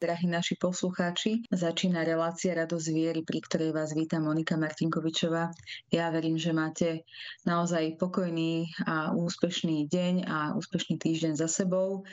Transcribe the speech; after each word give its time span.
drahí 0.00 0.24
naši 0.24 0.56
poslucháči. 0.56 1.44
Začína 1.52 2.08
relácia 2.08 2.56
Radosť 2.56 2.88
viery, 2.88 3.20
pri 3.20 3.44
ktorej 3.44 3.76
vás 3.76 3.92
víta 3.92 4.16
Monika 4.16 4.56
Martinkovičová. 4.56 5.52
Ja 5.92 6.08
verím, 6.08 6.40
že 6.40 6.56
máte 6.56 7.04
naozaj 7.44 8.00
pokojný 8.00 8.72
a 8.88 9.12
úspešný 9.12 9.92
deň 9.92 10.14
a 10.24 10.56
úspešný 10.56 10.96
týždeň 10.96 11.36
za 11.36 11.52
sebou. 11.52 12.08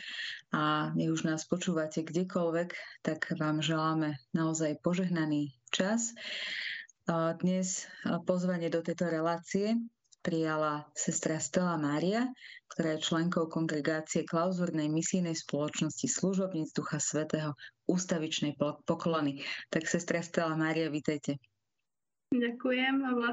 A 0.52 0.92
nech 1.00 1.08
už 1.08 1.24
nás 1.24 1.48
počúvate 1.48 2.04
kdekoľvek, 2.04 2.70
tak 3.08 3.32
vám 3.40 3.64
želáme 3.64 4.20
naozaj 4.36 4.84
požehnaný 4.84 5.56
čas. 5.72 6.12
Dnes 7.40 7.88
pozvanie 8.28 8.68
do 8.68 8.84
tejto 8.84 9.08
relácie 9.08 9.80
prijala 10.28 10.84
sestra 10.92 11.40
Stella 11.40 11.80
Mária, 11.80 12.28
ktorá 12.76 13.00
je 13.00 13.08
členkou 13.08 13.48
kongregácie 13.48 14.28
klauzurnej 14.28 14.92
misijnej 14.92 15.40
spoločnosti 15.40 16.04
služobníc 16.04 16.76
Ducha 16.76 17.00
Svetého 17.00 17.56
ústavičnej 17.88 18.60
poklony. 18.60 19.40
Tak 19.72 19.88
sestra 19.88 20.20
Stella 20.20 20.60
Mária, 20.60 20.92
vítajte. 20.92 21.40
Ďakujem 22.36 22.96
a 23.08 23.12
v 23.16 23.24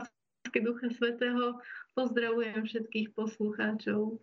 Ducha 0.54 0.86
Svetého 0.94 1.58
pozdravujem 1.98 2.62
všetkých 2.62 3.10
poslucháčov. 3.18 4.22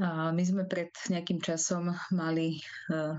My 0.00 0.40
sme 0.40 0.64
pred 0.64 0.88
nejakým 1.12 1.44
časom 1.44 1.92
mali 2.16 2.56
e, 2.56 2.60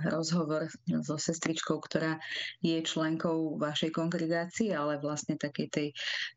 rozhovor 0.09 0.65
so 1.05 1.21
sestričkou, 1.21 1.77
ktorá 1.77 2.17
je 2.65 2.81
členkou 2.81 3.61
vašej 3.61 3.93
kongregácie, 3.93 4.73
ale 4.73 4.97
vlastne 4.97 5.37
takej 5.37 5.67
tej, 5.69 5.87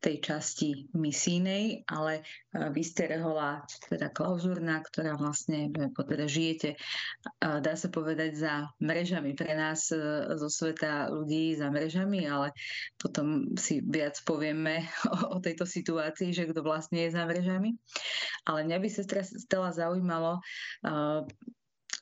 tej 0.05 0.17
časti 0.21 0.93
misínej, 0.93 1.89
ale 1.89 2.21
e, 2.21 2.69
vy 2.69 2.83
ste 2.85 3.09
rehola 3.17 3.65
teda 3.89 4.13
klauzurná, 4.13 4.85
ktorá 4.85 5.17
vlastne, 5.17 5.73
e, 5.73 5.89
teda 5.89 6.29
žijete, 6.29 6.77
dá 7.41 7.73
sa 7.73 7.89
povedať, 7.89 8.37
za 8.37 8.69
mrežami 8.77 9.33
pre 9.33 9.57
nás 9.57 9.89
zo 10.37 10.49
sveta 10.53 11.09
ľudí 11.09 11.57
za 11.57 11.73
mrežami, 11.73 12.29
ale 12.29 12.53
potom 13.01 13.57
si 13.57 13.81
viac 13.81 14.21
povieme 14.29 14.85
o, 15.13 15.37
o 15.37 15.39
tejto 15.41 15.65
situácii, 15.65 16.37
že 16.37 16.53
kto 16.53 16.61
vlastne 16.61 17.09
je 17.09 17.17
za 17.17 17.25
mrežami. 17.25 17.73
Ale 18.45 18.69
mňa 18.69 18.79
by 18.85 18.89
sa 18.93 19.03
stala 19.25 19.73
zaujímalo, 19.73 20.26
stalo. 20.27 21.27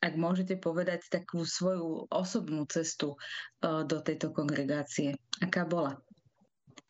Ak 0.04 0.20
môžete 0.20 0.60
povedať 0.60 1.08
takú 1.08 1.48
svoju 1.48 2.04
osobnú 2.12 2.68
cestu 2.68 3.16
do 3.64 3.98
tejto 4.04 4.36
kongregácie, 4.36 5.16
aká 5.40 5.64
bola? 5.64 5.96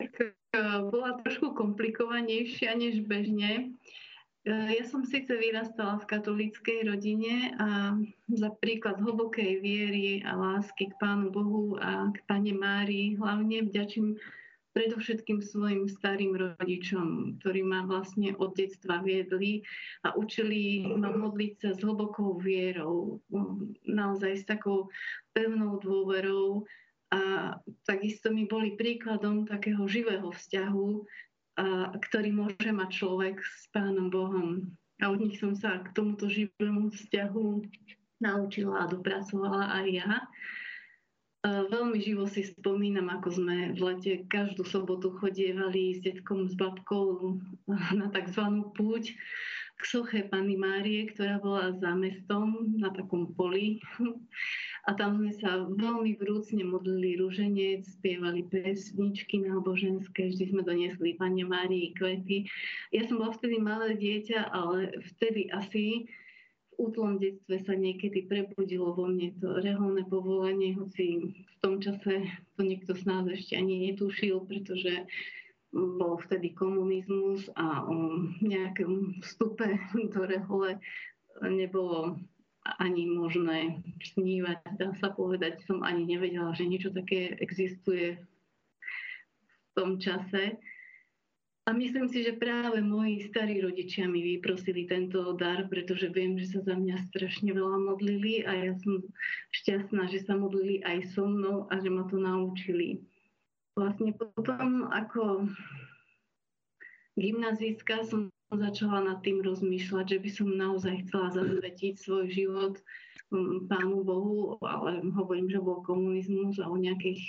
Tak 0.02 0.34
bola 0.90 1.22
trošku 1.22 1.54
komplikovanejšia 1.54 2.74
než 2.74 3.06
bežne. 3.06 3.78
Ja 4.44 4.84
som 4.84 5.06
síce 5.06 5.30
vyrastala 5.30 6.02
v 6.02 6.08
katolíckej 6.10 6.90
rodine 6.90 7.54
a 7.56 7.96
za 8.28 8.50
príklad 8.60 9.00
hlbokej 9.00 9.62
viery 9.62 10.20
a 10.20 10.36
lásky 10.36 10.90
k 10.92 10.98
Pánu 11.00 11.32
Bohu 11.32 11.80
a 11.80 12.12
k 12.12 12.18
Pane 12.28 12.52
Márii 12.52 13.16
hlavne 13.16 13.64
vďačím 13.64 14.18
predovšetkým 14.74 15.38
svojim 15.38 15.86
starým 15.86 16.34
rodičom, 16.34 17.38
ktorí 17.40 17.62
ma 17.62 17.86
vlastne 17.86 18.34
od 18.42 18.58
detstva 18.58 19.00
viedli 19.00 19.62
a 20.02 20.12
učili 20.18 20.82
ma 20.98 21.14
modliť 21.14 21.52
sa 21.62 21.70
s 21.72 21.80
hlbokou 21.80 22.42
vierou, 22.42 23.22
naozaj 23.86 24.42
s 24.42 24.44
takou 24.44 24.90
pevnou 25.30 25.78
dôverou 25.78 26.66
a 27.14 27.54
takisto 27.86 28.34
mi 28.34 28.50
boli 28.50 28.74
príkladom 28.74 29.46
takého 29.46 29.86
živého 29.86 30.34
vzťahu, 30.34 30.88
ktorý 32.10 32.30
môže 32.34 32.70
mať 32.74 32.90
človek 32.90 33.38
s 33.38 33.70
Pánom 33.70 34.10
Bohom. 34.10 34.74
A 34.98 35.10
od 35.10 35.22
nich 35.22 35.38
som 35.38 35.54
sa 35.54 35.78
k 35.82 35.94
tomuto 35.94 36.26
živému 36.26 36.90
vzťahu 36.90 37.46
naučila 38.18 38.86
a 38.86 38.90
dopracovala 38.90 39.70
aj 39.82 39.86
ja. 39.90 40.10
Veľmi 41.44 42.00
živo 42.00 42.24
si 42.24 42.40
spomínam, 42.40 43.12
ako 43.12 43.36
sme 43.36 43.76
v 43.76 43.80
lete 43.84 44.24
každú 44.32 44.64
sobotu 44.64 45.12
chodievali 45.20 45.92
s 45.92 46.00
detkom, 46.00 46.48
s 46.48 46.56
babkou 46.56 47.36
na 47.68 48.08
tzv. 48.08 48.64
púť 48.72 49.12
k 49.76 49.82
soche 49.84 50.24
Pani 50.32 50.56
Márie, 50.56 51.04
ktorá 51.12 51.36
bola 51.44 51.76
za 51.76 51.92
mestom 51.92 52.72
na 52.80 52.88
takom 52.96 53.36
poli. 53.36 53.84
A 54.88 54.96
tam 54.96 55.20
sme 55.20 55.32
sa 55.36 55.68
veľmi 55.68 56.16
vrúcne 56.16 56.64
modlili 56.64 57.20
rúženec, 57.20 57.88
spievali 57.88 58.44
pesničky 58.48 59.44
náboženské, 59.44 60.32
vždy 60.32 60.44
sme 60.48 60.64
doniesli 60.64 61.16
Pane 61.20 61.44
Márii 61.44 61.92
kvety. 61.96 62.48
Ja 62.92 63.04
som 63.04 63.20
bola 63.20 63.36
vtedy 63.36 63.60
malé 63.60 64.00
dieťa, 64.00 64.48
ale 64.48 64.96
vtedy 65.12 65.52
asi 65.52 66.08
útlom 66.76 67.18
detstve 67.22 67.62
sa 67.62 67.74
niekedy 67.74 68.26
prebudilo 68.26 68.94
vo 68.94 69.06
mne 69.08 69.34
to 69.38 69.60
reholné 69.62 70.02
povolenie, 70.06 70.74
hoci 70.74 71.32
v 71.34 71.56
tom 71.62 71.78
čase 71.78 72.26
to 72.56 72.60
nikto 72.62 72.94
z 72.94 73.02
nás 73.06 73.24
ešte 73.30 73.54
ani 73.56 73.90
netušil, 73.90 74.42
pretože 74.44 75.06
bol 75.74 76.22
vtedy 76.22 76.54
komunizmus 76.54 77.50
a 77.58 77.82
o 77.82 78.30
nejakom 78.38 79.18
vstupe 79.26 79.66
do 80.14 80.22
rehole 80.22 80.78
nebolo 81.42 82.14
ani 82.78 83.04
možné 83.10 83.82
snívať. 84.14 84.78
Dá 84.78 84.94
sa 84.96 85.12
povedať, 85.12 85.60
som 85.66 85.82
ani 85.84 86.06
nevedela, 86.06 86.54
že 86.56 86.64
niečo 86.64 86.94
také 86.94 87.36
existuje 87.42 88.16
v 88.16 89.70
tom 89.76 89.98
čase. 90.00 90.56
A 91.64 91.72
myslím 91.72 92.12
si, 92.12 92.20
že 92.20 92.36
práve 92.36 92.84
moji 92.84 93.24
starí 93.24 93.64
rodičia 93.64 94.04
mi 94.04 94.20
vyprosili 94.20 94.84
tento 94.84 95.32
dar, 95.32 95.64
pretože 95.72 96.12
viem, 96.12 96.36
že 96.36 96.52
sa 96.52 96.60
za 96.60 96.76
mňa 96.76 97.08
strašne 97.08 97.56
veľa 97.56 97.88
modlili 97.88 98.44
a 98.44 98.52
ja 98.68 98.72
som 98.84 99.00
šťastná, 99.48 100.12
že 100.12 100.28
sa 100.28 100.36
modlili 100.36 100.84
aj 100.84 101.16
so 101.16 101.24
mnou 101.24 101.64
a 101.72 101.80
že 101.80 101.88
ma 101.88 102.04
to 102.04 102.20
naučili. 102.20 103.00
Vlastne 103.80 104.12
potom 104.12 104.92
ako 104.92 105.48
gymnazistka 107.16 108.04
som 108.04 108.28
začala 108.52 109.00
nad 109.00 109.18
tým 109.24 109.40
rozmýšľať, 109.40 110.04
že 110.04 110.18
by 110.20 110.30
som 110.30 110.48
naozaj 110.60 111.08
chcela 111.08 111.32
zasvetiť 111.32 111.96
svoj 111.96 112.28
život 112.28 112.74
mm, 113.32 113.72
Pánu 113.72 114.04
Bohu, 114.04 114.60
ale 114.60 115.00
hovorím, 115.16 115.48
že 115.48 115.64
bol 115.64 115.80
komunizmus 115.80 116.60
a 116.60 116.68
o 116.68 116.76
nejakých 116.76 117.24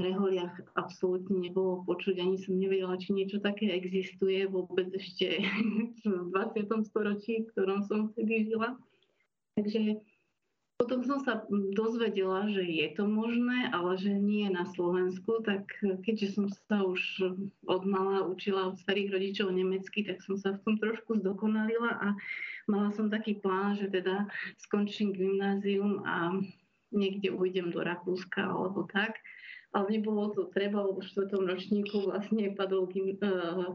reholiach 0.00 0.56
absolútne 0.74 1.36
nebolo 1.36 1.84
počuť, 1.84 2.18
ani 2.18 2.36
som 2.40 2.56
nevedela, 2.56 2.96
či 2.96 3.12
niečo 3.12 3.38
také 3.38 3.68
existuje 3.72 4.48
vôbec 4.48 4.88
ešte 4.94 5.44
v 6.04 6.28
20. 6.32 6.88
storočí, 6.88 7.44
v 7.44 7.50
ktorom 7.52 7.84
som 7.84 8.08
vtedy 8.12 8.48
žila. 8.48 8.76
Takže 9.56 10.00
potom 10.82 11.06
som 11.06 11.22
sa 11.22 11.46
dozvedela, 11.78 12.50
že 12.50 12.66
je 12.66 12.88
to 12.98 13.06
možné, 13.06 13.70
ale 13.70 13.94
že 13.94 14.10
nie 14.10 14.50
na 14.50 14.66
Slovensku, 14.74 15.38
tak 15.46 15.70
keďže 15.78 16.34
som 16.34 16.50
sa 16.50 16.82
už 16.82 16.98
od 17.70 17.82
mala 17.86 18.26
učila 18.26 18.74
od 18.74 18.82
starých 18.82 19.14
rodičov 19.14 19.54
nemecky, 19.54 20.02
tak 20.02 20.18
som 20.26 20.34
sa 20.34 20.58
v 20.58 20.62
tom 20.66 20.74
trošku 20.82 21.22
zdokonalila 21.22 22.02
a 22.02 22.18
mala 22.66 22.90
som 22.98 23.06
taký 23.06 23.38
plán, 23.38 23.78
že 23.78 23.94
teda 23.94 24.26
skončím 24.58 25.14
gymnázium 25.14 26.02
a 26.02 26.34
niekde 26.90 27.30
ujdem 27.30 27.70
do 27.70 27.78
Rakúska 27.78 28.42
alebo 28.42 28.82
tak 28.90 29.22
ale 29.72 29.86
nebolo 29.98 30.32
to 30.36 30.52
treba, 30.52 30.84
lebo 30.84 31.00
v 31.00 31.08
štvrtom 31.08 31.48
ročníku 31.48 32.04
vlastne 32.04 32.52
padol 32.52 32.88
e, 32.92 33.16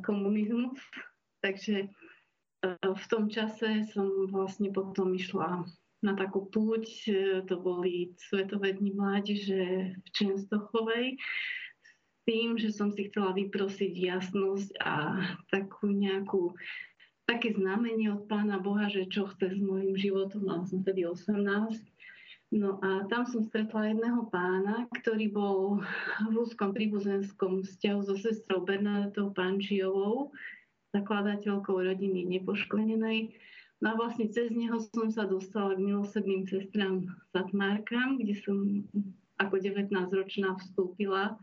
komunizmus. 0.05 0.77
Takže 1.41 1.85
e, 1.85 1.87
v 2.81 3.05
tom 3.09 3.29
čase 3.33 3.85
som 3.91 4.29
vlastne 4.29 4.69
potom 4.69 5.17
išla 5.17 5.65
na 6.05 6.13
takú 6.13 6.45
púť, 6.53 7.09
to 7.49 7.55
boli 7.57 8.13
Svetové 8.29 8.77
dni 8.77 8.93
mládeže 8.93 9.97
v 9.97 10.07
Čenstochovej, 10.13 11.17
s 11.81 11.91
tým, 12.29 12.61
že 12.61 12.69
som 12.69 12.93
si 12.93 13.09
chcela 13.09 13.33
vyprosiť 13.33 13.97
jasnosť 13.97 14.77
a 14.77 15.17
takú 15.49 15.89
nejakú 15.89 16.53
také 17.25 17.51
znamenie 17.51 18.13
od 18.13 18.29
Pána 18.29 18.61
Boha, 18.61 18.87
že 18.87 19.09
čo 19.09 19.27
chce 19.27 19.57
s 19.57 19.59
môjim 19.59 19.97
životom, 19.97 20.47
mala 20.47 20.63
som 20.69 20.85
vtedy 20.85 21.03
18, 21.03 21.75
No 22.47 22.79
a 22.79 23.03
tam 23.11 23.27
som 23.27 23.43
stretla 23.43 23.91
jedného 23.91 24.31
pána, 24.31 24.87
ktorý 24.95 25.27
bol 25.27 25.83
v 26.31 26.35
úzkom 26.39 26.71
príbuzenskom 26.71 27.67
vzťahu 27.67 27.99
so 28.07 28.15
sestrou 28.15 28.63
Bernadetou 28.63 29.35
Pančiovou, 29.35 30.31
zakladateľkou 30.95 31.75
rodiny 31.75 32.23
Nepošklenenej. 32.23 33.35
No 33.83 33.93
a 33.93 33.97
vlastne 33.99 34.31
cez 34.31 34.47
neho 34.55 34.79
som 34.79 35.11
sa 35.11 35.27
dostala 35.27 35.75
k 35.75 35.83
milosrdným 35.91 36.47
sestram 36.47 37.11
Satmárkam, 37.35 38.15
kde 38.15 38.39
som 38.39 38.87
ako 39.37 39.59
19-ročná 39.59 40.55
vstúpila 40.57 41.35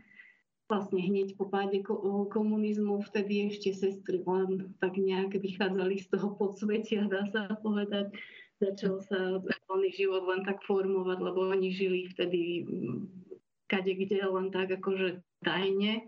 vlastne 0.67 1.05
hneď 1.05 1.37
po 1.37 1.53
páde 1.53 1.85
komunizmu, 2.33 3.05
vtedy 3.13 3.53
ešte 3.53 3.77
sestry 3.77 4.25
len 4.25 4.73
tak 4.81 4.97
nejak 4.97 5.37
vychádzali 5.37 6.01
z 6.01 6.07
toho 6.09 6.33
podsvetia, 6.41 7.05
dá 7.07 7.29
sa 7.29 7.53
povedať 7.61 8.17
začal 8.63 9.03
sa 9.03 9.41
voľný 9.67 9.91
život 9.95 10.27
len 10.31 10.47
tak 10.47 10.63
formovať, 10.67 11.19
lebo 11.19 11.51
oni 11.51 11.75
žili 11.75 12.11
vtedy 12.13 12.67
mm, 12.67 13.01
kade 13.67 13.95
kde 13.95 14.23
len 14.23 14.53
tak 14.55 14.71
akože 14.71 15.23
tajne. 15.43 16.07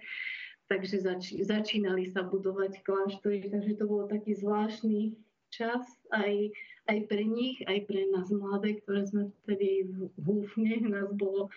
Takže 0.67 0.99
zač- 0.99 1.39
začínali 1.39 2.11
sa 2.11 2.27
budovať 2.27 2.83
kláštory, 2.83 3.47
takže 3.47 3.79
to 3.79 3.85
bol 3.87 4.11
taký 4.11 4.35
zvláštny 4.35 5.15
čas 5.55 5.87
aj, 6.11 6.51
aj 6.91 6.99
pre 7.07 7.23
nich, 7.23 7.63
aj 7.71 7.87
pre 7.87 8.11
nás 8.11 8.27
mladé, 8.35 8.83
ktoré 8.83 9.07
sme 9.07 9.23
vtedy 9.47 9.87
v 9.87 10.11
Húfne, 10.27 10.83
nás 10.91 11.15
bolo 11.15 11.55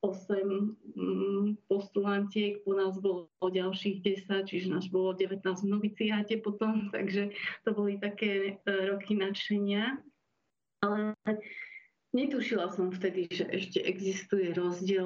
8 0.00 0.76
mm, 0.96 1.68
postulantiek, 1.68 2.62
po 2.64 2.76
nás 2.76 2.96
bolo 3.00 3.28
ďalších 3.40 4.04
10, 4.28 4.48
čiže 4.48 4.68
nás 4.70 4.86
bolo 4.88 5.16
19 5.16 5.42
v 5.42 5.68
noviciáte 5.68 6.40
potom, 6.40 6.86
takže 6.94 7.32
to 7.64 7.70
boli 7.74 7.98
také 8.00 8.60
e, 8.64 8.72
roky 8.88 9.16
nadšenia. 9.16 10.00
Ale 10.82 11.16
Netušila 12.16 12.72
som 12.72 12.88
vtedy, 12.88 13.28
že 13.28 13.44
ešte 13.52 13.76
existuje 13.84 14.56
rozdiel 14.56 15.04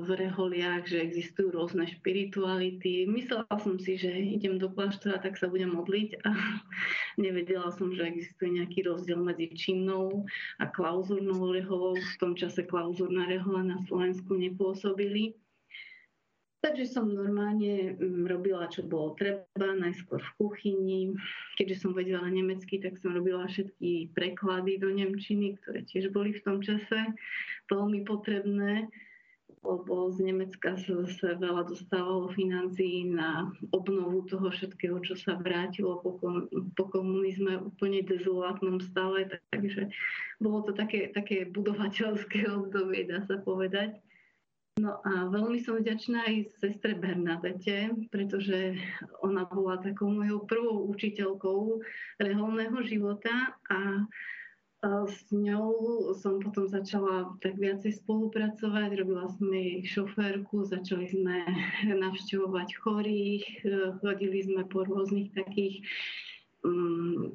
v 0.00 0.08
reholiach, 0.16 0.88
že 0.88 1.04
existujú 1.04 1.52
rôzne 1.52 1.84
špirituality. 1.84 3.04
Myslela 3.04 3.44
som 3.60 3.76
si, 3.76 4.00
že 4.00 4.08
idem 4.08 4.56
do 4.56 4.72
kláštora, 4.72 5.20
tak 5.20 5.36
sa 5.36 5.52
budem 5.52 5.76
modliť 5.76 6.24
a 6.24 6.32
nevedela 7.24 7.68
som, 7.76 7.92
že 7.92 8.08
existuje 8.08 8.56
nejaký 8.56 8.80
rozdiel 8.88 9.20
medzi 9.20 9.52
činnou 9.52 10.24
a 10.56 10.72
klauzurnou 10.72 11.52
reholou. 11.52 12.00
V 12.00 12.16
tom 12.16 12.32
čase 12.32 12.64
klauzurná 12.64 13.28
rehola 13.28 13.68
na 13.68 13.78
Slovensku 13.84 14.32
nepôsobili. 14.32 15.36
Takže 16.62 16.94
som 16.94 17.10
normálne 17.10 17.98
mm, 17.98 18.22
robila, 18.30 18.70
čo 18.70 18.86
bolo 18.86 19.18
treba, 19.18 19.42
najskôr 19.58 20.22
v 20.22 20.34
kuchyni. 20.38 21.00
Keďže 21.58 21.82
som 21.82 21.90
vedela 21.90 22.30
nemecky, 22.30 22.78
tak 22.78 23.02
som 23.02 23.18
robila 23.18 23.50
všetky 23.50 24.14
preklady 24.14 24.78
do 24.78 24.94
Nemčiny, 24.94 25.58
ktoré 25.58 25.82
tiež 25.82 26.14
boli 26.14 26.30
v 26.30 26.44
tom 26.46 26.62
čase 26.62 27.18
veľmi 27.66 28.06
potrebné, 28.06 28.86
lebo 29.66 30.14
z 30.14 30.22
Nemecka 30.22 30.78
sa 30.78 31.34
veľa 31.34 31.66
dostávalo 31.66 32.30
financií 32.30 33.10
na 33.10 33.50
obnovu 33.74 34.22
toho 34.30 34.46
všetkého, 34.54 35.02
čo 35.02 35.18
sa 35.18 35.34
vrátilo 35.34 35.98
po, 35.98 36.14
komunizme 36.86 37.58
úplne 37.58 38.06
dezolátnom 38.06 38.78
stave. 38.78 39.26
Takže 39.50 39.90
bolo 40.38 40.62
to 40.66 40.78
také, 40.78 41.10
také 41.10 41.42
budovateľské 41.50 42.46
obdobie, 42.46 43.10
dá 43.10 43.26
sa 43.26 43.42
povedať. 43.42 43.98
No 44.80 45.04
a 45.04 45.28
veľmi 45.28 45.60
som 45.60 45.76
vďačná 45.76 46.24
aj 46.24 46.56
sestre 46.56 46.96
Bernadete, 46.96 47.92
pretože 48.08 48.80
ona 49.20 49.44
bola 49.44 49.76
takou 49.76 50.08
mojou 50.08 50.48
prvou 50.48 50.88
učiteľkou 50.88 51.84
reholného 52.16 52.80
života 52.80 53.52
a 53.68 54.08
s 54.82 55.30
ňou 55.30 56.10
som 56.18 56.42
potom 56.42 56.66
začala 56.66 57.30
tak 57.38 57.54
viacej 57.54 58.02
spolupracovať, 58.02 58.98
robila 58.98 59.30
som 59.30 59.46
jej 59.54 59.86
šoférku, 59.86 60.66
začali 60.66 61.06
sme 61.06 61.46
navštevovať 62.02 62.68
chorých, 62.82 63.46
chodili 64.02 64.42
sme 64.42 64.66
po 64.66 64.82
rôznych 64.82 65.30
takých 65.38 65.86
um, 66.66 67.30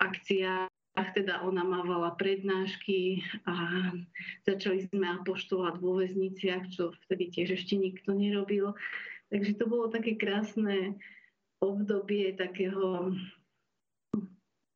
akciách 0.00 0.73
teda 0.94 1.42
ona 1.42 1.66
mávala 1.66 2.14
prednášky 2.14 3.18
a 3.50 3.54
začali 4.46 4.86
sme 4.86 5.10
apoštovať 5.22 5.74
vo 5.82 5.98
väzniciach, 5.98 6.70
čo 6.70 6.94
vtedy 7.06 7.34
tiež 7.34 7.58
ešte 7.58 7.74
nikto 7.74 8.14
nerobil. 8.14 8.78
Takže 9.34 9.58
to 9.58 9.66
bolo 9.66 9.90
také 9.90 10.14
krásne 10.14 10.94
obdobie 11.58 12.38
takého 12.38 13.10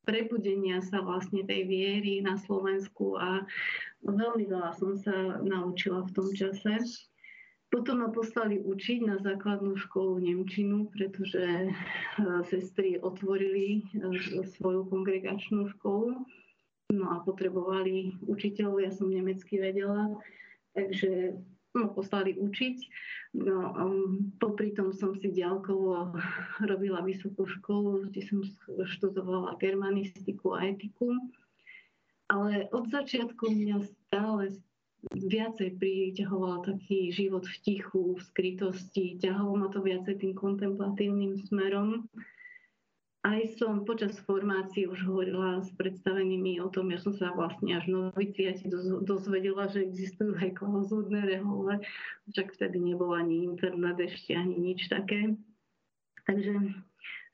prebudenia 0.03 0.81
sa 0.81 1.05
vlastne 1.05 1.45
tej 1.45 1.69
viery 1.69 2.25
na 2.25 2.33
Slovensku 2.33 3.13
a 3.21 3.45
veľmi 4.01 4.49
veľa 4.49 4.73
som 4.73 4.97
sa 4.97 5.37
naučila 5.45 6.01
v 6.09 6.13
tom 6.17 6.27
čase. 6.33 6.81
Potom 7.69 8.01
ma 8.01 8.09
poslali 8.09 8.57
učiť 8.65 9.05
na 9.05 9.21
základnú 9.21 9.77
školu 9.77 10.17
Nemčinu, 10.25 10.89
pretože 10.89 11.69
e, 11.69 11.69
sestry 12.49 12.97
otvorili 12.97 13.85
e, 13.93 14.41
svoju 14.57 14.89
kongregačnú 14.89 15.69
školu 15.77 16.17
no 16.89 17.05
a 17.13 17.21
potrebovali 17.21 18.17
učiteľov, 18.25 18.81
ja 18.81 18.89
som 18.89 19.13
nemecky 19.13 19.61
vedela, 19.61 20.17
takže 20.73 21.37
ma 21.77 21.85
poslali 21.93 22.33
učiť. 22.33 22.77
No, 23.45 23.77
um, 23.77 24.33
popri 24.41 24.73
tom 24.73 24.89
som 24.89 25.13
si 25.13 25.29
ďalkovo 25.29 26.17
robila 26.65 27.05
vysokú 27.05 27.45
školu, 27.45 28.09
kde 28.09 28.25
som 28.25 28.41
študovala 28.89 29.53
germanistiku 29.61 30.57
a 30.57 30.65
etiku. 30.73 31.13
Ale 32.29 32.69
od 32.73 32.89
začiatku 32.89 33.53
mňa 33.53 33.85
stále 33.85 34.53
viacej 35.15 35.79
priťahoval 35.79 36.67
taký 36.67 37.11
život 37.15 37.47
v 37.47 37.55
tichu, 37.63 38.19
v 38.19 38.21
skrytosti, 38.33 39.15
ťahalo 39.19 39.55
ma 39.55 39.67
to 39.71 39.79
viacej 39.79 40.19
tým 40.19 40.33
kontemplatívnym 40.35 41.39
smerom. 41.47 42.07
Aj 43.19 43.39
som 43.59 43.83
počas 43.83 44.15
formácie 44.23 44.87
už 44.87 45.03
hovorila 45.03 45.59
s 45.59 45.67
predstavenými 45.75 46.63
o 46.63 46.71
tom, 46.71 46.87
ja 46.87 47.03
som 47.03 47.11
sa 47.11 47.35
vlastne 47.35 47.75
až 47.75 47.91
v 47.91 48.15
noviciati 48.15 48.63
dozvedela, 49.03 49.67
že 49.67 49.83
existujú 49.83 50.39
aj 50.39 50.55
klauzúrne 50.55 51.27
rehole, 51.27 51.83
však 52.31 52.55
vtedy 52.55 52.79
nebol 52.79 53.11
ani 53.11 53.43
internet 53.43 53.99
ešte, 53.99 54.39
ani 54.39 54.55
nič 54.55 54.87
také. 54.87 55.35
Takže 56.31 56.79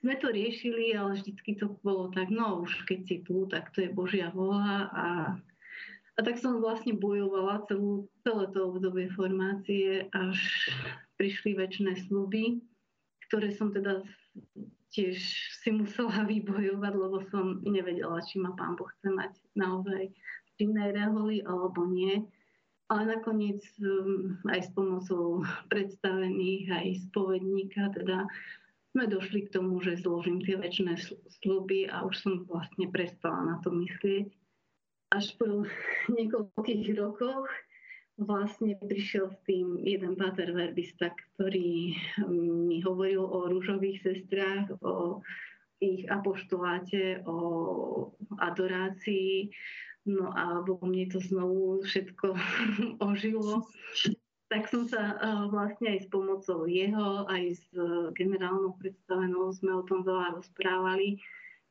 sme 0.02 0.14
to 0.18 0.34
riešili, 0.34 0.98
ale 0.98 1.22
vždycky 1.22 1.54
to 1.54 1.78
bolo 1.86 2.10
tak, 2.10 2.34
no 2.34 2.66
už 2.66 2.90
keď 2.90 3.00
si 3.06 3.18
tu, 3.22 3.46
tak 3.46 3.70
to 3.70 3.86
je 3.86 3.94
Božia 3.94 4.34
vola 4.34 4.90
a 4.90 5.08
a 6.16 6.24
tak 6.24 6.40
som 6.40 6.64
vlastne 6.64 6.96
bojovala 6.96 7.68
celú, 7.68 8.08
celé 8.24 8.48
to 8.56 8.72
obdobie 8.72 9.12
formácie, 9.12 10.08
až 10.16 10.40
prišli 11.20 11.60
väčšie 11.60 12.08
sluby, 12.08 12.64
ktoré 13.28 13.52
som 13.52 13.76
teda 13.76 14.00
tiež 14.96 15.20
si 15.60 15.70
musela 15.76 16.24
vybojovať, 16.32 16.94
lebo 16.96 17.20
som 17.28 17.60
nevedela, 17.68 18.24
či 18.24 18.40
ma 18.40 18.56
pán 18.56 18.80
Boh 18.80 18.88
chce 18.96 19.12
mať 19.12 19.34
naozaj 19.60 20.16
činnej 20.56 20.96
reholi 20.96 21.44
alebo 21.44 21.84
nie. 21.84 22.24
Ale 22.86 23.18
nakoniec 23.18 23.66
um, 23.82 24.38
aj 24.46 24.62
s 24.62 24.70
pomocou 24.78 25.42
predstavených, 25.74 26.70
aj 26.70 26.88
spovedníka, 27.10 27.92
teda 27.98 28.30
sme 28.94 29.10
došli 29.10 29.50
k 29.50 29.58
tomu, 29.58 29.82
že 29.82 30.00
zložím 30.00 30.40
tie 30.46 30.56
väčšie 30.56 31.18
sluby 31.44 31.90
a 31.90 32.06
už 32.06 32.16
som 32.16 32.34
vlastne 32.46 32.88
prestala 32.94 33.42
na 33.42 33.56
to 33.66 33.74
myslieť 33.74 34.45
až 35.16 35.32
po 35.40 35.64
niekoľkých 36.16 36.92
rokoch 37.00 37.48
vlastne 38.16 38.80
prišiel 38.80 39.32
s 39.32 39.38
tým 39.44 39.76
jeden 39.84 40.16
pater 40.16 40.56
verbista, 40.56 41.12
ktorý 41.12 41.96
mm, 42.24 42.72
mi 42.72 42.80
hovoril 42.80 43.24
o 43.24 43.52
rúžových 43.52 44.04
sestrách, 44.04 44.72
o 44.80 45.20
ich 45.84 46.08
apoštoláte, 46.08 47.28
o 47.28 48.16
adorácii. 48.40 49.52
No 50.08 50.32
a 50.32 50.64
vo 50.64 50.80
mne 50.86 51.12
to 51.12 51.20
znovu 51.20 51.84
všetko 51.84 52.28
ožilo. 53.10 53.68
Tak 54.48 54.70
som 54.70 54.86
sa 54.88 55.18
vlastne 55.50 55.98
aj 55.98 56.06
s 56.06 56.08
pomocou 56.08 56.70
jeho, 56.70 57.26
aj 57.28 57.44
s 57.58 57.68
generálnou 58.14 58.78
predstavenou 58.78 59.52
sme 59.52 59.74
o 59.74 59.84
tom 59.84 60.06
veľa 60.06 60.38
rozprávali 60.40 61.20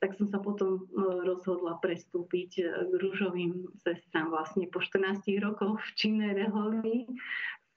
tak 0.04 0.20
som 0.20 0.28
sa 0.28 0.36
potom 0.36 0.84
e, 0.84 1.00
rozhodla 1.24 1.80
prestúpiť 1.80 2.50
e, 2.60 2.64
k 2.68 2.92
rúžovým 2.92 3.72
sestrám. 3.80 4.28
Vlastne 4.28 4.68
po 4.68 4.84
14 4.84 5.24
rokoch 5.40 5.80
v 5.80 5.90
činnej 5.96 6.36
reholi 6.36 7.08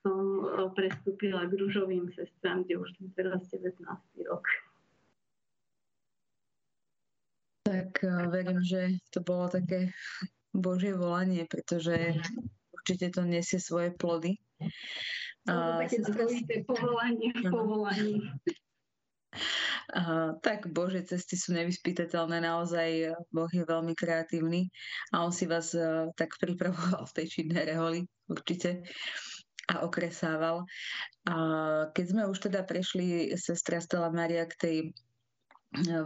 som 0.04 0.44
e, 0.44 0.68
prestúpila 0.76 1.48
k 1.48 1.56
rúžovým 1.56 2.12
sestrám, 2.12 2.68
kde 2.68 2.84
už 2.84 2.92
som 3.00 3.08
teraz 3.16 3.48
19 3.48 3.80
rok. 4.28 4.44
Tak 7.64 8.04
verím, 8.28 8.60
že 8.60 9.00
to 9.08 9.24
bolo 9.24 9.48
také 9.48 9.96
Božie 10.52 10.92
volanie, 10.92 11.48
pretože 11.48 12.20
určite 12.76 13.08
to 13.16 13.24
nesie 13.24 13.60
svoje 13.64 13.96
plody. 13.96 14.36
To 15.48 15.80
také 16.12 16.68
povolanie 16.68 17.32
v 17.32 17.44
povolaní. 17.48 18.20
Tak 20.44 20.68
Bože 20.76 21.00
cesty 21.08 21.40
sú 21.40 21.56
nevyspytateľné, 21.56 22.44
naozaj 22.44 23.16
Boh 23.32 23.48
je 23.48 23.64
veľmi 23.64 23.96
kreatívny 23.96 24.68
a 25.16 25.24
On 25.24 25.32
si 25.32 25.48
vás 25.48 25.72
uh, 25.72 26.12
tak 26.20 26.36
pripravoval 26.44 27.08
v 27.08 27.16
tej 27.16 27.26
činnej 27.32 27.64
reholi 27.72 28.04
určite 28.28 28.84
a 29.68 29.84
okresával. 29.84 30.64
A 31.28 31.36
keď 31.92 32.06
sme 32.08 32.24
už 32.28 32.52
teda 32.52 32.64
prešli, 32.64 33.36
sestra 33.36 33.84
Stella 33.84 34.08
Maria, 34.08 34.48
k 34.48 34.56
tej 34.56 34.78
e, 34.80 34.90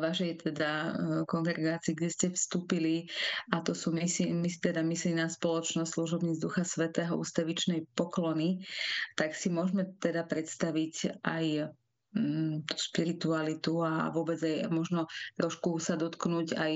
vašej 0.01 0.49
teda 0.49 0.71
e, 0.73 0.91
kongregácii, 1.29 1.93
kde 1.93 2.09
ste 2.09 2.27
vstúpili 2.33 3.05
a 3.53 3.61
to 3.61 3.77
sú 3.77 3.93
misi, 3.93 4.33
mis, 4.33 4.57
teda 4.57 4.81
spoločnosť 5.29 5.93
služobníc 5.93 6.41
Ducha 6.41 6.65
Svetého 6.65 7.13
ústavičnej 7.13 7.85
poklony, 7.93 8.65
tak 9.13 9.37
si 9.37 9.53
môžeme 9.53 9.85
teda 10.01 10.25
predstaviť 10.25 11.21
aj 11.21 11.69
tú 12.11 12.75
spiritualitu 12.75 13.79
a 13.79 14.11
vôbec 14.11 14.35
aj 14.43 14.67
možno 14.67 15.07
trošku 15.39 15.79
sa 15.79 15.95
dotknúť 15.95 16.47
aj 16.59 16.73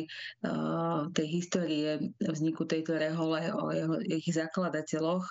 uh, 0.47 1.11
tej 1.11 1.27
histórie 1.27 2.15
vzniku 2.23 2.63
tejto 2.63 2.95
rehole, 2.95 3.51
o 3.51 3.67
ich 4.07 4.27
zakladateľoch, 4.31 5.27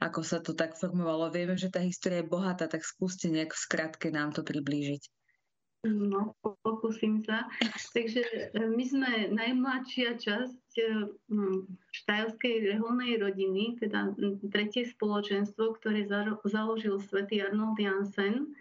ako 0.00 0.20
sa 0.24 0.40
to 0.40 0.56
tak 0.56 0.80
formovalo. 0.80 1.28
Vieme, 1.28 1.60
že 1.60 1.68
tá 1.68 1.84
história 1.84 2.24
je 2.24 2.32
bohatá, 2.32 2.64
tak 2.64 2.80
skúste 2.80 3.28
nejak 3.28 3.52
v 3.52 3.62
skratke 3.62 4.08
nám 4.08 4.32
to 4.32 4.40
priblížiť. 4.40 5.04
No, 5.82 6.38
pokúsim 6.62 7.26
sa. 7.26 7.50
Takže 7.90 8.22
e, 8.54 8.70
my 8.70 8.84
sme 8.86 9.10
najmladšia 9.34 10.14
časť 10.14 10.70
e, 10.78 11.10
štajovskej 11.90 12.70
reholnej 12.70 13.18
rodiny, 13.18 13.82
teda 13.82 14.14
tretie 14.54 14.86
spoločenstvo, 14.86 15.74
ktoré 15.82 16.06
založil 16.46 17.02
svätý 17.02 17.42
Arnold 17.42 17.82
Jansen, 17.82 18.54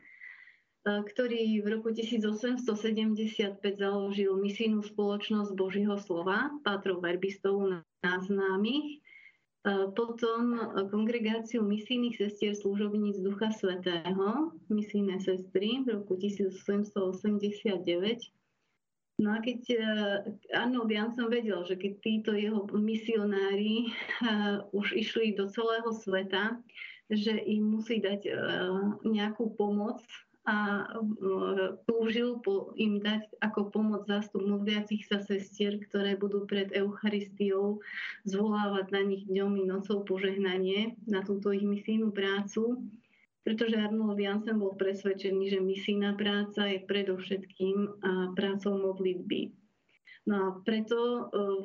ktorý 0.82 1.62
v 1.62 1.68
roku 1.78 1.94
1875 1.94 3.62
založil 3.62 4.34
misijnú 4.42 4.82
spoločnosť 4.82 5.54
Božího 5.54 5.94
slova, 6.02 6.50
pátrov 6.66 7.06
verbistov 7.06 7.86
nás 8.02 8.26
známych, 8.26 8.98
potom 9.94 10.58
kongregáciu 10.90 11.62
misijných 11.62 12.18
sestier 12.18 12.58
služobníc 12.58 13.22
Ducha 13.22 13.54
Svetého, 13.54 14.58
misijné 14.74 15.22
sestry 15.22 15.86
v 15.86 16.02
roku 16.02 16.18
1889. 16.18 16.98
No 19.22 19.38
a 19.38 19.40
keď 19.46 19.62
Arnold 20.50 20.90
Jansson 20.90 21.30
vedel, 21.30 21.62
že 21.70 21.78
keď 21.78 21.94
títo 22.02 22.34
jeho 22.34 22.66
misionári 22.74 23.94
už 24.74 24.98
išli 24.98 25.38
do 25.38 25.46
celého 25.46 25.94
sveta, 25.94 26.58
že 27.14 27.38
im 27.38 27.78
musí 27.78 28.02
dať 28.02 28.34
nejakú 29.06 29.54
pomoc 29.54 30.02
a 30.42 30.90
túžil 31.86 32.42
po 32.42 32.74
im 32.74 32.98
dať 32.98 33.30
ako 33.46 33.70
pomoc 33.70 34.10
zástup 34.10 34.42
modliacich 34.42 35.06
sa 35.06 35.22
sestier, 35.22 35.78
ktoré 35.78 36.18
budú 36.18 36.50
pred 36.50 36.74
Eucharistiou 36.74 37.78
zvolávať 38.26 38.90
na 38.90 39.02
nich 39.06 39.30
dňom 39.30 39.62
i 39.62 39.64
nocou 39.70 40.02
požehnanie 40.02 40.98
na 41.06 41.22
túto 41.22 41.54
ich 41.54 41.62
misijnú 41.62 42.10
prácu. 42.10 42.82
Pretože 43.42 43.78
Arnold 43.78 44.22
Jansen 44.22 44.58
bol 44.58 44.78
presvedčený, 44.78 45.50
že 45.50 45.60
misijná 45.62 46.14
práca 46.14 46.70
je 46.70 46.82
predovšetkým 46.86 48.02
prácou 48.38 48.78
modlitby. 48.78 49.61
No 50.30 50.36
a 50.38 50.50
preto 50.62 50.98
e, 51.02 51.22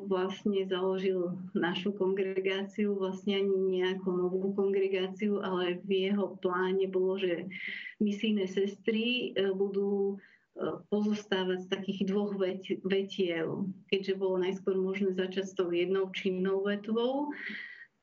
vlastne 0.08 0.64
založil 0.64 1.36
našu 1.52 1.92
kongregáciu, 1.92 2.96
vlastne 2.96 3.36
ani 3.36 3.84
nejakú 3.84 4.08
novú 4.08 4.56
kongregáciu, 4.56 5.44
ale 5.44 5.76
v 5.84 6.08
jeho 6.08 6.40
pláne 6.40 6.88
bolo, 6.88 7.20
že 7.20 7.52
misijné 8.00 8.48
sestry 8.48 9.36
e, 9.36 9.52
budú 9.52 10.16
e, 10.56 10.82
pozostávať 10.88 11.68
z 11.68 11.70
takých 11.70 12.00
dvoch 12.08 12.32
vetiev. 12.80 13.68
Keďže 13.92 14.14
bolo 14.16 14.40
najskôr 14.40 14.72
možné 14.72 15.12
začať 15.12 15.52
s 15.52 15.54
tou 15.54 15.68
jednou 15.68 16.08
činnou 16.16 16.64
vetvou, 16.64 17.36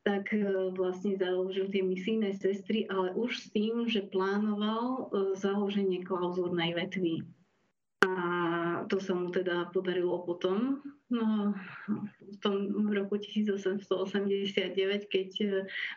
tak 0.05 0.35
vlastne 0.75 1.15
založil 1.15 1.71
tie 1.71 1.79
misijné 1.79 2.35
sestry, 2.35 2.83
ale 2.91 3.15
už 3.15 3.39
s 3.39 3.47
tým, 3.55 3.87
že 3.87 4.03
plánoval 4.11 5.07
založenie 5.39 6.03
klauzúrnej 6.03 6.75
vetvy. 6.75 7.23
A 8.03 8.11
to 8.89 8.97
sa 8.99 9.13
mu 9.15 9.31
teda 9.31 9.69
podarilo 9.71 10.23
potom, 10.23 10.81
no, 11.11 11.53
v 12.19 12.35
tom 12.41 12.87
roku 12.91 13.19
1889, 13.19 15.09
keď 15.09 15.29
e, 15.41 15.47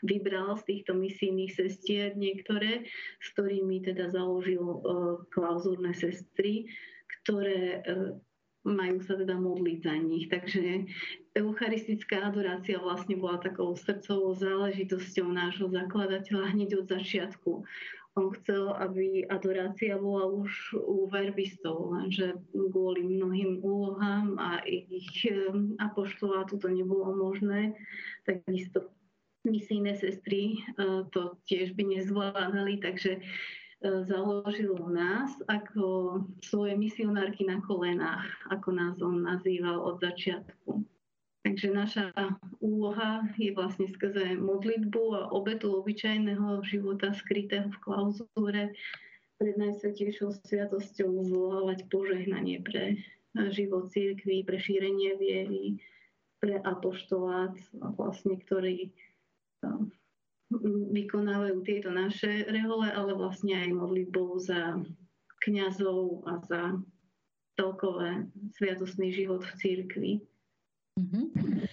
vybral 0.05 0.59
z 0.59 0.62
týchto 0.66 0.93
misijných 0.95 1.52
sestier 1.52 2.14
niektoré, 2.14 2.87
s 3.23 3.26
ktorými 3.35 3.83
teda 3.83 4.11
založil 4.11 4.62
uh, 4.62 5.23
klauzúrne 5.33 5.93
sestry, 5.93 6.69
ktoré 7.23 7.83
uh, 7.83 8.16
majú 8.66 8.99
sa 9.07 9.14
teda 9.14 9.38
modliť 9.38 9.78
za 9.78 9.95
nich. 9.95 10.26
Takže 10.26 10.90
eucharistická 11.38 12.26
adorácia 12.26 12.83
vlastne 12.83 13.14
bola 13.14 13.38
takou 13.38 13.78
srdcovou 13.78 14.35
záležitosťou 14.35 15.31
nášho 15.31 15.71
zakladateľa 15.71 16.52
hneď 16.59 16.83
od 16.83 16.87
začiatku 16.90 17.62
on 18.16 18.32
chcel, 18.40 18.73
aby 18.80 19.28
adorácia 19.28 20.00
bola 20.00 20.25
už 20.25 20.73
u 20.80 21.04
verbistov, 21.12 21.92
lenže 21.92 22.40
kvôli 22.56 23.04
mnohým 23.04 23.61
úlohám 23.61 24.40
a 24.40 24.64
ich 24.64 24.88
apoštolátu 25.76 26.56
to 26.56 26.73
nebolo 26.73 27.12
možné. 27.12 27.76
Takisto 28.25 28.88
misijné 29.44 29.94
sestry 30.00 30.56
eh, 30.56 31.04
to 31.12 31.37
tiež 31.44 31.76
by 31.76 31.85
nezvládali, 31.85 32.80
takže 32.80 33.20
eh, 33.20 33.25
založil 34.08 34.75
nás 34.88 35.37
ako 35.46 36.18
svoje 36.40 36.73
misionárky 36.73 37.44
na 37.44 37.61
kolenách, 37.62 38.26
ako 38.49 38.68
nás 38.73 38.96
on 39.04 39.28
nazýval 39.28 39.76
od 39.76 40.00
začiatku. 40.00 40.96
Takže 41.47 41.71
naša 41.71 42.11
úloha 42.59 43.23
je 43.38 43.55
vlastne 43.55 43.87
skrze 43.87 44.35
modlitbu 44.35 45.03
a 45.15 45.31
obetu 45.31 45.79
obyčajného 45.79 46.59
života 46.67 47.15
skrytého 47.15 47.71
v 47.71 47.79
klauzúre 47.87 48.75
pred 49.38 49.55
Najsvetejšou 49.55 50.43
sviatosťou 50.43 51.07
zvolávať 51.07 51.87
požehnanie 51.87 52.67
pre 52.67 52.99
život 53.55 53.95
církvy, 53.95 54.43
pre 54.43 54.59
šírenie 54.59 55.15
viery, 55.23 55.79
pre 56.43 56.59
apoštolát, 56.67 57.55
vlastne, 57.95 58.43
ktorí 58.43 58.91
vykonávajú 60.99 61.62
tieto 61.62 61.95
naše 61.95 62.43
rehole, 62.50 62.91
ale 62.91 63.15
vlastne 63.15 63.55
aj 63.55 63.71
modlitbou 63.71 64.43
za 64.43 64.83
kňazov 65.47 66.26
a 66.26 66.43
za 66.43 66.62
celkové 67.55 68.26
sviatostný 68.59 69.15
život 69.15 69.47
v 69.47 69.53
církvi. 69.62 70.12
Mm-hmm. 70.97 71.69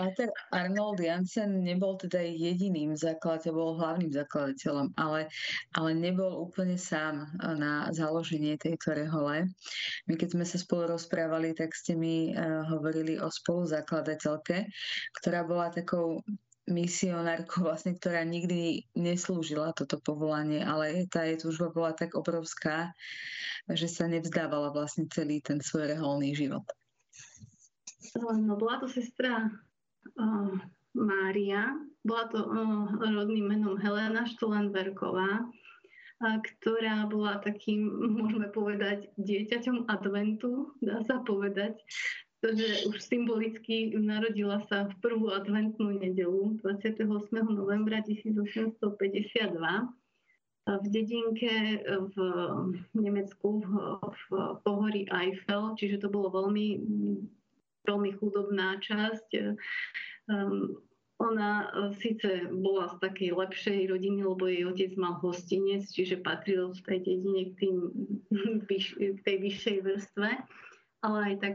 A 0.00 0.08
Arnold 0.56 1.04
Jansen 1.04 1.60
nebol 1.60 2.00
teda 2.00 2.24
jediným 2.24 2.96
zakladateľom, 2.96 3.52
bol 3.52 3.76
hlavným 3.76 4.08
zakladateľom, 4.08 4.96
ale, 4.96 5.28
ale 5.76 5.90
nebol 5.92 6.48
úplne 6.48 6.80
sám 6.80 7.36
na 7.36 7.92
založenie 7.92 8.56
tejto 8.56 8.96
rehole. 8.96 9.52
My 10.08 10.14
keď 10.16 10.28
sme 10.32 10.44
sa 10.48 10.56
spolu 10.56 10.96
rozprávali, 10.96 11.52
tak 11.52 11.76
ste 11.76 11.92
mi 11.92 12.32
uh, 12.32 12.64
hovorili 12.72 13.20
o 13.20 13.28
spoluzakladateľke, 13.28 14.64
ktorá 15.20 15.44
bola 15.44 15.68
takou 15.68 16.24
misionárkou, 16.66 17.68
vlastne, 17.68 17.94
ktorá 17.94 18.24
nikdy 18.24 18.88
neslúžila 18.96 19.76
toto 19.76 20.00
povolanie, 20.00 20.64
ale 20.64 21.04
tá 21.12 21.28
jej 21.28 21.36
túžba 21.36 21.68
bola 21.70 21.92
tak 21.92 22.16
obrovská, 22.16 22.96
že 23.70 23.86
sa 23.86 24.08
nevzdávala 24.08 24.72
vlastne 24.72 25.06
celý 25.12 25.44
ten 25.44 25.60
svoj 25.60 25.92
reholný 25.94 26.32
život. 26.32 26.64
No, 28.14 28.54
bola 28.54 28.78
to 28.78 28.86
sestra 28.86 29.50
uh, 29.50 30.54
Mária, 30.94 31.74
bola 32.06 32.24
to 32.30 32.38
uh, 32.38 32.86
rodným 33.00 33.50
menom 33.50 33.74
Helena 33.80 34.22
Štolenberková, 34.28 35.42
uh, 35.42 36.38
ktorá 36.40 37.10
bola 37.10 37.42
takým, 37.42 37.90
môžeme 37.90 38.48
povedať, 38.52 39.10
dieťaťom 39.18 39.90
adventu, 39.90 40.70
dá 40.78 41.02
sa 41.04 41.20
povedať, 41.26 41.80
pretože 42.38 42.86
už 42.86 42.96
symbolicky 43.02 43.90
narodila 43.98 44.62
sa 44.70 44.86
v 44.86 44.94
prvú 45.02 45.34
adventnú 45.34 45.98
nedelu 45.98 46.54
28. 46.62 47.02
novembra 47.50 48.04
1852 48.06 48.78
v 50.66 50.86
dedinke 50.90 51.78
v 51.86 52.16
Nemecku 52.98 53.62
v, 53.62 53.70
v 54.02 54.30
pohorí 54.66 55.06
Eiffel, 55.14 55.78
čiže 55.78 56.02
to 56.02 56.08
bolo 56.10 56.26
veľmi 56.34 56.82
veľmi 57.86 58.10
chudobná 58.18 58.82
časť. 58.82 59.56
Um, 60.26 60.82
ona 61.16 61.72
e, 61.72 61.94
síce 61.96 62.44
bola 62.52 62.92
z 62.92 62.96
takej 63.00 63.30
lepšej 63.32 63.80
rodiny, 63.88 64.20
lebo 64.20 64.44
jej 64.44 64.68
otec 64.68 64.92
mal 65.00 65.16
hostinec, 65.24 65.88
čiže 65.88 66.20
patril 66.20 66.76
v 66.76 66.80
tej 66.84 66.98
dedine 67.00 67.42
k, 67.48 67.52
tým, 67.64 67.76
k 69.16 69.20
tej 69.24 69.36
vyššej 69.40 69.78
vrstve, 69.80 70.28
ale 71.00 71.18
aj 71.32 71.34
tak 71.40 71.54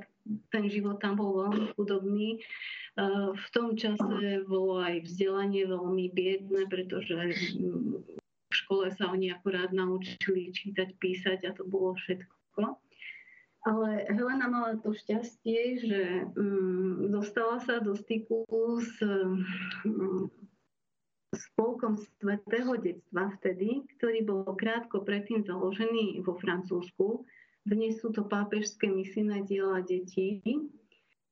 ten 0.49 0.65
život 0.69 0.97
tam 1.01 1.17
bol 1.17 1.45
veľmi 1.45 1.65
chudobný. 1.77 2.29
E, 2.33 2.39
v 3.37 3.47
tom 3.53 3.77
čase 3.77 4.41
bolo 4.49 4.81
aj 4.81 5.05
vzdelanie 5.05 5.69
veľmi 5.69 6.09
biedne, 6.09 6.65
pretože 6.65 7.37
v 8.49 8.53
škole 8.53 8.89
sa 8.97 9.13
oni 9.13 9.29
akorát 9.29 9.69
naučili 9.69 10.49
čítať, 10.49 10.97
písať 10.97 11.39
a 11.45 11.51
to 11.53 11.69
bolo 11.69 11.93
všetko. 12.01 12.81
Ale 13.61 14.09
Helena 14.09 14.49
mala 14.49 14.73
to 14.81 14.89
šťastie, 14.89 15.85
že 15.85 16.01
um, 16.33 17.13
dostala 17.13 17.61
sa 17.61 17.77
do 17.77 17.93
styku 17.93 18.41
s 18.81 18.97
um, 19.05 19.45
spolkom 21.29 22.01
Svetého 22.17 22.73
detstva 22.81 23.29
vtedy, 23.37 23.85
ktorý 23.97 24.25
bol 24.25 24.49
krátko 24.57 25.05
predtým 25.05 25.45
založený 25.45 26.25
vo 26.25 26.35
Francúzsku. 26.41 27.21
Dnes 27.61 28.01
sú 28.01 28.09
to 28.09 28.25
pápežské 28.25 28.89
misijné 28.89 29.45
diela 29.45 29.85
detí. 29.85 30.41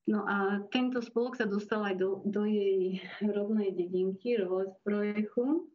No 0.05 0.25
a 0.29 0.61
tento 0.69 1.01
spolok 1.01 1.37
sa 1.37 1.49
dostal 1.49 1.81
aj 1.85 1.95
do, 1.97 2.21
do 2.29 2.45
jej 2.45 3.01
rodnej 3.25 3.73
dedinky, 3.73 4.37
Rolesprojechu. 4.37 5.65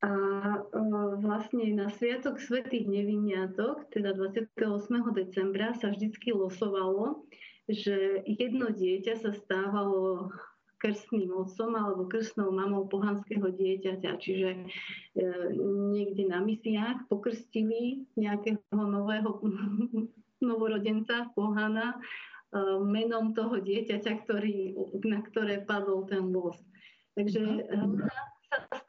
A 0.00 0.12
e, 0.56 0.80
vlastne 1.20 1.76
na 1.76 1.92
Sviatok 1.92 2.40
Svetých 2.40 2.88
Neviniatok, 2.88 3.92
teda 3.92 4.16
28. 4.16 4.56
decembra, 5.12 5.76
sa 5.76 5.92
vždycky 5.92 6.32
losovalo, 6.32 7.28
že 7.68 8.24
jedno 8.24 8.72
dieťa 8.72 9.20
sa 9.20 9.36
stávalo 9.36 10.32
krstným 10.80 11.28
otcom 11.36 11.76
alebo 11.76 12.08
krstnou 12.08 12.48
mamou 12.48 12.88
pohanského 12.88 13.52
dieťaťa. 13.52 14.10
Čiže 14.16 14.48
e, 14.56 14.60
niekde 15.92 16.32
na 16.32 16.40
misiách 16.40 17.04
pokrstili 17.12 18.08
nejakého 18.16 18.64
nového 18.72 19.36
novorodenca, 20.48 21.28
pohana, 21.36 21.92
e, 21.92 21.98
menom 22.88 23.36
toho 23.36 23.60
dieťaťa, 23.60 24.24
ktorý, 24.24 24.72
na 25.04 25.20
ktoré 25.28 25.60
padol 25.68 26.08
ten 26.08 26.24
los. 26.32 26.56
Takže 27.20 27.68
mhm. 27.68 28.08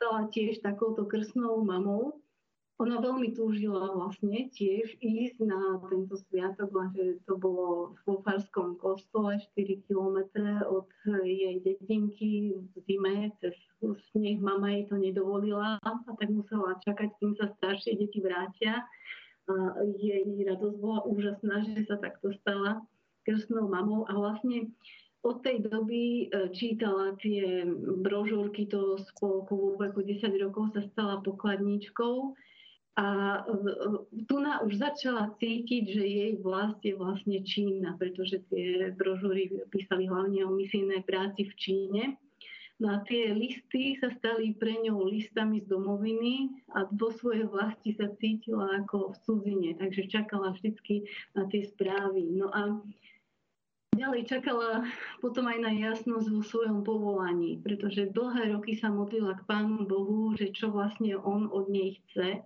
Stala 0.01 0.25
tiež 0.34 0.65
takouto 0.65 1.05
krstnou 1.05 1.62
mamou 1.62 2.17
ona 2.81 2.98
veľmi 2.98 3.38
túžila 3.38 3.93
vlastne 3.93 4.50
tiež 4.58 4.98
ísť 4.98 5.38
na 5.46 5.77
tento 5.86 6.17
sviatok, 6.17 6.74
lenže 6.74 7.22
to 7.29 7.38
bolo 7.38 7.93
vo 8.10 8.25
Farskom 8.25 8.74
kostole 8.81 9.38
4 9.53 9.86
km 9.86 10.17
od 10.65 10.89
jej 11.22 11.62
dedinky 11.62 12.58
v 12.58 12.75
zime, 12.89 13.29
cez 13.38 13.53
sneh 14.10 14.41
mama 14.41 14.74
jej 14.74 14.89
to 14.89 14.98
nedovolila 14.98 15.77
a 15.77 15.89
tak 16.17 16.34
musela 16.34 16.74
čakať, 16.81 17.10
kým 17.22 17.38
sa 17.38 17.53
staršie 17.62 18.01
deti 18.01 18.17
vrátia. 18.17 18.81
A 19.46 19.86
jej 20.01 20.25
radosť 20.25 20.77
bola 20.81 21.05
úžasná, 21.05 21.62
že 21.62 21.86
sa 21.86 22.01
takto 22.01 22.34
stala 22.41 22.81
krstnou 23.29 23.70
mamou 23.70 24.10
a 24.10 24.17
vlastne 24.17 24.74
od 25.22 25.46
tej 25.46 25.62
doby 25.70 26.25
e, 26.25 26.50
čítala 26.50 27.13
tie 27.22 27.66
brožúrky 28.01 28.66
toho 28.66 28.98
spolku, 28.98 29.54
vo 29.54 29.78
veku 29.78 30.01
10 30.01 30.34
rokov 30.42 30.74
sa 30.74 30.82
stala 30.90 31.22
pokladníčkou 31.22 32.34
a 33.00 33.08
tu 34.28 34.36
na 34.44 34.60
už 34.68 34.75
začala 34.75 35.32
cítiť, 35.40 35.84
že 35.88 36.04
jej 36.04 36.34
vlast 36.44 36.84
je 36.84 36.92
vlastne 36.92 37.40
Čína, 37.40 37.96
pretože 37.96 38.44
tie 38.51 38.92
brožúry 38.92 39.48
písali 39.72 40.12
hlavne 40.12 40.44
o 40.44 40.51
misijnej 40.51 41.00
práci 41.08 41.48
v 41.48 41.54
Číne. 41.56 42.04
No 42.82 42.98
a 42.98 43.06
tie 43.06 43.32
listy 43.32 43.96
sa 44.01 44.10
stali 44.18 44.58
pre 44.58 44.74
ňou 44.74 45.06
listami 45.06 45.62
z 45.62 45.70
domoviny 45.70 46.66
a 46.74 46.90
vo 46.90 47.13
svojej 47.13 47.46
vlasti 47.46 47.94
sa 47.94 48.10
cítila 48.18 48.84
ako 48.84 49.13
v 49.13 49.18
cudzine, 49.24 49.70
takže 49.78 50.10
čakala 50.10 50.51
vždy 50.58 51.06
na 51.38 51.46
tie 51.48 51.62
správy. 51.62 52.25
No 52.34 52.50
a 52.50 52.82
ďalej 53.95 54.21
čakala 54.27 54.88
potom 55.19 55.48
aj 55.48 55.60
na 55.62 55.71
jasnosť 55.71 56.27
vo 56.31 56.41
svojom 56.41 56.79
povolaní, 56.86 57.60
pretože 57.62 58.12
dlhé 58.12 58.55
roky 58.55 58.75
sa 58.75 58.89
modlila 58.89 59.38
k 59.39 59.45
Pánu 59.45 59.88
Bohu, 59.88 60.33
že 60.36 60.50
čo 60.51 60.71
vlastne 60.71 61.15
On 61.19 61.48
od 61.51 61.67
nej 61.67 62.00
chce 62.01 62.43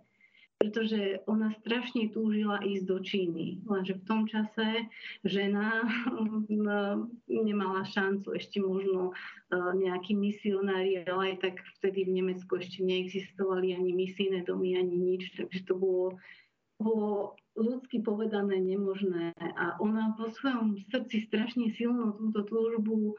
pretože 0.56 1.20
ona 1.28 1.52
strašne 1.62 2.08
túžila 2.16 2.64
ísť 2.64 2.86
do 2.88 2.98
Číny. 3.04 3.60
Lenže 3.68 4.00
v 4.00 4.06
tom 4.08 4.24
čase 4.24 4.88
žena 5.28 5.84
nemala 7.28 7.84
šancu, 7.84 8.34
ešte 8.40 8.64
možno 8.64 9.12
e, 9.12 9.14
nejakí 9.54 10.16
misionári, 10.16 11.04
ale 11.04 11.36
aj 11.36 11.38
tak 11.44 11.56
vtedy 11.80 12.08
v 12.08 12.24
Nemecku 12.24 12.56
ešte 12.56 12.82
neexistovali 12.88 13.76
ani 13.76 13.92
misijné 13.92 14.48
domy, 14.48 14.80
ani 14.80 14.96
nič, 14.96 15.36
takže 15.36 15.68
to 15.68 15.76
bolo, 15.76 16.16
bolo 16.80 17.36
ľudsky 17.56 18.04
povedané 18.04 18.60
nemožné. 18.60 19.32
A 19.40 19.80
ona 19.80 20.16
vo 20.20 20.28
svojom 20.32 20.80
srdci 20.92 21.26
strašne 21.28 21.72
silno 21.74 22.16
túto 22.20 22.44
túžbu 22.46 23.12
e, 23.12 23.14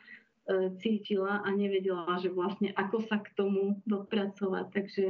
cítila 0.81 1.40
a 1.40 1.49
nevedela, 1.52 2.21
že 2.21 2.28
vlastne 2.31 2.71
ako 2.76 3.05
sa 3.09 3.21
k 3.21 3.33
tomu 3.35 3.81
dopracovať. 3.88 4.66
Takže 4.73 5.05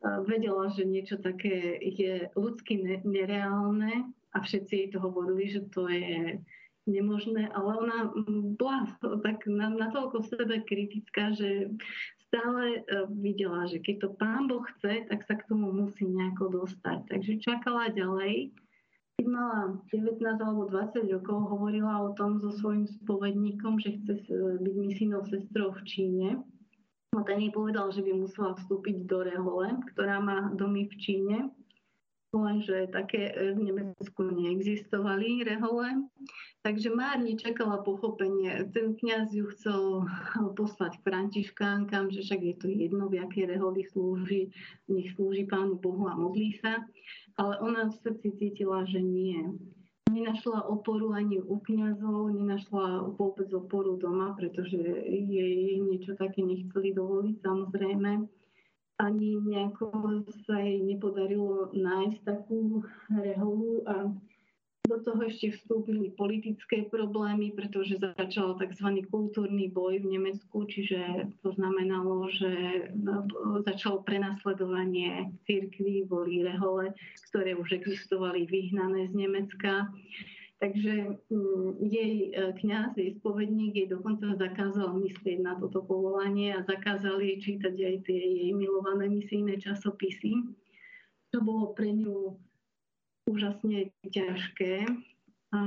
vedela, 0.00 0.72
že 0.72 0.88
niečo 0.88 1.20
také 1.20 1.76
je 1.76 2.32
ľudsky 2.32 3.04
nereálne 3.04 4.08
a 4.32 4.36
všetci 4.40 4.72
jej 4.72 4.88
to 4.88 4.98
hovorili, 5.00 5.52
že 5.52 5.68
to 5.68 5.84
je 5.92 6.40
nemožné, 6.88 7.52
ale 7.52 7.70
ona 7.76 7.98
bola 8.56 8.88
tak 9.20 9.44
natoľko 9.46 10.24
v 10.24 10.30
sebe 10.32 10.56
kritická, 10.64 11.36
že 11.36 11.68
stále 12.30 12.78
e, 12.78 12.80
videla, 13.18 13.66
že 13.66 13.82
keď 13.82 13.96
to 14.06 14.08
pán 14.14 14.46
Boh 14.46 14.62
chce, 14.78 15.10
tak 15.10 15.26
sa 15.26 15.34
k 15.34 15.46
tomu 15.50 15.74
musí 15.74 16.06
nejako 16.06 16.62
dostať. 16.62 17.10
Takže 17.10 17.42
čakala 17.42 17.90
ďalej. 17.90 18.54
Keď 19.18 19.26
mala 19.28 19.76
19 19.92 20.22
alebo 20.40 20.70
20 20.70 21.10
rokov, 21.10 21.38
hovorila 21.50 22.06
o 22.06 22.14
tom 22.14 22.38
so 22.38 22.54
svojím 22.56 22.88
spovedníkom, 23.04 23.82
že 23.82 23.98
chce 24.00 24.12
byť 24.62 24.74
misijnou 24.78 25.26
sestrou 25.28 25.74
v 25.76 25.82
Číne 25.84 26.28
No 27.10 27.26
ten 27.26 27.42
jej 27.42 27.50
povedal, 27.50 27.90
že 27.90 28.06
by 28.06 28.12
musela 28.14 28.54
vstúpiť 28.54 29.10
do 29.10 29.26
Rehole, 29.26 29.82
ktorá 29.90 30.22
má 30.22 30.46
domy 30.54 30.86
v 30.86 30.94
Číne, 31.02 31.36
lenže 32.32 32.86
také 32.94 33.34
v 33.34 33.58
Nemecku 33.58 34.22
neexistovali 34.22 35.42
Rehole. 35.42 36.06
Takže 36.62 36.92
márne 36.92 37.34
čakala 37.40 37.80
pochopenie. 37.82 38.68
Ten 38.70 38.94
kňaz 38.94 39.32
ju 39.32 39.48
chcel 39.56 40.04
poslať 40.54 41.00
k 41.00 41.04
Františkánkam, 41.08 42.12
že 42.12 42.20
však 42.20 42.40
je 42.44 42.54
to 42.60 42.66
jedno, 42.68 43.08
v 43.08 43.24
akej 43.24 43.48
reholi 43.48 43.82
slúži, 43.88 44.52
nech 44.86 45.08
slúži 45.16 45.48
Pánu 45.48 45.80
Bohu 45.80 46.04
a 46.06 46.14
modlí 46.14 46.60
sa. 46.60 46.84
Ale 47.40 47.56
ona 47.64 47.88
v 47.88 47.98
srdci 48.04 48.28
cítila, 48.36 48.84
že 48.84 49.00
nie 49.00 49.40
nenašla 50.10 50.66
oporu 50.66 51.14
ani 51.14 51.38
u 51.38 51.62
kňazov, 51.62 52.34
nenašla 52.34 53.14
vôbec 53.14 53.46
oporu 53.54 53.94
doma, 53.96 54.34
pretože 54.34 54.76
jej 55.06 55.78
niečo 55.80 56.18
také 56.18 56.42
nechceli 56.42 56.90
dovoliť 56.92 57.36
samozrejme. 57.40 58.26
Ani 59.00 59.40
nejako 59.40 59.88
sa 60.44 60.60
jej 60.60 60.76
nepodarilo 60.84 61.72
nájsť 61.72 62.20
takú 62.20 62.84
reholu 63.08 63.80
a 63.88 64.12
do 64.90 64.98
toho 65.06 65.22
ešte 65.22 65.54
vstúpili 65.54 66.10
politické 66.18 66.82
problémy, 66.90 67.54
pretože 67.54 68.00
začal 68.00 68.58
tzv. 68.58 69.06
kultúrny 69.06 69.70
boj 69.70 70.02
v 70.02 70.18
Nemecku, 70.18 70.66
čiže 70.66 71.30
to 71.46 71.54
znamenalo, 71.54 72.26
že 72.34 72.52
začalo 73.62 74.02
prenasledovanie 74.02 75.30
církví, 75.46 76.10
boli 76.10 76.42
rehole, 76.42 76.90
ktoré 77.30 77.54
už 77.54 77.78
existovali 77.78 78.50
vyhnané 78.50 79.06
z 79.08 79.14
Nemecka. 79.14 79.94
Takže 80.60 81.16
mm, 81.32 81.80
jej 81.88 82.36
e, 82.36 82.52
kňaz, 82.52 82.92
jej 82.92 83.16
spovedník 83.16 83.72
jej 83.80 83.88
dokonca 83.88 84.36
zakázal 84.36 84.92
myslieť 84.92 85.40
na 85.40 85.56
toto 85.56 85.80
povolanie 85.80 86.52
a 86.52 86.60
zakázal 86.68 87.16
jej 87.24 87.40
čítať 87.40 87.72
aj 87.72 87.96
tie 88.04 88.20
jej 88.20 88.52
milované 88.52 89.08
misijné 89.08 89.56
časopisy. 89.56 90.52
To 91.32 91.40
bolo 91.40 91.72
pre 91.72 91.88
ňu 91.96 92.36
úžasne 93.24 93.88
ťažké. 94.04 94.84
A 95.56 95.58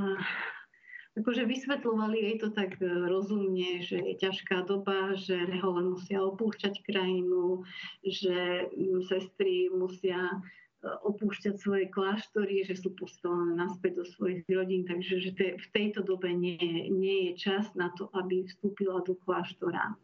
akože 1.17 1.49
vysvetľovali 1.49 2.17
jej 2.29 2.35
to 2.37 2.53
tak 2.53 2.77
e, 2.77 2.85
rozumne, 2.85 3.81
že 3.81 3.97
je 3.97 4.13
ťažká 4.13 4.69
doba, 4.69 5.17
že 5.17 5.41
rehole 5.49 5.89
musia 5.97 6.21
opúšťať 6.21 6.85
krajinu, 6.85 7.65
že 8.05 8.69
mm, 8.69 9.09
sestry 9.09 9.73
musia 9.73 10.37
opúšťať 10.83 11.55
svoje 11.55 11.87
kláštory, 11.87 12.67
že 12.67 12.75
sú 12.75 12.91
postelené 12.93 13.55
naspäť 13.55 14.03
do 14.03 14.05
svojich 14.05 14.43
rodín, 14.51 14.83
takže 14.83 15.23
že 15.23 15.31
v 15.35 15.67
tejto 15.71 16.03
dobe 16.03 16.35
nie, 16.35 16.91
nie 16.91 17.31
je 17.31 17.33
čas 17.39 17.71
na 17.73 17.89
to, 17.95 18.11
aby 18.11 18.43
vstúpila 18.43 18.99
do 19.07 19.15
kláštora. 19.23 19.95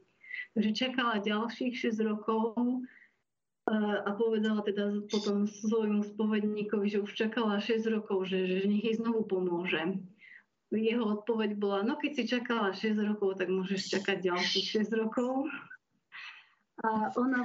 Takže 0.55 0.71
čakala 0.71 1.19
ďalších 1.19 1.75
6 1.91 2.09
rokov, 2.09 2.55
a 3.69 4.09
povedala 4.17 4.65
teda 4.65 5.05
potom 5.13 5.45
svojmu 5.45 6.01
spovedníkovi, 6.17 6.89
že 6.89 7.05
už 7.05 7.13
čakala 7.13 7.61
6 7.61 7.85
rokov, 7.93 8.25
že, 8.25 8.49
že 8.49 8.65
nech 8.65 8.81
jej 8.81 8.97
znovu 8.97 9.29
pomôže. 9.29 10.01
Jeho 10.73 11.21
odpoveď 11.21 11.57
bola, 11.57 11.85
no 11.85 11.97
keď 11.97 12.11
si 12.17 12.23
čakala 12.25 12.73
6 12.73 12.97
rokov, 12.97 13.37
tak 13.37 13.53
môžeš 13.53 13.93
čakať 13.93 14.25
ďalších 14.25 14.89
6 14.89 15.01
rokov. 15.05 15.45
A 16.79 17.11
ona 17.19 17.43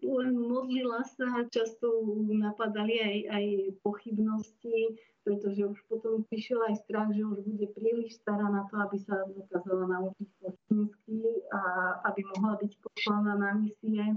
len 0.00 0.32
modlila 0.32 1.04
sa, 1.04 1.44
často 1.52 2.08
napadali 2.32 2.96
aj, 2.96 3.16
aj 3.36 3.46
pochybnosti, 3.84 4.96
pretože 5.20 5.60
už 5.68 5.76
potom 5.92 6.24
prišiel 6.24 6.64
aj 6.72 6.80
strach, 6.88 7.12
že 7.12 7.20
už 7.20 7.44
bude 7.44 7.68
príliš 7.76 8.16
stará 8.16 8.48
na 8.48 8.64
to, 8.72 8.80
aby 8.80 8.96
sa 9.04 9.28
dokázala 9.28 9.84
naučiť 9.92 10.28
po 10.40 10.56
čínsky 10.64 11.20
a 11.52 11.60
aby 12.08 12.20
mohla 12.32 12.56
byť 12.64 12.72
poslaná 12.80 13.36
na 13.36 13.50
misie. 13.60 14.16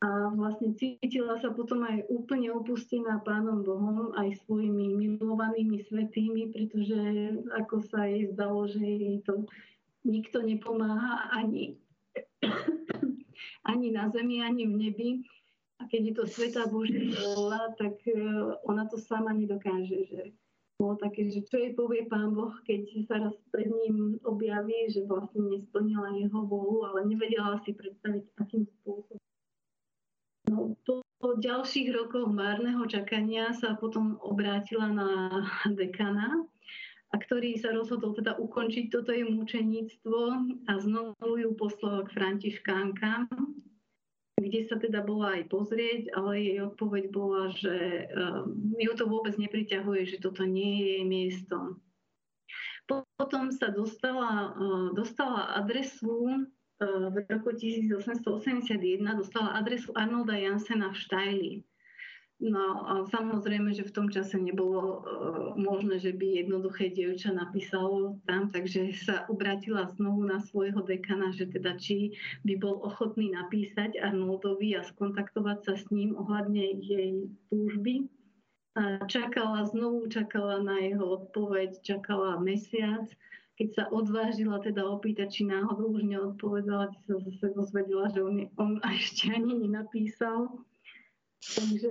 A 0.00 0.32
vlastne 0.32 0.72
cítila 0.78 1.36
sa 1.42 1.52
potom 1.52 1.84
aj 1.84 2.06
úplne 2.08 2.54
opustená 2.54 3.20
Pánom 3.20 3.66
Bohom, 3.66 4.14
aj 4.16 4.32
svojimi 4.46 4.96
milovanými 4.96 5.82
svetými, 5.90 6.54
pretože 6.54 7.34
ako 7.52 7.84
sa 7.84 8.06
jej 8.06 8.30
zdalo, 8.32 8.64
že 8.64 8.80
jej 8.80 9.20
to 9.26 9.44
nikto 10.06 10.40
nepomáha 10.40 11.28
ani, 11.36 11.76
ani 13.64 13.90
na 13.90 14.08
zemi, 14.08 14.42
ani 14.42 14.66
v 14.66 14.76
nebi. 14.76 15.10
A 15.80 15.88
keď 15.88 16.00
je 16.04 16.14
to 16.14 16.24
Sveta 16.28 16.68
Božia 16.68 17.16
vola, 17.36 17.72
tak 17.80 17.96
e, 18.04 18.20
ona 18.68 18.84
to 18.84 19.00
sama 19.00 19.32
nedokáže. 19.32 19.96
Že 20.12 20.20
bolo 20.76 20.96
také, 21.00 21.32
že 21.32 21.40
čo 21.48 21.56
jej 21.56 21.72
povie 21.72 22.04
Pán 22.04 22.36
Boh, 22.36 22.52
keď 22.68 22.84
sa 23.08 23.16
raz 23.20 23.36
pred 23.48 23.68
ním 23.68 24.20
objaví, 24.24 24.92
že 24.92 25.08
vlastne 25.08 25.48
nesplnila 25.48 26.12
jeho 26.20 26.40
volu, 26.44 26.84
ale 26.84 27.08
nevedela 27.08 27.56
si 27.64 27.72
predstaviť, 27.72 28.24
akým 28.36 28.68
spôsobom 28.80 29.20
No, 30.50 30.74
po, 30.82 31.06
po 31.22 31.38
ďalších 31.38 31.94
rokoch 31.94 32.26
márneho 32.26 32.82
čakania 32.90 33.54
sa 33.54 33.78
potom 33.78 34.18
obrátila 34.18 34.90
na 34.90 35.08
dekana 35.78 36.42
a 37.10 37.16
ktorý 37.18 37.58
sa 37.58 37.74
rozhodol 37.74 38.14
teda 38.14 38.38
ukončiť 38.38 38.86
toto 38.94 39.10
jej 39.10 39.26
mučeníctvo 39.26 40.20
a 40.70 40.72
znovu 40.78 41.42
ju 41.42 41.50
poslal 41.58 42.06
k 42.06 42.14
Františkánkam, 42.14 43.26
kde 44.38 44.60
sa 44.70 44.78
teda 44.78 45.02
bola 45.02 45.42
aj 45.42 45.50
pozrieť, 45.50 46.14
ale 46.14 46.38
jej 46.38 46.58
odpoveď 46.62 47.04
bola, 47.10 47.50
že 47.50 48.08
um, 48.14 48.54
ju 48.78 48.92
to 48.94 49.04
vôbec 49.10 49.34
nepriťahuje, 49.36 50.16
že 50.16 50.22
toto 50.22 50.46
nie 50.46 50.80
je 50.80 50.86
jej 50.86 51.04
miesto. 51.04 51.56
Potom 52.88 53.54
sa 53.54 53.70
dostala, 53.70 54.54
uh, 54.54 54.88
dostala 54.94 55.54
adresu 55.58 56.46
uh, 56.80 57.06
v 57.10 57.26
roku 57.26 57.50
1881, 57.54 59.02
dostala 59.18 59.58
adresu 59.58 59.90
Arnolda 59.98 60.38
Jansena 60.38 60.94
v 60.94 60.96
Štajli. 60.96 61.52
No 62.40 62.88
a 62.88 63.04
samozrejme, 63.12 63.76
že 63.76 63.84
v 63.84 63.92
tom 63.92 64.08
čase 64.08 64.40
nebolo 64.40 64.80
uh, 64.80 64.96
možné, 65.60 66.00
že 66.00 66.16
by 66.16 66.40
jednoduché 66.40 66.88
dievča 66.88 67.36
napísalo 67.36 68.16
tam, 68.24 68.48
takže 68.48 68.96
sa 68.96 69.28
obratila 69.28 69.92
znovu 70.00 70.24
na 70.24 70.40
svojho 70.40 70.80
dekana, 70.80 71.36
že 71.36 71.52
teda 71.52 71.76
či 71.76 72.16
by 72.48 72.56
bol 72.56 72.80
ochotný 72.80 73.28
napísať 73.36 74.00
Arnoldovi 74.00 74.72
a 74.72 74.80
skontaktovať 74.88 75.58
sa 75.68 75.74
s 75.76 75.84
ním 75.92 76.16
ohľadne 76.16 76.80
jej 76.80 77.28
túžby. 77.52 78.08
A 78.72 79.04
čakala, 79.04 79.68
znovu 79.68 80.08
čakala 80.08 80.64
na 80.64 80.80
jeho 80.80 81.20
odpoveď, 81.20 81.76
čakala 81.84 82.40
mesiac. 82.40 83.04
Keď 83.60 83.68
sa 83.76 83.84
odvážila 83.92 84.64
teda 84.64 84.88
opýtať, 84.88 85.28
či 85.28 85.42
náhodou 85.44 85.92
už 85.92 86.08
neodpovedala, 86.08 86.88
sa 87.04 87.20
zase 87.20 87.52
dozvedela, 87.52 88.08
že 88.08 88.24
on, 88.24 88.48
on 88.56 88.80
ešte 88.88 89.28
ani 89.28 89.60
nenapísal. 89.60 90.48
Takže 91.40 91.88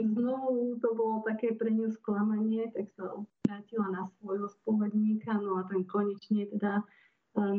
znovu 0.00 0.80
to 0.80 0.88
bolo 0.96 1.20
také 1.20 1.52
pre 1.52 1.68
ňu 1.68 1.92
sklamanie, 2.00 2.72
tak 2.72 2.88
sa 2.96 3.12
obrátila 3.12 3.92
na 3.92 4.02
svojho 4.16 4.48
spovedníka, 4.48 5.36
no 5.36 5.60
a 5.60 5.68
ten 5.68 5.84
konečne 5.84 6.48
teda 6.48 6.80
e, 6.80 6.84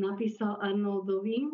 napísal 0.02 0.58
Arnoldovi. 0.58 1.46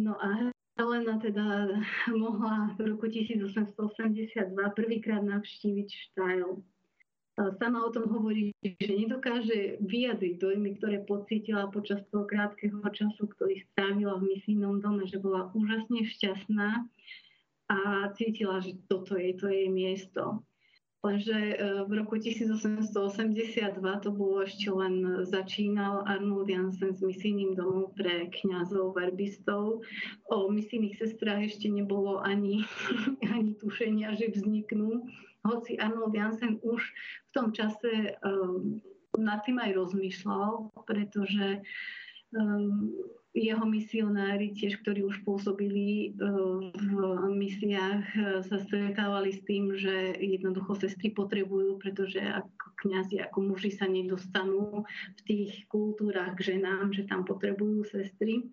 No 0.00 0.16
a 0.16 0.48
Helena 0.80 1.20
teda 1.20 1.76
mohla 2.24 2.72
v 2.80 2.96
roku 2.96 3.12
1882 3.12 4.56
prvýkrát 4.72 5.20
navštíviť 5.20 5.88
Štajl. 5.92 6.64
Sama 7.36 7.84
o 7.84 7.92
tom 7.92 8.08
hovorí, 8.08 8.56
že 8.64 8.96
nedokáže 8.96 9.76
vyjadriť 9.84 10.40
dojmy, 10.40 10.80
ktoré 10.80 11.04
pocítila 11.04 11.68
počas 11.68 12.00
toho 12.08 12.24
krátkeho 12.24 12.80
času, 12.80 13.28
ktorý 13.28 13.60
strávila 13.60 14.16
v 14.16 14.32
misijnom 14.32 14.80
dome, 14.80 15.04
že 15.04 15.20
bola 15.20 15.52
úžasne 15.52 16.00
šťastná 16.16 16.88
a 17.66 18.10
cítila, 18.14 18.62
že 18.62 18.78
toto 18.86 19.18
je 19.18 19.34
to 19.34 19.50
jej 19.50 19.66
miesto. 19.66 20.46
Lenže 21.06 21.38
e, 21.38 21.56
v 21.86 21.92
roku 22.02 22.18
1882 22.18 23.78
to 24.02 24.10
bolo 24.10 24.42
ešte 24.42 24.66
len 24.74 25.22
začínal 25.22 26.02
Arnold 26.02 26.50
Jansen 26.50 26.98
s 26.98 27.00
misijným 27.04 27.54
domom 27.54 27.94
pre 27.94 28.26
kňazov, 28.42 28.98
verbistov. 28.98 29.86
O 30.26 30.36
misijných 30.50 30.98
sestrách 30.98 31.46
ešte 31.46 31.70
nebolo 31.70 32.18
ani, 32.26 32.66
ani 33.34 33.54
tušenia, 33.54 34.18
že 34.18 34.34
vzniknú. 34.34 35.06
Hoci 35.46 35.78
Arnold 35.78 36.10
Jansen 36.10 36.58
už 36.66 36.82
v 36.82 37.30
tom 37.30 37.54
čase 37.54 38.18
um, 38.26 38.82
nad 39.14 39.46
tým 39.46 39.62
aj 39.62 39.78
rozmýšľal, 39.78 40.74
pretože 40.90 41.62
um, 42.34 42.90
jeho 43.36 43.68
misionári 43.68 44.56
tiež, 44.56 44.80
ktorí 44.80 45.04
už 45.04 45.20
pôsobili 45.28 46.16
e, 46.16 46.24
v 46.72 46.92
misiách, 47.36 48.04
e, 48.16 48.20
sa 48.40 48.56
stretávali 48.64 49.36
s 49.36 49.44
tým, 49.44 49.76
že 49.76 50.16
jednoducho 50.16 50.80
sestry 50.80 51.12
potrebujú, 51.12 51.76
pretože 51.76 52.16
ako 52.16 52.66
kniazy, 52.80 53.20
ako 53.20 53.38
muži 53.52 53.76
sa 53.76 53.84
nedostanú 53.84 54.88
v 54.88 55.20
tých 55.28 55.68
kultúrach 55.68 56.32
k 56.40 56.56
ženám, 56.56 56.96
že 56.96 57.04
tam 57.04 57.28
potrebujú 57.28 57.84
sestry. 57.84 58.48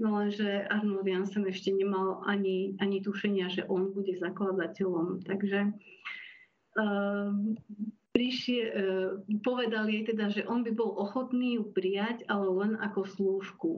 No 0.00 0.16
lenže 0.16 0.64
Arnold 0.72 1.04
Jansen 1.04 1.44
ešte 1.44 1.68
nemal 1.76 2.24
ani, 2.24 2.80
ani 2.80 3.04
tušenia, 3.04 3.52
že 3.52 3.68
on 3.68 3.92
bude 3.92 4.16
zakladateľom. 4.16 5.20
Takže 5.24 5.72
uh, 6.80 7.30
prišie, 8.12 8.60
povedal 9.42 9.88
jej 9.88 10.02
teda, 10.06 10.28
že 10.32 10.42
on 10.44 10.60
by 10.62 10.72
bol 10.76 10.92
ochotný 10.96 11.60
ju 11.60 11.64
prijať, 11.72 12.24
ale 12.28 12.46
len 12.46 12.72
ako 12.78 13.00
slúžku 13.04 13.72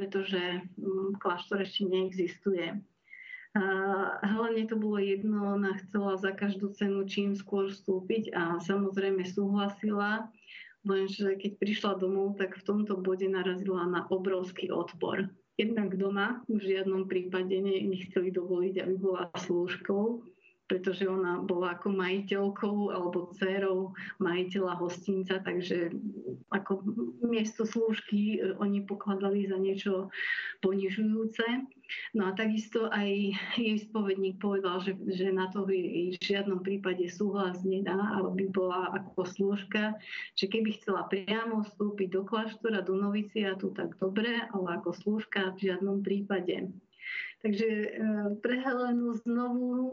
pretože 0.00 0.64
mm, 0.80 1.20
kláštor 1.20 1.60
ešte 1.60 1.84
neexistuje. 1.84 2.80
Helene 4.24 4.64
to 4.64 4.80
bolo 4.80 4.96
jedno, 4.96 5.58
ona 5.58 5.76
chcela 5.84 6.16
za 6.16 6.32
každú 6.32 6.72
cenu 6.72 7.04
čím 7.04 7.36
skôr 7.36 7.68
vstúpiť 7.68 8.32
a 8.32 8.62
samozrejme 8.62 9.26
súhlasila, 9.26 10.30
lenže 10.86 11.36
keď 11.36 11.58
prišla 11.58 11.92
domov, 12.00 12.38
tak 12.40 12.56
v 12.56 12.62
tomto 12.64 12.96
bode 12.96 13.26
narazila 13.28 13.84
na 13.90 14.06
obrovský 14.08 14.72
odpor. 14.72 15.28
Jednak 15.58 15.98
doma 15.98 16.40
v 16.48 16.62
žiadnom 16.62 17.04
prípade 17.10 17.52
nechceli 17.60 18.32
dovoliť, 18.32 18.80
aby 18.80 18.94
bola 18.96 19.28
slúžkou 19.36 20.29
pretože 20.70 21.02
ona 21.10 21.42
bola 21.42 21.74
ako 21.74 21.90
majiteľkou 21.98 22.94
alebo 22.94 23.34
dcerou 23.34 23.90
majiteľa 24.22 24.78
hostinca, 24.78 25.42
takže 25.42 25.90
ako 26.54 26.86
miesto 27.26 27.66
slúžky 27.66 28.38
e, 28.38 28.54
oni 28.62 28.86
pokladali 28.86 29.50
za 29.50 29.58
niečo 29.58 30.14
ponižujúce. 30.62 31.42
No 32.14 32.30
a 32.30 32.38
takisto 32.38 32.86
aj 32.94 33.34
jej 33.58 33.76
spovedník 33.82 34.38
povedal, 34.38 34.78
že, 34.78 34.94
že 35.10 35.34
na 35.34 35.50
to 35.50 35.66
v 35.66 36.14
žiadnom 36.22 36.62
prípade 36.62 37.02
súhlas 37.10 37.66
nedá, 37.66 37.98
aby 38.22 38.46
bola 38.46 38.94
ako 38.94 39.26
slúžka, 39.26 39.98
že 40.38 40.46
keby 40.46 40.78
chcela 40.78 41.10
priamo 41.10 41.66
vstúpiť 41.66 42.14
do 42.14 42.22
kláštora, 42.22 42.86
do 42.86 42.94
noviciatu, 42.94 43.74
tak 43.74 43.98
dobre, 43.98 44.46
ale 44.54 44.78
ako 44.78 44.94
slúžka 44.94 45.50
v 45.58 45.66
žiadnom 45.66 46.06
prípade. 46.06 46.70
Takže 47.40 47.68
e, 47.68 47.88
pre 48.44 48.60
Helenu 48.60 49.16
znovu 49.24 49.72
e, 49.72 49.92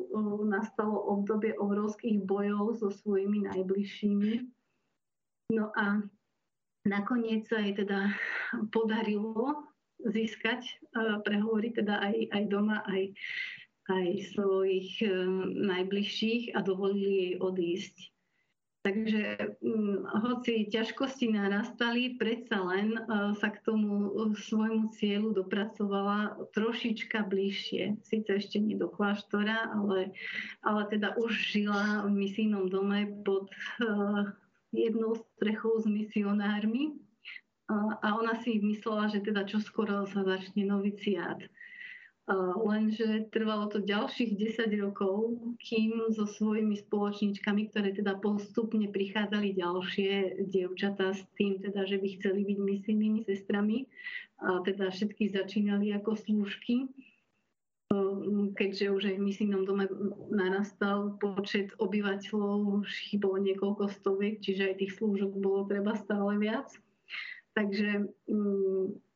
nastalo 0.51 0.99
obdobie 1.15 1.55
obrovských 1.55 2.19
bojov 2.27 2.75
so 2.75 2.91
svojimi 2.91 3.47
najbližšími. 3.47 4.33
No 5.55 5.71
a 5.79 6.03
nakoniec 6.83 7.47
sa 7.47 7.63
jej 7.63 7.71
teda 7.79 8.12
podarilo 8.75 9.63
získať 10.03 10.60
e, 10.60 10.73
prehovory 11.23 11.71
teda 11.71 12.03
aj, 12.03 12.15
aj 12.36 12.43
doma, 12.51 12.83
aj, 12.83 13.15
aj 13.95 14.07
svojich 14.36 15.07
najbližších 15.55 16.51
a 16.51 16.60
dovolili 16.60 17.31
jej 17.31 17.33
odísť. 17.39 17.95
Takže 18.88 19.23
hm, 19.60 20.08
hoci 20.08 20.71
ťažkosti 20.71 21.36
narastali, 21.36 22.15
predsa 22.15 22.63
len 22.63 22.95
uh, 22.95 23.36
sa 23.36 23.52
k 23.52 23.60
tomu 23.67 24.15
svojmu 24.32 24.95
cieľu 24.95 25.36
dopracovala 25.36 26.39
trošička 26.56 27.28
bližšie. 27.28 28.00
Sice 28.08 28.39
ešte 28.39 28.63
nie 28.63 28.80
do 28.80 28.88
kláštora, 28.88 29.76
ale, 29.76 30.15
ale 30.63 30.82
teda 30.88 31.19
už 31.19 31.36
žila 31.36 32.08
v 32.08 32.15
misijnom 32.15 32.71
dome 32.71 33.12
pod 33.28 33.52
uh, 33.84 34.32
jednou 34.71 35.19
strechou 35.36 35.84
s 35.84 35.86
misionármi. 35.91 36.95
Uh, 37.67 37.91
a 38.00 38.15
ona 38.15 38.39
si 38.39 38.56
myslela, 38.63 39.12
že 39.12 39.19
teda 39.19 39.43
čoskoro 39.43 40.08
sa 40.08 40.23
začne 40.23 40.63
noviciát. 40.63 41.43
Lenže 42.67 43.31
trvalo 43.31 43.71
to 43.71 43.79
ďalších 43.79 44.35
10 44.35 44.83
rokov, 44.83 45.39
kým 45.63 46.11
so 46.11 46.27
svojimi 46.27 46.75
spoločničkami, 46.75 47.71
ktoré 47.71 47.95
teda 47.95 48.19
postupne 48.19 48.83
prichádzali 48.91 49.55
ďalšie 49.55 50.43
dievčatá 50.51 51.15
s 51.15 51.23
tým, 51.39 51.63
teda, 51.63 51.87
že 51.87 51.95
by 51.95 52.07
chceli 52.19 52.43
byť 52.43 52.59
misijnými 52.59 53.19
sestrami, 53.23 53.87
a 54.43 54.59
teda 54.59 54.91
všetky 54.91 55.31
začínali 55.31 55.95
ako 55.95 56.19
slúžky, 56.19 56.91
keďže 58.59 58.91
už 58.91 59.03
aj 59.07 59.15
v 59.15 59.25
misijnom 59.31 59.63
dome 59.63 59.87
narastal 60.27 61.15
počet 61.23 61.71
obyvateľov, 61.79 62.83
už 62.83 62.91
bolo 63.23 63.39
niekoľko 63.39 63.87
stoviek, 64.03 64.43
čiže 64.43 64.75
aj 64.75 64.75
tých 64.83 64.99
slúžok 64.99 65.31
bolo 65.39 65.63
treba 65.63 65.95
stále 65.95 66.35
viac. 66.35 66.67
Takže 67.55 68.11
mm, 68.27 69.07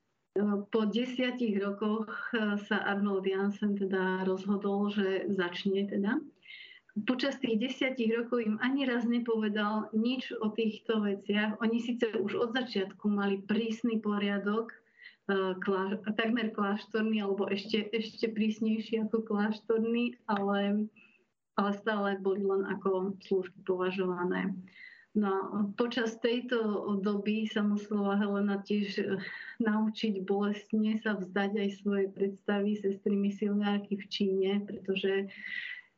po 0.72 0.88
desiatich 0.88 1.60
rokoch 1.60 2.08
eh, 2.32 2.56
sa 2.63 2.78
Arnold 2.88 3.28
Jansen 3.28 3.76
teda 3.76 4.24
rozhodol, 4.24 4.88
že 4.88 5.28
začne 5.28 5.88
teda. 5.91 6.24
Počas 7.08 7.39
tých 7.39 7.56
desiatich 7.56 8.12
rokov 8.12 8.44
im 8.44 8.60
ani 8.60 8.84
raz 8.84 9.08
nepovedal 9.08 9.88
nič 9.96 10.36
o 10.44 10.52
týchto 10.52 11.00
veciach. 11.08 11.56
Oni 11.63 11.80
síce 11.80 12.20
už 12.20 12.36
od 12.36 12.50
začiatku 12.52 13.08
mali 13.08 13.44
prísny 13.44 14.00
poriadok, 14.00 14.72
eh, 15.28 15.56
takmer 16.15 16.56
kláštorný, 16.56 17.20
alebo 17.20 17.52
ešte, 17.52 17.91
ešte 17.91 18.32
prísnejší 18.32 19.04
ako 19.08 19.28
kláštorný, 19.28 20.15
ale, 20.32 20.88
ale 21.60 21.72
stále 21.76 22.15
boli 22.24 22.44
len 22.44 22.63
ako 22.72 23.20
služby 23.28 23.67
považované. 23.67 24.56
No, 25.12 25.67
počas 25.76 26.15
tejto 26.24 26.88
doby 27.04 27.43
sa 27.43 27.60
musela 27.60 28.15
Helena 28.15 28.63
tiež 28.63 28.88
eh, 28.95 29.19
naučiť 29.60 30.24
bolestne 30.24 31.04
sa 31.04 31.19
vzdať 31.19 31.52
aj 31.52 31.69
svoje 31.84 32.06
predstavy 32.15 32.80
sestry 32.80 33.19
misionárky 33.19 34.00
v 34.00 34.06
Číne, 34.08 34.52
pretože 34.63 35.28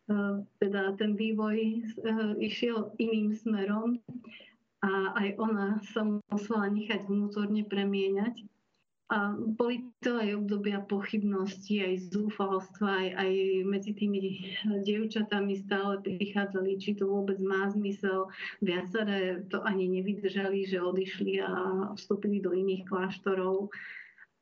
uh, 0.10 0.42
teda 0.58 0.98
ten 0.98 1.14
vývoj 1.14 1.58
uh, 2.02 2.34
išiel 2.42 2.90
iným 2.98 3.38
smerom 3.38 4.02
a 4.82 5.14
aj 5.14 5.30
ona 5.38 5.78
sa 5.94 6.02
musela 6.34 6.74
nechať 6.74 7.06
vnútorne 7.06 7.62
premieňať. 7.70 8.42
A 9.12 9.36
boli 9.36 9.84
to 10.00 10.16
aj 10.16 10.32
obdobia 10.40 10.80
pochybnosti, 10.80 11.84
aj 11.84 12.08
zúfalstva, 12.16 12.88
aj, 12.88 13.10
aj 13.20 13.32
medzi 13.68 13.92
tými 13.94 14.20
dievčatami 14.64 15.60
stále 15.60 16.00
prichádzali, 16.00 16.80
či 16.80 16.96
to 16.96 17.12
vôbec 17.12 17.36
má 17.44 17.68
zmysel. 17.68 18.32
Viaceré 18.64 19.44
to 19.52 19.60
ani 19.62 19.92
nevydržali, 20.00 20.66
že 20.66 20.80
odišli 20.80 21.44
a 21.44 21.52
vstúpili 22.00 22.40
do 22.40 22.56
iných 22.56 22.88
kláštorov. 22.88 23.70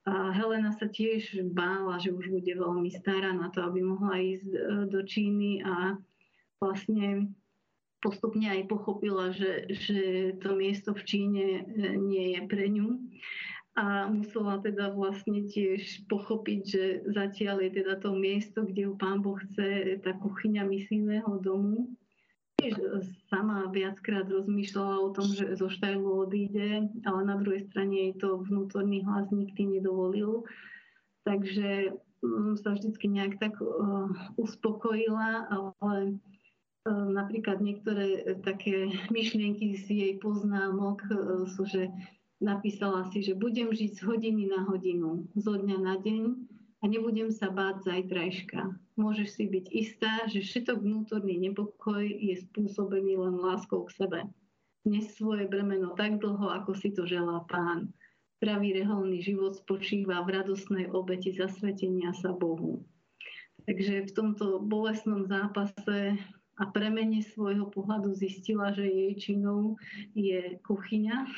A 0.06 0.34
Helena 0.34 0.74
sa 0.74 0.90
tiež 0.90 1.46
bála, 1.54 2.02
že 2.02 2.10
už 2.10 2.30
bude 2.34 2.54
veľmi 2.54 2.90
stará 2.90 3.38
na 3.38 3.54
to, 3.54 3.62
aby 3.62 3.86
mohla 3.86 4.18
ísť 4.18 4.50
e, 4.50 4.62
do 4.90 5.06
Číny 5.06 5.62
a 5.62 5.94
vlastne 6.58 7.30
postupne 8.02 8.50
aj 8.50 8.66
pochopila, 8.66 9.30
že, 9.30 9.70
že 9.70 10.34
to 10.42 10.58
miesto 10.58 10.98
v 10.98 11.06
Číne 11.06 11.46
e, 11.62 11.64
nie 12.02 12.34
je 12.34 12.42
pre 12.50 12.66
ňu. 12.66 12.98
A 13.80 14.12
musela 14.12 14.60
teda 14.60 14.92
vlastne 14.92 15.48
tiež 15.48 16.04
pochopiť, 16.12 16.62
že 16.68 16.84
zatiaľ 17.08 17.64
je 17.64 17.72
teda 17.80 18.04
to 18.04 18.12
miesto, 18.12 18.68
kde 18.68 18.92
ju 18.92 18.94
pán 19.00 19.24
Boh 19.24 19.40
chce, 19.40 19.96
tá 20.04 20.12
kuchyňa 20.20 20.68
misijného 20.68 21.40
domu 21.40 21.88
tiež 22.62 22.78
sama 23.34 23.66
viackrát 23.74 24.30
rozmýšľala 24.30 24.96
o 25.02 25.10
tom, 25.18 25.34
že 25.34 25.58
zo 25.58 25.66
Štajlu 25.66 26.30
odíde, 26.30 26.94
ale 27.10 27.22
na 27.26 27.42
druhej 27.42 27.66
strane 27.74 27.98
jej 27.98 28.14
to 28.22 28.46
vnútorný 28.46 29.02
hlas 29.02 29.26
nikdy 29.34 29.82
nedovolil. 29.82 30.46
Takže 31.26 31.98
mm, 32.22 32.62
sa 32.62 32.78
vždycky 32.78 33.10
nejak 33.10 33.42
tak 33.42 33.58
uh, 33.58 34.14
uspokojila, 34.38 35.50
ale 35.50 36.22
uh, 36.86 37.06
napríklad 37.10 37.66
niektoré 37.66 38.38
také 38.46 38.94
myšlienky 39.10 39.74
z 39.82 39.86
jej 39.90 40.14
poznámok 40.22 41.02
uh, 41.10 41.50
sú, 41.50 41.66
že 41.66 41.90
napísala 42.42 43.08
si, 43.14 43.22
že 43.22 43.38
budem 43.38 43.70
žiť 43.70 43.92
z 43.96 44.02
hodiny 44.02 44.50
na 44.50 44.66
hodinu, 44.66 45.30
zo 45.38 45.56
dňa 45.56 45.78
na 45.78 45.96
deň 46.02 46.24
a 46.82 46.84
nebudem 46.90 47.30
sa 47.30 47.54
báť 47.54 47.86
zajtrajška. 47.86 48.74
Môžeš 48.98 49.38
si 49.38 49.46
byť 49.46 49.66
istá, 49.70 50.26
že 50.26 50.42
všetok 50.42 50.82
vnútorný 50.82 51.38
nepokoj 51.38 52.02
je 52.02 52.42
spôsobený 52.50 53.22
len 53.22 53.38
láskou 53.38 53.86
k 53.86 53.94
sebe. 53.94 54.20
Dnes 54.82 55.14
svoje 55.14 55.46
bremeno 55.46 55.94
tak 55.94 56.18
dlho, 56.18 56.50
ako 56.50 56.74
si 56.74 56.90
to 56.90 57.06
želá 57.06 57.46
pán. 57.46 57.94
Pravý 58.42 58.74
reholný 58.74 59.22
život 59.22 59.54
spočíva 59.54 60.26
v 60.26 60.42
radosnej 60.42 60.90
obeti 60.90 61.30
zasvetenia 61.38 62.10
sa 62.18 62.34
Bohu. 62.34 62.82
Takže 63.70 64.10
v 64.10 64.12
tomto 64.18 64.58
bolesnom 64.66 65.30
zápase 65.30 66.18
a 66.58 66.64
premene 66.74 67.22
svojho 67.22 67.70
pohľadu 67.70 68.18
zistila, 68.18 68.74
že 68.74 68.90
jej 68.90 69.14
činou 69.22 69.78
je 70.18 70.58
kuchyňa 70.66 71.30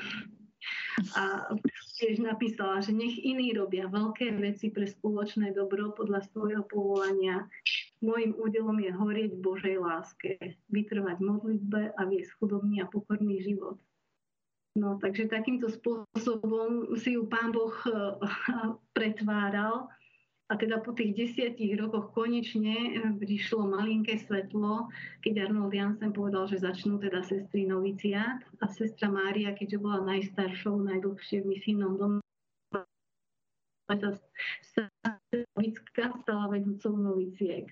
a 1.17 1.49
tiež 1.97 2.19
napísala, 2.19 2.84
že 2.84 2.91
nech 2.91 3.15
iní 3.21 3.54
robia 3.54 3.88
veľké 3.88 4.36
veci 4.41 4.69
pre 4.73 4.89
spoločné 4.89 5.54
dobro 5.56 5.93
podľa 5.93 6.26
svojho 6.30 6.63
povolania. 6.67 7.47
Mojím 8.04 8.36
údelom 8.36 8.78
je 8.84 8.91
horieť 8.91 9.32
Božej 9.39 9.80
láske, 9.80 10.60
vytrvať 10.67 11.17
modlitbe 11.23 11.95
a 11.95 12.02
viesť 12.04 12.36
chudobný 12.41 12.84
a 12.84 12.91
pokorný 12.91 13.39
život. 13.39 13.80
No, 14.73 14.97
takže 14.97 15.30
takýmto 15.30 15.69
spôsobom 15.69 16.97
si 16.97 17.13
ju 17.13 17.30
pán 17.30 17.54
Boh 17.54 17.73
pretváral 18.97 19.88
a 20.51 20.60
teda 20.60 20.84
po 20.84 20.91
tých 20.91 21.15
desiatich 21.15 21.79
rokoch 21.79 22.12
konečne 22.12 22.75
eh, 22.93 23.12
prišlo 23.15 23.63
malinké 23.63 24.19
svetlo, 24.19 24.91
keď 25.23 25.47
Arnold 25.49 25.71
Jansen 25.71 26.12
povedal, 26.12 26.51
že 26.51 26.60
začnú 26.60 26.99
teda 26.99 27.23
sestry 27.23 27.63
noviciát 27.63 28.43
a 28.60 28.65
sestra 28.67 29.08
Mária, 29.08 29.56
keďže 29.56 29.79
bola 29.79 30.03
najstaršou, 30.03 30.84
najdlhšie 30.84 31.47
v 31.47 31.49
misijnom 31.58 31.95
dome, 31.95 32.19
sa 33.88 34.10
stala 36.23 36.45
vedúcou 36.49 36.93
noviciek. 36.97 37.67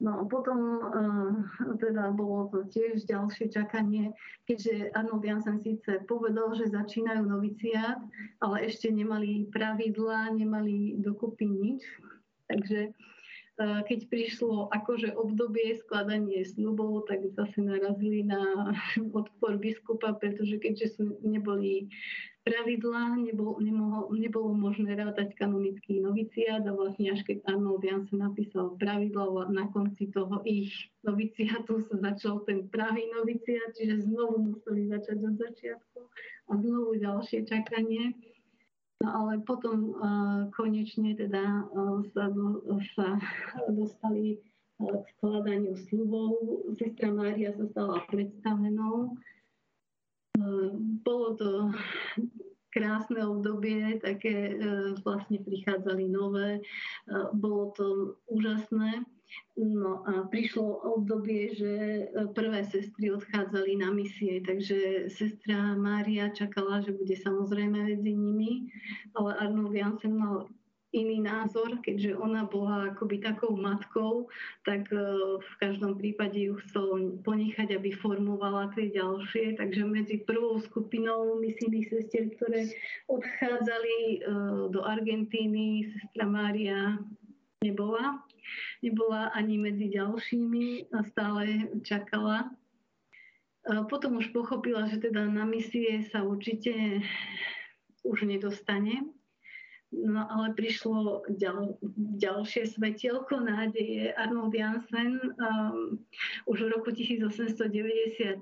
No 0.00 0.16
a 0.16 0.22
potom 0.24 0.58
uh, 0.80 1.30
teda 1.76 2.08
bolo 2.16 2.48
to 2.48 2.64
tiež 2.72 3.04
ďalšie 3.04 3.52
čakanie, 3.52 4.16
keďže 4.48 4.96
Arnold 4.96 5.20
Jansen 5.20 5.60
síce 5.60 6.00
povedal, 6.08 6.56
že 6.56 6.72
začínajú 6.72 7.28
noviciát, 7.28 8.00
ale 8.40 8.56
ešte 8.64 8.88
nemali 8.88 9.52
pravidlá, 9.52 10.32
nemali 10.32 10.96
dokopy 10.96 11.44
nič. 11.52 11.84
Takže 12.48 12.96
uh, 13.60 13.84
keď 13.84 14.08
prišlo 14.08 14.72
akože 14.72 15.12
obdobie 15.20 15.76
skladanie 15.76 16.48
sľubov, 16.48 17.04
tak 17.04 17.20
zase 17.36 17.60
narazili 17.60 18.24
na 18.24 18.72
odpor 19.12 19.60
biskupa, 19.60 20.16
pretože 20.16 20.56
keďže 20.56 20.96
sú, 20.96 21.20
neboli 21.20 21.92
pravidlá, 22.40 23.20
nebol, 23.20 23.60
nemohol, 23.60 24.16
nebolo 24.16 24.50
možné 24.56 24.96
rátať 24.96 25.36
kanonický 25.36 26.00
noviciát 26.00 26.64
a 26.64 26.72
vlastne 26.72 27.12
až 27.12 27.20
keď 27.28 27.44
Arnold 27.44 27.84
Jansen 27.84 28.24
napísal 28.24 28.80
pravidla, 28.80 29.52
na 29.52 29.68
konci 29.68 30.08
toho 30.08 30.40
ich 30.48 30.72
noviciátu 31.04 31.84
sa 31.84 31.96
začal 32.00 32.40
ten 32.48 32.64
pravý 32.72 33.04
noviciát, 33.12 33.76
čiže 33.76 34.08
znovu 34.08 34.56
museli 34.56 34.88
začať 34.88 35.18
od 35.20 35.34
začiatku 35.36 36.00
a 36.48 36.52
znovu 36.56 36.96
ďalšie 36.96 37.44
čakanie. 37.44 38.16
No 39.00 39.08
ale 39.24 39.40
potom 39.44 39.96
uh, 39.96 40.44
konečne 40.52 41.16
teda 41.16 41.64
uh, 41.72 42.04
sa, 42.12 42.28
do, 42.28 42.60
sa 42.92 43.16
dostali 43.72 44.36
uh, 44.80 44.92
k 44.92 45.04
skladaniu 45.16 45.72
slubov. 45.88 46.36
Sestra 46.76 47.08
Mária 47.08 47.56
sa 47.56 47.64
stala 47.72 48.04
predstavenou 48.12 49.16
bolo 51.04 51.28
to 51.36 51.50
krásne 52.70 53.18
obdobie, 53.26 53.98
také 53.98 54.54
e, 54.54 54.94
vlastne 55.02 55.42
prichádzali 55.42 56.06
nové, 56.06 56.58
e, 56.58 56.62
bolo 57.34 57.74
to 57.74 57.86
úžasné. 58.30 59.02
No 59.54 60.02
a 60.10 60.26
prišlo 60.26 60.82
obdobie, 60.98 61.54
že 61.54 61.72
prvé 62.34 62.66
sestry 62.66 63.14
odchádzali 63.14 63.78
na 63.78 63.94
misie, 63.94 64.42
takže 64.42 65.06
sestra 65.06 65.78
Mária 65.78 66.34
čakala, 66.34 66.82
že 66.82 66.90
bude 66.90 67.14
samozrejme 67.14 67.78
medzi 67.94 68.10
nimi, 68.10 68.74
ale 69.14 69.38
Arnold 69.38 69.74
Jansen 69.74 70.18
mal 70.18 70.50
iný 70.90 71.22
názor, 71.22 71.78
keďže 71.82 72.18
ona 72.18 72.42
bola 72.46 72.90
akoby 72.90 73.22
takou 73.22 73.54
matkou, 73.54 74.26
tak 74.66 74.90
e, 74.90 74.98
v 75.38 75.52
každom 75.62 75.94
prípade 75.94 76.34
ju 76.34 76.58
chcel 76.66 77.18
ponechať, 77.22 77.78
aby 77.78 77.94
formovala 77.94 78.74
tie 78.74 78.90
ďalšie. 78.90 79.54
Takže 79.58 79.86
medzi 79.86 80.16
prvou 80.26 80.58
skupinou 80.58 81.38
misijných 81.38 81.86
sestier, 81.86 82.30
ktoré 82.34 82.74
odchádzali 83.06 83.96
e, 83.98 84.16
do 84.74 84.82
Argentíny, 84.82 85.94
sestra 85.94 86.26
Mária 86.26 86.98
nebola. 87.62 88.26
Nebola 88.82 89.30
ani 89.30 89.62
medzi 89.62 89.94
ďalšími 89.94 90.90
a 90.90 91.06
stále 91.06 91.70
čakala. 91.86 92.50
Potom 93.86 94.18
už 94.18 94.32
pochopila, 94.32 94.88
že 94.88 94.98
teda 94.98 95.28
na 95.28 95.44
misie 95.44 96.02
sa 96.08 96.24
určite 96.24 97.04
už 98.02 98.24
nedostane, 98.24 99.04
No 99.90 100.22
ale 100.30 100.54
prišlo 100.54 101.26
ďal, 101.34 101.74
ďalšie 102.14 102.78
svetielko 102.78 103.42
nádeje. 103.42 104.14
Arnold 104.14 104.54
Jansen 104.54 105.18
um, 105.18 105.98
už 106.46 106.62
v 106.62 106.68
roku 106.70 106.94
1893 106.94 108.38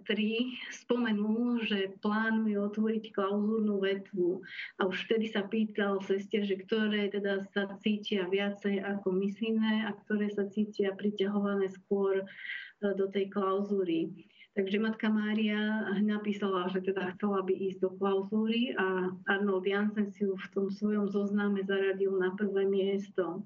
spomenul, 0.76 1.64
že 1.64 1.96
plánuje 2.04 2.52
otvoriť 2.52 3.04
klauzúrnu 3.16 3.80
vetvu. 3.80 4.44
A 4.76 4.92
už 4.92 5.08
vtedy 5.08 5.32
sa 5.32 5.48
pýtal 5.48 6.04
sestier, 6.04 6.44
že 6.44 6.60
ktoré 6.60 7.08
teda 7.08 7.48
sa 7.56 7.64
cítia 7.80 8.28
viacej 8.28 8.84
ako 8.84 9.16
misijné 9.16 9.88
a 9.88 9.96
ktoré 10.04 10.28
sa 10.28 10.44
cítia 10.52 10.92
priťahované 10.92 11.72
skôr 11.72 12.28
uh, 12.28 12.92
do 12.92 13.08
tej 13.08 13.32
klauzúry. 13.32 14.12
Takže 14.56 14.78
matka 14.80 15.08
Mária 15.08 15.86
napísala, 16.02 16.66
že 16.68 16.80
teda 16.80 17.14
chcela 17.14 17.42
by 17.46 17.54
ísť 17.54 17.78
do 17.84 17.90
klauzúry 17.94 18.74
a 18.74 19.12
Arnold 19.30 19.66
Jansen 19.66 20.10
si 20.10 20.26
ju 20.26 20.34
v 20.34 20.50
tom 20.50 20.66
svojom 20.72 21.06
zozname 21.08 21.62
zaradil 21.62 22.16
na 22.18 22.34
prvé 22.34 22.66
miesto. 22.66 23.44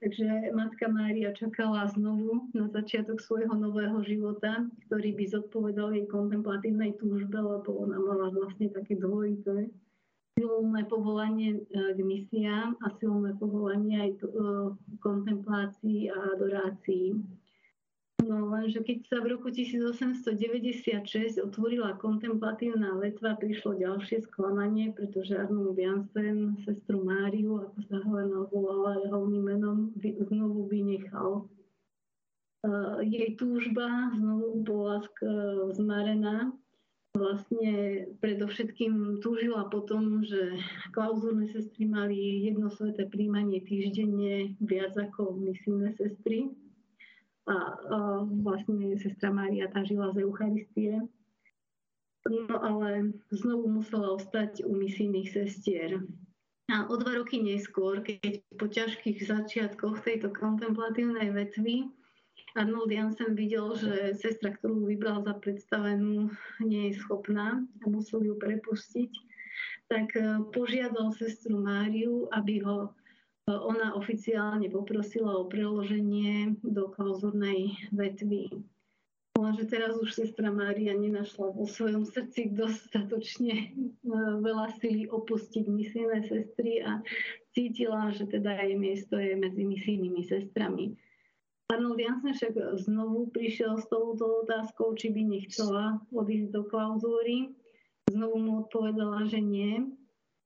Takže 0.00 0.52
matka 0.52 0.88
Mária 0.88 1.32
čakala 1.32 1.88
znovu 1.88 2.52
na 2.52 2.68
začiatok 2.68 3.20
svojho 3.20 3.56
nového 3.56 4.04
života, 4.04 4.68
ktorý 4.88 5.16
by 5.16 5.24
zodpovedal 5.32 5.96
jej 5.96 6.04
kontemplatívnej 6.08 6.96
túžbe, 7.00 7.40
lebo 7.40 7.88
ona 7.88 7.96
mala 7.96 8.28
vlastne 8.32 8.68
také 8.68 9.00
dvojité 9.00 9.72
silné 10.34 10.82
povolanie 10.90 11.54
e, 11.54 11.58
k 11.94 11.98
misiám 12.02 12.74
a 12.82 12.86
silné 12.98 13.38
povolanie 13.38 13.96
aj 14.02 14.12
e, 14.18 14.22
kontemplácii 14.98 16.10
a 16.10 16.18
adorácii. 16.34 17.14
No 18.24 18.48
lenže 18.48 18.80
keď 18.80 18.98
sa 19.04 19.20
v 19.20 19.36
roku 19.36 19.52
1896 19.52 21.36
otvorila 21.44 21.92
kontemplatívna 22.00 22.96
letva, 22.96 23.36
prišlo 23.36 23.76
ďalšie 23.76 24.24
sklamanie, 24.24 24.96
pretože 24.96 25.36
Arnold 25.36 25.76
Jansen 25.76 26.56
sestru 26.64 27.04
Máriu, 27.04 27.60
ako 27.68 27.78
sa 27.84 28.00
Helena 28.00 28.48
volala 28.48 29.04
reholným 29.04 29.44
menom, 29.44 29.92
znovu 30.00 30.64
vynechal. 30.72 31.44
Uh, 32.64 33.04
jej 33.04 33.36
túžba 33.36 34.08
znovu 34.16 34.64
bola 34.64 35.04
zmarená 35.76 36.48
vlastne 37.14 38.04
predovšetkým 38.24 39.20
túžila 39.20 39.68
po 39.68 39.84
tom, 39.84 40.24
že 40.24 40.58
klauzúrne 40.96 41.46
sestry 41.52 41.86
mali 41.86 42.48
jedno 42.48 42.72
sveté 42.72 43.06
príjmanie 43.06 43.60
týždenne 43.62 44.58
viac 44.64 44.96
ako 44.96 45.38
misijné 45.38 45.92
sestry. 45.94 46.50
A, 47.44 47.54
a 47.54 47.98
vlastne 48.24 48.96
sestra 48.96 49.28
Mária 49.28 49.68
tá 49.68 49.84
žila 49.84 50.12
z 50.16 50.24
Eucharistie. 50.24 51.04
No 52.24 52.56
ale 52.56 53.12
znovu 53.28 53.68
musela 53.68 54.16
ostať 54.16 54.64
u 54.64 54.72
misijných 54.72 55.28
sestier. 55.28 56.00
A 56.72 56.88
o 56.88 56.96
dva 56.96 57.20
roky 57.20 57.44
neskôr, 57.44 58.00
keď 58.00 58.40
po 58.56 58.64
ťažkých 58.64 59.28
začiatkoch 59.28 60.00
tejto 60.00 60.32
kontemplatívnej 60.32 61.28
vetvy 61.36 61.92
Arnold 62.54 62.90
Jansen 62.90 63.34
videl, 63.34 63.74
že 63.74 64.14
sestra, 64.14 64.54
ktorú 64.54 64.86
vybral 64.86 65.26
za 65.26 65.34
predstavenú, 65.42 66.30
nie 66.62 66.90
je 66.90 67.02
schopná 67.02 67.58
a 67.82 67.84
musel 67.90 68.22
ju 68.22 68.38
prepustiť, 68.38 69.10
tak 69.90 70.14
e, 70.14 70.38
požiadal 70.54 71.10
sestru 71.18 71.58
Máriu, 71.58 72.30
aby 72.30 72.62
ho 72.62 72.78
e, 72.86 72.90
ona 73.48 73.92
oficiálne 73.92 74.72
poprosila 74.72 75.36
o 75.36 75.44
preloženie 75.44 76.56
do 76.64 76.88
klauzurnej 76.88 77.76
vetvy. 77.92 78.48
Lenže 79.34 79.66
teraz 79.66 79.98
už 79.98 80.14
sestra 80.14 80.48
Mária 80.48 80.94
nenašla 80.94 81.50
vo 81.52 81.66
svojom 81.66 82.06
srdci 82.06 82.54
dostatočne 82.54 83.54
e, 83.54 83.68
veľa 84.38 84.78
sily 84.78 85.10
opustiť 85.10 85.66
misijné 85.66 86.22
sestry 86.30 86.86
a 86.86 87.02
cítila, 87.50 88.14
že 88.14 88.30
teda 88.30 88.62
jej 88.62 88.78
miesto 88.78 89.18
je 89.18 89.34
medzi 89.34 89.66
misijnými 89.66 90.22
sestrami. 90.22 90.94
Arnold 91.66 91.98
Jansen 91.98 92.30
však 92.30 92.54
znovu 92.86 93.34
prišiel 93.34 93.74
s 93.82 93.90
touto 93.90 94.46
otázkou, 94.46 94.94
či 94.94 95.10
by 95.10 95.22
nechcela 95.26 95.98
odísť 96.14 96.54
do 96.54 96.62
klauzúry. 96.70 97.58
Znovu 98.06 98.36
mu 98.38 98.52
odpovedala, 98.62 99.26
že 99.26 99.42
nie. 99.42 99.82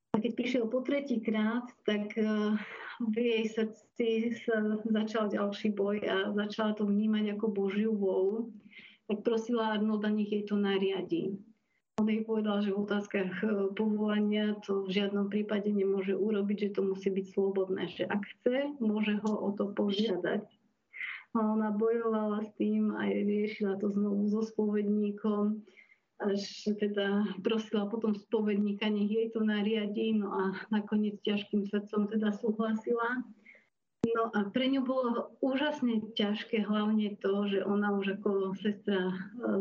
A 0.09 0.17
keď 0.17 0.31
prišiel 0.33 0.65
po 0.65 0.81
tretí 0.81 1.21
krát, 1.21 1.69
tak 1.85 2.17
eh, 2.17 2.57
v 2.99 3.15
jej 3.15 3.45
srdci 3.45 4.35
sa 4.41 4.81
začal 4.83 5.29
ďalší 5.29 5.71
boj 5.71 6.01
a 6.03 6.33
začala 6.33 6.73
to 6.73 6.89
vnímať 6.89 7.37
ako 7.37 7.45
Božiu 7.53 7.93
vôľu. 7.93 8.49
Tak 9.05 9.21
prosila 9.21 9.77
Arnolda, 9.77 10.09
nech 10.09 10.33
jej 10.33 10.45
to 10.45 10.57
nariadí. 10.57 11.37
On 12.01 12.07
jej 12.07 12.23
povedal, 12.23 12.59
že 12.65 12.73
v 12.73 12.83
otázkach 12.89 13.31
eh, 13.45 13.69
povolania 13.77 14.57
to 14.65 14.89
v 14.89 14.97
žiadnom 14.97 15.29
prípade 15.29 15.69
nemôže 15.69 16.17
urobiť, 16.17 16.57
že 16.67 16.69
to 16.75 16.81
musí 16.89 17.13
byť 17.13 17.25
slobodné, 17.29 17.87
že 17.93 18.09
ak 18.09 18.25
chce, 18.25 18.75
môže 18.81 19.13
ho 19.21 19.31
o 19.45 19.49
to 19.53 19.69
požiadať. 19.77 20.41
A 21.31 21.37
ona 21.37 21.69
bojovala 21.69 22.41
s 22.41 22.49
tým 22.57 22.97
a 22.97 23.05
riešila 23.05 23.77
to 23.77 23.93
znovu 23.93 24.25
so 24.33 24.41
spovedníkom, 24.41 25.61
až 26.19 26.67
teda 26.75 27.39
prosila 27.43 27.87
potom 27.87 28.11
spovedníka, 28.15 28.91
nech 28.91 29.07
jej 29.07 29.27
to 29.31 29.39
nariadí, 29.39 30.19
no 30.19 30.31
a 30.35 30.43
nakoniec 30.67 31.19
ťažkým 31.23 31.67
srdcom 31.67 32.11
teda 32.11 32.35
súhlasila. 32.35 33.23
No 34.15 34.31
a 34.31 34.47
pre 34.51 34.71
ňu 34.71 34.87
bolo 34.87 35.35
úžasne 35.43 36.15
ťažké 36.15 36.63
hlavne 36.63 37.19
to, 37.19 37.51
že 37.51 37.59
ona 37.67 37.91
už 37.91 38.19
ako 38.19 38.55
sestra 38.55 39.11
e, 39.11 39.15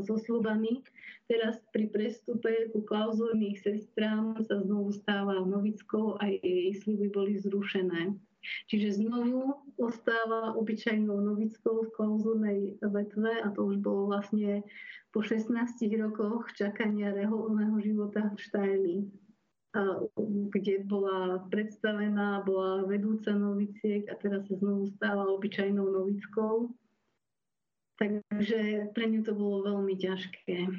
so 0.07 0.15
slubami 0.15 0.83
teraz 1.29 1.61
pri 1.71 1.93
prestupe 1.93 2.73
ku 2.73 2.81
klauzúrnych 2.83 3.61
sestrám 3.61 4.41
sa 4.41 4.65
znovu 4.65 4.97
stáva 4.97 5.45
novickou 5.45 6.17
a 6.19 6.33
jej 6.33 6.73
sľuby 6.81 7.07
boli 7.13 7.35
zrušené. 7.37 8.17
Čiže 8.71 9.05
znovu 9.05 9.57
ostáva 9.79 10.55
obyčajnou 10.59 11.19
novickou 11.21 11.87
v 11.87 11.93
klauzulnej 11.95 12.59
vetve 12.83 13.45
a 13.45 13.49
to 13.53 13.69
už 13.69 13.81
bolo 13.81 14.13
vlastne 14.13 14.65
po 15.13 15.25
16 15.25 15.51
rokoch 15.99 16.53
čakania 16.55 17.15
reholného 17.15 17.77
života 17.81 18.29
v 18.33 18.39
Štajli 18.39 18.97
kde 20.49 20.81
bola 20.89 21.45
predstavená, 21.53 22.41
bola 22.43 22.89
vedúca 22.89 23.37
noviciek 23.37 24.09
a 24.09 24.17
teraz 24.17 24.49
sa 24.49 24.57
znovu 24.57 24.89
stáva 24.97 25.29
obyčajnou 25.29 25.85
novickou. 25.85 26.73
Takže 27.99 28.91
pre 28.95 29.05
ňu 29.11 29.21
to 29.27 29.35
bolo 29.35 29.67
veľmi 29.67 29.99
ťažké. 29.99 30.71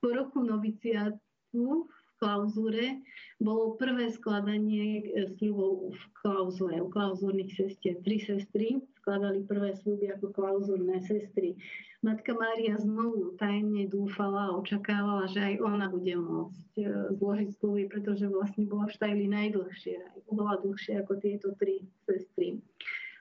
Po 0.00 0.08
roku 0.14 0.40
noviciatu 0.40 1.90
klauzúre 2.20 3.00
bolo 3.36 3.76
prvé 3.76 4.08
skladanie 4.08 5.04
e, 5.04 5.28
sľubov 5.36 5.92
v 5.92 6.02
klauzúre, 6.16 6.80
u 6.80 6.88
klauzúrnych 6.88 7.52
sestier. 7.52 8.00
Tri 8.00 8.16
sestry 8.20 8.80
skladali 9.04 9.44
prvé 9.44 9.76
sľuby 9.76 10.10
ako 10.16 10.32
klauzúrne 10.32 10.98
sestry. 11.04 11.54
Matka 12.00 12.32
Mária 12.32 12.76
znovu 12.80 13.36
tajne 13.36 13.88
dúfala 13.90 14.52
a 14.52 14.56
očakávala, 14.56 15.26
že 15.28 15.40
aj 15.42 15.54
ona 15.60 15.86
bude 15.92 16.14
môcť 16.16 16.70
e, 16.80 16.86
zložiť 17.16 17.50
sľuby, 17.60 17.84
pretože 17.92 18.26
vlastne 18.30 18.64
bola 18.64 18.88
v 18.88 18.96
Štajli 18.96 19.26
najdlhšie, 19.28 20.26
oveľa 20.32 20.64
dlhšie 20.64 20.92
ako 21.04 21.12
tieto 21.20 21.52
tri 21.60 21.84
sestry. 22.08 22.60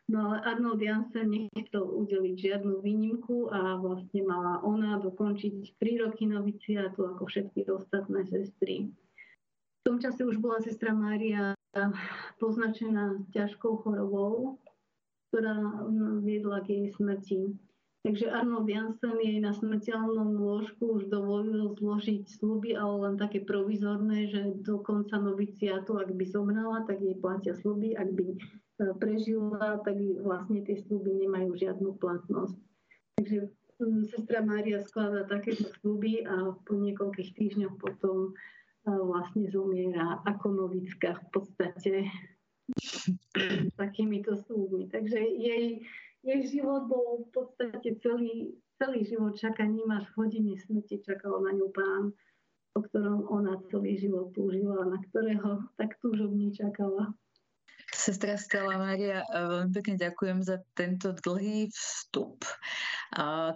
No 0.05 0.29
ale 0.29 0.37
Arnold 0.45 0.81
Jansen 0.85 1.33
nechcel 1.33 1.81
udeliť 1.81 2.35
žiadnu 2.37 2.77
výnimku 2.77 3.49
a 3.49 3.73
vlastne 3.81 4.21
mala 4.21 4.61
ona 4.61 5.01
dokončiť 5.01 5.81
3 5.81 6.03
roky 6.05 6.29
noviciátu 6.29 7.09
ako 7.09 7.25
všetky 7.25 7.65
ostatné 7.73 8.21
sestry. 8.29 8.93
V 9.81 9.81
tom 9.81 9.97
čase 9.97 10.21
už 10.21 10.37
bola 10.37 10.61
sestra 10.61 10.93
Mária 10.93 11.57
poznačená 12.37 13.25
ťažkou 13.33 13.81
chorobou, 13.81 14.61
ktorá 15.33 15.57
viedla 16.21 16.61
k 16.61 16.67
jej 16.69 16.87
smrti. 16.93 17.41
Takže 18.05 18.29
Arnold 18.29 18.69
Jansen 18.69 19.17
jej 19.17 19.41
na 19.41 19.57
smrteľnom 19.57 20.37
lôžku 20.37 21.01
už 21.01 21.09
dovolil 21.09 21.73
zložiť 21.73 22.29
sluby, 22.29 22.77
ale 22.77 23.09
len 23.09 23.15
také 23.17 23.41
provizorné, 23.41 24.29
že 24.29 24.53
do 24.61 24.77
konca 24.85 25.17
noviciátu, 25.17 25.97
ak 25.97 26.13
by 26.13 26.25
zomrela, 26.29 26.85
tak 26.85 27.01
jej 27.01 27.17
platia 27.17 27.57
sluby, 27.57 27.97
ak 27.97 28.13
by 28.13 28.37
prežila, 28.77 29.79
tak 29.83 29.95
vlastne 30.19 30.59
tie 30.67 30.75
sluby 30.83 31.15
nemajú 31.25 31.55
žiadnu 31.55 31.95
platnosť. 31.95 32.59
Takže 33.15 33.47
mm, 33.79 34.03
sestra 34.11 34.43
Mária 34.43 34.83
skladá 34.83 35.23
takéto 35.23 35.71
sluby 35.79 36.27
a 36.27 36.51
po 36.67 36.75
niekoľkých 36.75 37.31
týždňoch 37.39 37.75
potom 37.79 38.31
e, 38.31 38.91
vlastne 38.91 39.47
zomiera 39.47 40.19
ako 40.27 40.67
novická 40.67 41.15
v 41.15 41.25
podstate 41.31 41.93
takýmito 43.81 44.35
slúbmi. 44.43 44.91
Takže 44.91 45.19
jej, 45.23 45.79
jej 46.27 46.41
život 46.51 46.91
bol 46.91 47.23
v 47.23 47.29
podstate 47.31 47.95
celý, 48.03 48.59
celý 48.75 49.07
život 49.07 49.39
čakaním 49.39 49.87
až 49.95 50.03
v 50.11 50.27
hodine 50.27 50.59
smrti 50.59 50.99
čakal 50.99 51.39
na 51.39 51.55
ňu 51.55 51.71
pán, 51.71 52.11
o 52.75 52.79
ktorom 52.83 53.31
ona 53.31 53.55
celý 53.71 53.95
život 53.95 54.35
túžila, 54.35 54.83
na 54.83 54.99
ktorého 55.07 55.63
tak 55.79 55.95
túžobne 56.03 56.51
čakala. 56.51 57.15
Sestra 58.05 58.37
Stella 58.37 58.77
Maria, 58.77 59.25
veľmi 59.33 59.73
pekne 59.73 59.97
ďakujem 59.97 60.45
za 60.45 60.61
tento 60.77 61.17
dlhý 61.25 61.73
vstup. 61.73 62.45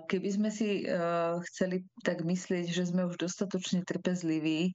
Keby 0.09 0.29
sme 0.33 0.49
si 0.49 0.89
uh, 0.89 1.37
chceli 1.45 1.85
tak 2.01 2.25
myslieť, 2.25 2.65
že 2.65 2.89
sme 2.89 3.05
už 3.05 3.21
dostatočne 3.21 3.85
trpezliví 3.85 4.73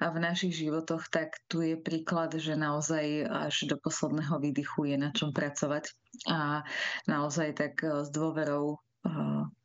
v 0.00 0.16
našich 0.16 0.56
životoch, 0.64 1.12
tak 1.12 1.36
tu 1.52 1.60
je 1.60 1.76
príklad, 1.76 2.32
že 2.32 2.56
naozaj 2.56 3.28
až 3.28 3.68
do 3.68 3.76
posledného 3.76 4.40
výdychu 4.40 4.88
je 4.88 4.96
na 4.96 5.12
čom 5.12 5.36
pracovať 5.36 5.92
a 6.24 6.64
naozaj 7.04 7.60
tak 7.60 7.84
uh, 7.84 8.00
s 8.00 8.08
dôverou 8.08 8.80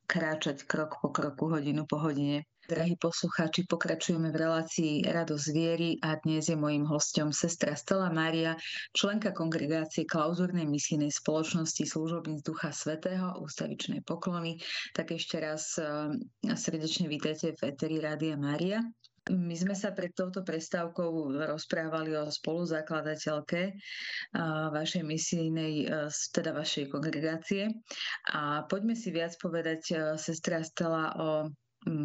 kráčať 0.03 0.67
krok 0.67 0.99
po 0.99 1.15
kroku, 1.15 1.47
hodinu 1.47 1.87
po 1.87 1.99
hodine 1.99 2.43
Drahí 2.65 2.97
poslucháči, 2.97 3.69
pokračujeme 3.69 4.33
v 4.33 4.41
relácii 4.41 5.05
Radosť 5.05 5.47
viery 5.53 6.01
a 6.01 6.17
dnes 6.17 6.49
je 6.49 6.57
mojím 6.57 6.81
hostom 6.89 7.29
sestra 7.29 7.77
Stella 7.77 8.09
Mária, 8.09 8.57
členka 8.89 9.37
kongregácie 9.37 10.09
klauzúrnej 10.09 10.65
misijnej 10.65 11.13
spoločnosti 11.13 11.85
služobníc 11.85 12.41
Ducha 12.41 12.73
Svetého 12.73 13.37
ústavičnej 13.37 14.01
poklony. 14.01 14.57
Tak 14.97 15.13
ešte 15.13 15.45
raz 15.45 15.77
eh, 15.77 16.09
srdečne 16.57 17.05
vítajte 17.05 17.53
v 17.53 17.69
Eteri 17.69 18.01
Rádia 18.01 18.33
Mária. 18.33 18.81
My 19.29 19.53
sme 19.53 19.77
sa 19.77 19.93
pred 19.93 20.17
touto 20.17 20.41
prestávkou 20.41 21.37
rozprávali 21.45 22.17
o 22.17 22.33
spoluzakladateľke 22.33 23.61
eh, 23.61 23.77
vašej 24.73 25.05
misijnej, 25.05 25.85
eh, 25.85 26.09
teda 26.33 26.49
vašej 26.49 26.89
kongregácie. 26.89 27.69
A 28.33 28.65
poďme 28.65 28.97
si 28.97 29.13
viac 29.13 29.37
povedať, 29.37 30.17
sestra 30.17 30.65
Stella, 30.65 31.13
o 31.21 31.29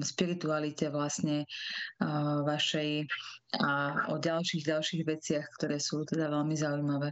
spiritualite 0.05 0.93
vlastne 0.93 1.49
vašej 2.45 3.09
a 3.61 3.71
o 4.13 4.21
ďalších, 4.21 4.65
ďalších 4.69 5.03
veciach, 5.05 5.47
ktoré 5.59 5.83
sú 5.83 6.05
teda 6.07 6.31
veľmi 6.31 6.55
zaujímavé. 6.55 7.11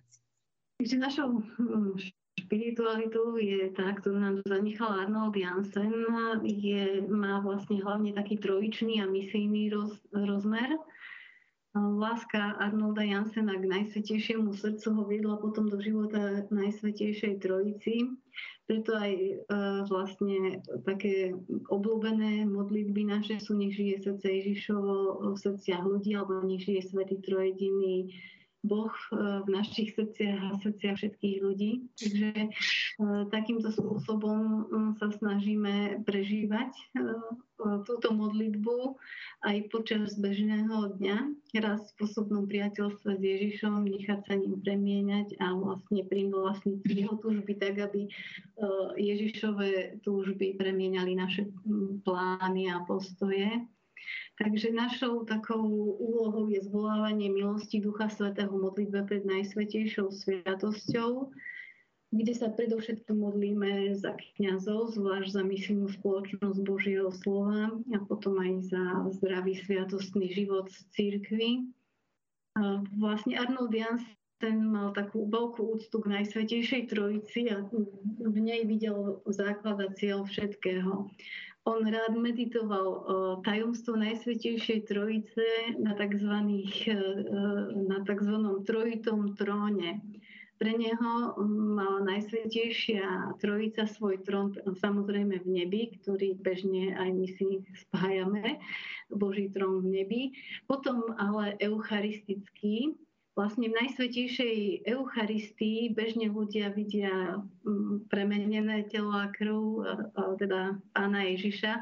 Takže 0.79 0.97
našou 1.03 1.43
spiritualitou 2.39 3.35
je 3.35 3.75
tá, 3.75 3.93
ktorú 3.99 4.23
nám 4.23 4.35
zanechal 4.47 4.95
Arnold 4.95 5.35
Jansen, 5.35 5.91
je, 6.47 7.03
má 7.11 7.43
vlastne 7.43 7.83
hlavne 7.83 8.15
taký 8.15 8.39
trojičný 8.39 9.03
a 9.03 9.11
misijný 9.11 9.75
roz, 9.75 9.99
rozmer. 10.15 10.79
Láska 11.99 12.59
Arnolda 12.59 13.03
Jansena 13.03 13.55
k 13.57 13.65
najsvetejšiemu 13.65 14.55
srdcu 14.55 14.87
ho 14.95 15.03
viedla 15.07 15.37
potom 15.39 15.71
do 15.71 15.79
života 15.79 16.45
Najsvetejšej 16.51 17.39
Trojici. 17.43 18.19
Preto 18.69 18.93
aj 18.93 19.13
e, 19.17 19.33
vlastne 19.89 20.61
také 20.85 21.33
obľúbené 21.73 22.45
modlitby 22.45 23.09
naše 23.09 23.41
sú 23.41 23.57
nech 23.57 23.73
žije 23.73 24.05
srdce 24.05 24.29
Ježišovo 24.29 25.25
v 25.33 25.37
srdciach 25.41 25.83
ľudí 25.89 26.13
alebo 26.13 26.45
nech 26.45 26.63
žije 26.69 26.85
Svetý 26.85 27.17
Trojediný 27.25 28.13
Boh 28.67 28.91
v 29.15 29.49
našich 29.49 29.95
srdciach 29.95 30.41
a 30.43 30.59
srdciach 30.59 30.99
všetkých 30.99 31.37
ľudí. 31.39 31.87
Takže 31.95 32.31
e, 32.35 32.49
takýmto 33.31 33.71
spôsobom 33.71 34.67
sa 34.99 35.15
snažíme 35.15 36.03
prežívať 36.03 36.75
e, 36.75 36.83
túto 37.59 38.11
modlitbu 38.15 38.99
aj 39.47 39.57
počas 39.71 40.15
bežného 40.19 40.99
dňa, 40.99 41.17
raz 41.63 41.87
v 41.87 41.93
spôsobnom 41.99 42.51
priateľstve 42.51 43.19
s 43.19 43.23
Ježišom, 43.23 43.87
nechať 43.87 44.27
sa 44.27 44.35
ním 44.35 44.59
premieňať 44.63 45.39
a 45.39 45.55
vlastne 45.55 46.03
vlastniť 46.07 46.79
jeho 46.83 47.15
túžby 47.19 47.53
tak, 47.59 47.79
aby 47.79 48.07
e, 48.07 48.11
Ježišové 48.99 50.03
túžby 50.03 50.59
premieňali 50.59 51.15
naše 51.15 51.47
plány 52.03 52.75
a 52.75 52.83
postoje. 52.87 53.67
Takže 54.39 54.71
našou 54.71 55.27
takou 55.27 55.67
úlohou 55.99 56.47
je 56.47 56.63
zvolávanie 56.63 57.27
milosti 57.27 57.83
Ducha 57.83 58.07
Svetého 58.07 58.55
modlitbe 58.55 59.03
pred 59.03 59.27
Najsvetejšou 59.27 60.15
sviatosťou, 60.15 61.35
kde 62.15 62.33
sa 62.39 62.55
predovšetkým 62.55 63.19
modlíme 63.19 63.99
za 63.99 64.15
kňazov, 64.39 64.95
zvlášť 64.95 65.31
za 65.35 65.43
misijnú 65.43 65.91
spoločnosť 65.91 66.59
Božieho 66.63 67.11
slova 67.11 67.75
a 67.91 67.99
potom 68.07 68.39
aj 68.39 68.71
za 68.71 68.85
zdravý 69.19 69.59
sviatostný 69.59 70.31
život 70.31 70.71
z 70.71 70.87
církvy. 70.95 71.67
Vlastne 72.95 73.43
Arnold 73.43 73.75
Jans 73.75 74.07
ten 74.39 74.71
mal 74.71 74.95
takú 74.95 75.27
veľkú 75.27 75.83
úctu 75.83 75.99
k 75.99 76.11
Najsvetejšej 76.15 76.95
Trojici 76.95 77.51
a 77.51 77.67
v 78.23 78.39
nej 78.39 78.63
videl 78.71 79.19
základ 79.27 79.83
a 79.83 79.91
cieľ 79.99 80.31
všetkého 80.31 81.11
on 81.65 81.81
rád 81.85 82.15
meditoval 82.17 82.87
tajomstvo 83.43 83.97
Najsvetejšej 83.97 84.89
Trojice 84.89 85.47
na 85.79 85.95
tzv. 85.95 86.31
E, 86.31 86.93
e, 86.93 86.97
na 87.87 87.99
tzv. 88.05 88.35
trojitom 88.65 89.35
tróne. 89.35 90.01
Pre 90.59 90.75
neho 90.75 91.39
mala 91.47 92.03
Najsvetejšia 92.03 93.39
Trojica 93.39 93.87
svoj 93.87 94.19
trón 94.27 94.59
samozrejme 94.83 95.39
v 95.39 95.49
nebi, 95.49 95.83
ktorý 96.03 96.35
bežne 96.43 96.99
aj 96.99 97.11
my 97.15 97.27
si 97.39 97.63
spájame, 97.87 98.59
Boží 99.07 99.47
trón 99.55 99.87
v 99.87 100.03
nebi. 100.03 100.23
Potom 100.67 101.15
ale 101.15 101.55
eucharistický, 101.63 102.99
Vlastne 103.39 103.71
v 103.71 103.79
Najsvetejšej 103.79 104.83
Eucharistii 104.83 105.95
bežne 105.95 106.27
ľudia 106.27 106.75
vidia 106.75 107.39
mm, 107.63 108.11
premenené 108.11 108.83
telo 108.91 109.15
a 109.15 109.31
krv, 109.31 109.87
teda 110.43 110.75
pána 110.91 111.23
Ježiša, 111.23 111.73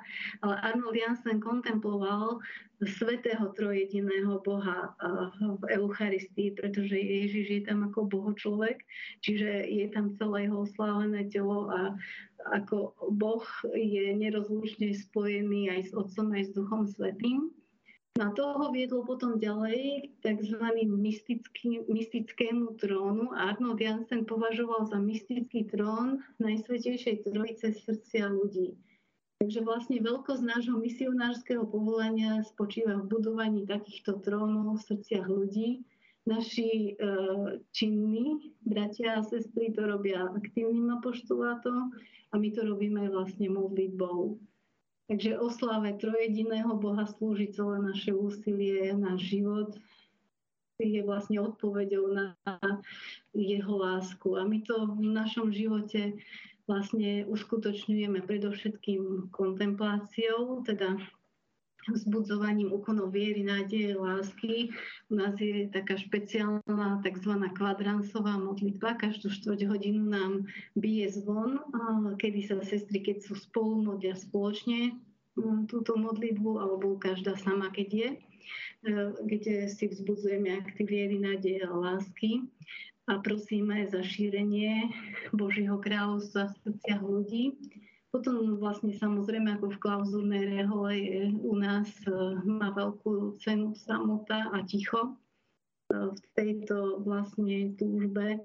ale 0.44 0.54
Arnold 0.60 0.92
Jansen 0.92 1.40
kontemploval 1.40 2.44
svetého 2.84 3.56
trojediného 3.56 4.36
Boha 4.44 4.92
v 5.32 5.80
Eucharistii, 5.80 6.52
pretože 6.52 6.92
Ježiš 6.92 7.46
je 7.48 7.62
tam 7.64 7.88
ako 7.88 8.04
Boho 8.04 8.36
človek, 8.36 8.84
čiže 9.24 9.64
je 9.64 9.88
tam 9.88 10.12
celé 10.20 10.44
jeho 10.44 10.68
oslávené 10.68 11.24
telo 11.32 11.72
a 11.72 11.96
ako 12.52 12.92
Boh 13.16 13.48
je 13.72 14.12
nerozlučne 14.12 14.92
spojený 14.92 15.72
aj 15.72 15.80
s 15.88 15.90
Otcom, 15.96 16.36
aj 16.36 16.42
s 16.46 16.50
Duchom 16.52 16.84
Svetým. 16.84 17.48
Na 18.16 18.32
toho 18.32 18.72
viedlo 18.72 19.04
potom 19.04 19.36
ďalej 19.36 20.08
tzv. 20.24 20.64
Mystický, 20.88 21.84
mystickému 21.84 22.80
trónu. 22.80 23.36
Arnold 23.36 23.76
Jansen 23.76 24.24
považoval 24.24 24.88
za 24.88 24.96
mystický 24.96 25.68
trón 25.68 26.24
Najsvetejšej 26.40 27.28
Trojice 27.28 27.76
srdcia 27.76 28.32
ľudí. 28.32 28.80
Takže 29.36 29.60
vlastne 29.68 30.00
veľkosť 30.00 30.42
nášho 30.48 30.80
misionárskeho 30.80 31.68
povolania 31.68 32.40
spočíva 32.40 32.96
v 33.04 33.20
budovaní 33.20 33.68
takýchto 33.68 34.24
trónov 34.24 34.80
v 34.80 34.86
srdciach 34.88 35.28
ľudí. 35.28 35.84
Naši 36.24 36.96
e, 36.96 37.04
činní 37.68 38.56
bratia 38.64 39.20
a 39.20 39.28
sestry 39.28 39.76
to 39.76 39.84
robia 39.84 40.24
aktívnym 40.32 40.88
apoštolátom 40.98 41.92
a 42.32 42.34
my 42.40 42.48
to 42.48 42.64
robíme 42.64 43.12
vlastne 43.12 43.52
modlitbou. 43.52 44.40
Takže 45.06 45.38
oslave 45.38 45.94
trojediného 46.02 46.74
Boha 46.82 47.06
slúži 47.06 47.54
celé 47.54 47.78
naše 47.78 48.10
úsilie, 48.10 48.90
náš 48.90 49.30
život 49.30 49.70
je 50.82 51.00
vlastne 51.06 51.40
odpovedou 51.40 52.12
na 52.12 52.36
jeho 53.32 53.74
lásku. 53.78 54.36
A 54.36 54.44
my 54.44 54.60
to 54.66 54.92
v 54.98 55.08
našom 55.14 55.48
živote 55.54 56.18
vlastne 56.66 57.24
uskutočňujeme 57.30 58.20
predovšetkým 58.26 59.30
kontempláciou, 59.30 60.66
teda 60.66 60.98
vzbudzovaním 61.90 62.74
úkonov 62.74 63.14
viery, 63.14 63.46
nádeje, 63.46 63.94
lásky. 63.94 64.74
U 65.10 65.14
nás 65.14 65.38
je 65.38 65.70
taká 65.70 65.94
špeciálna 65.94 67.02
tzv. 67.06 67.32
kvadransová 67.54 68.38
modlitba. 68.38 68.98
Každú 68.98 69.30
štvrť 69.30 69.70
hodinu 69.70 70.06
nám 70.06 70.46
bije 70.74 71.10
zvon, 71.14 71.62
kedy 72.18 72.46
sa 72.46 72.58
sestry, 72.62 73.02
keď 73.02 73.22
sú 73.22 73.34
spolu, 73.38 73.82
modlia 73.86 74.18
spoločne 74.18 74.98
túto 75.68 75.92
modlitbu, 76.00 76.50
alebo 76.56 76.96
každá 76.96 77.36
sama, 77.36 77.68
keď 77.68 77.88
je, 77.92 78.08
e, 78.08 78.18
kde 79.20 79.68
si 79.68 79.84
vzbudzujeme 79.84 80.48
akty 80.64 80.82
viery, 80.88 81.20
nádeje 81.20 81.60
a 81.60 81.72
lásky 81.76 82.48
a 83.06 83.20
prosíme 83.20 83.86
za 83.86 84.00
šírenie 84.02 84.90
Božieho 85.36 85.78
kráľovstva 85.78 86.50
v 86.50 86.56
srdciach 86.64 87.02
ľudí 87.04 87.44
potom 88.16 88.56
vlastne 88.56 88.96
samozrejme 88.96 89.60
ako 89.60 89.76
v 89.76 89.82
klauzúrnej 89.84 90.44
rehole 90.56 90.92
je 90.96 91.22
u 91.36 91.52
nás 91.60 91.92
e, 92.08 92.40
má 92.48 92.72
veľkú 92.72 93.36
cenu 93.44 93.76
samota 93.76 94.48
a 94.56 94.64
ticho. 94.64 95.12
E, 95.92 96.16
v 96.16 96.20
tejto 96.32 97.04
vlastne 97.04 97.76
túžbe 97.76 98.40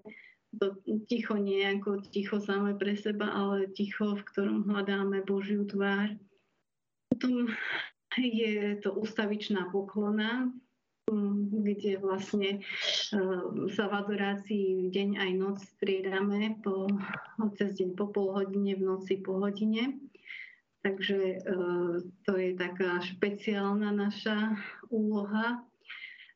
to 0.60 0.76
ticho 1.08 1.40
nie 1.40 1.64
je 1.64 1.80
ako 1.80 2.04
ticho 2.12 2.38
samé 2.44 2.76
pre 2.76 3.00
seba, 3.00 3.32
ale 3.32 3.72
ticho, 3.72 4.20
v 4.20 4.28
ktorom 4.36 4.68
hľadáme 4.68 5.24
Božiu 5.24 5.64
tvár. 5.64 6.20
Potom 7.08 7.48
je 8.20 8.76
to 8.84 8.92
ustavičná 9.00 9.72
poklona, 9.72 10.52
kde 11.52 12.00
vlastne 12.00 12.64
ehm, 13.12 13.68
sa 13.76 13.92
v 13.92 13.94
adorácii 14.00 14.68
deň 14.88 15.10
aj 15.20 15.32
noc 15.36 15.58
striedame 15.78 16.56
po, 16.64 16.88
cez 17.60 17.76
deň 17.76 18.00
po 18.00 18.08
pol 18.08 18.32
hodine, 18.32 18.80
v 18.80 18.84
noci 18.88 19.20
po 19.20 19.36
hodine. 19.44 20.00
Takže 20.82 21.44
ehm, 21.44 22.08
to 22.24 22.34
je 22.40 22.56
taká 22.56 23.04
špeciálna 23.04 23.92
naša 23.92 24.56
úloha. 24.88 25.60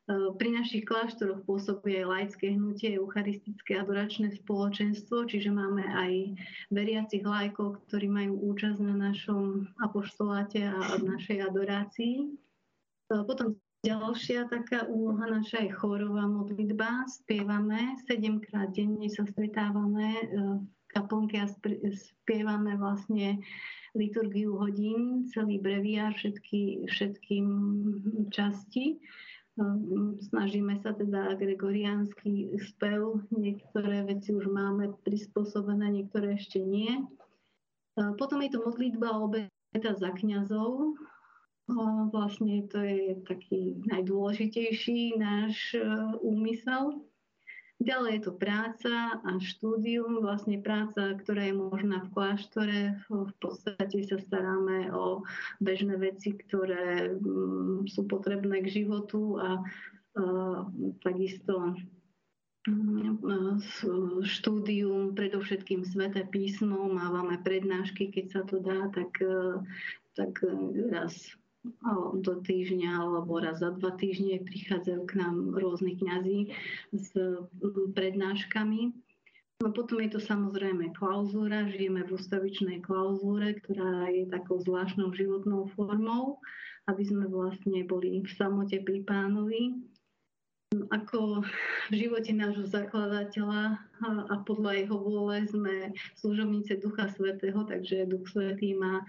Ehm, 0.06 0.36
pri 0.36 0.48
našich 0.52 0.84
kláštoroch 0.84 1.42
pôsobí 1.48 1.96
aj 1.96 2.06
laické 2.06 2.52
hnutie 2.52 3.00
Eucharistické 3.00 3.80
adoračné 3.80 4.36
spoločenstvo, 4.36 5.24
čiže 5.24 5.48
máme 5.48 5.82
aj 5.82 6.12
veriacich 6.68 7.24
lajkov, 7.24 7.80
ktorí 7.88 8.06
majú 8.06 8.36
účasť 8.52 8.84
na 8.84 9.10
našom 9.10 9.64
apoštoláte 9.80 10.60
a 10.60 11.00
našej 11.00 11.40
adorácii. 11.48 12.36
Potom 13.06 13.54
Ďalšia 13.86 14.50
taká 14.50 14.82
úloha 14.90 15.30
naša 15.30 15.62
je 15.62 15.70
chorová 15.70 16.26
modlitba. 16.26 17.06
Spievame, 17.06 17.94
sedemkrát 18.10 18.74
denne 18.74 19.06
sa 19.06 19.22
stretávame 19.22 20.10
e, 20.10 20.26
v 20.66 20.84
kaplnke 20.90 21.38
a 21.38 21.46
spievame 21.94 22.74
vlastne 22.82 23.38
liturgiu 23.94 24.58
hodín, 24.58 25.30
celý 25.30 25.62
breviár, 25.62 26.18
všetky, 26.18 26.90
všetky 26.90 27.46
časti. 28.34 28.98
E, 28.98 29.64
snažíme 30.34 30.82
sa 30.82 30.90
teda 30.90 31.38
gregoriánsky 31.38 32.58
spev, 32.58 33.22
niektoré 33.30 34.02
veci 34.02 34.34
už 34.34 34.50
máme 34.50 34.98
prispôsobené, 35.06 35.94
niektoré 35.94 36.34
ešte 36.34 36.58
nie. 36.58 36.90
E, 36.90 37.02
potom 38.18 38.42
je 38.42 38.50
to 38.50 38.66
modlitba 38.66 39.14
obeta 39.14 39.94
za 39.94 40.10
kňazov, 40.10 40.98
Vlastne 41.66 42.62
to 42.70 42.78
je 42.78 43.18
taký 43.26 43.74
najdôležitejší 43.90 45.18
náš 45.18 45.74
e, 45.74 45.82
úmysel. 46.22 47.02
Ďalej 47.82 48.12
je 48.14 48.22
to 48.22 48.32
práca 48.38 48.94
a 49.20 49.30
štúdium, 49.42 50.22
vlastne 50.22 50.62
práca, 50.62 51.12
ktorá 51.18 51.50
je 51.50 51.58
možná 51.58 52.06
v 52.06 52.12
kláštore. 52.14 52.80
V 53.10 53.34
podstate 53.42 53.98
sa 54.06 54.16
staráme 54.16 54.94
o 54.94 55.26
bežné 55.58 55.98
veci, 55.98 56.38
ktoré 56.38 57.12
mm, 57.18 57.90
sú 57.90 58.06
potrebné 58.06 58.62
k 58.62 58.80
životu 58.80 59.36
a, 59.36 59.50
a 59.50 60.24
takisto 61.02 61.74
mm, 62.70 63.20
štúdium, 64.22 65.18
predovšetkým 65.18 65.82
sveté 65.82 66.22
písmo, 66.30 66.86
mávame 66.88 67.42
prednášky, 67.42 68.14
keď 68.14 68.26
sa 68.30 68.42
to 68.46 68.62
dá, 68.62 68.86
tak, 68.94 69.18
e, 69.18 69.60
tak 70.14 70.32
raz 70.94 71.36
do 72.20 72.34
týždňa 72.42 72.90
alebo 73.02 73.38
raz 73.40 73.60
za 73.60 73.74
dva 73.74 73.94
týždne 73.96 74.42
prichádzajú 74.44 75.02
k 75.06 75.12
nám 75.18 75.34
rôzni 75.56 75.98
kňazi 75.98 76.54
s 76.94 77.10
prednáškami. 77.94 78.92
No 79.64 79.72
potom 79.72 80.04
je 80.04 80.10
to 80.12 80.20
samozrejme 80.20 80.92
klauzúra, 80.92 81.64
žijeme 81.72 82.04
v 82.04 82.12
ústavičnej 82.12 82.84
klauzúre, 82.84 83.56
ktorá 83.64 84.12
je 84.12 84.28
takou 84.28 84.60
zvláštnou 84.60 85.16
životnou 85.16 85.72
formou, 85.72 86.44
aby 86.92 87.02
sme 87.02 87.24
vlastne 87.26 87.80
boli 87.88 88.20
v 88.20 88.30
samote 88.36 88.76
pri 88.84 89.00
pánovi 89.08 89.80
ako 90.74 91.46
v 91.90 91.94
živote 91.94 92.34
nášho 92.34 92.66
zakladateľa 92.66 93.78
a 94.02 94.34
podľa 94.42 94.82
jeho 94.82 94.98
vôle 94.98 95.46
sme 95.46 95.94
služobnice 96.18 96.82
Ducha 96.82 97.06
Svetého, 97.14 97.62
takže 97.62 98.10
Duch 98.10 98.26
Svetý 98.26 98.74
má 98.74 99.06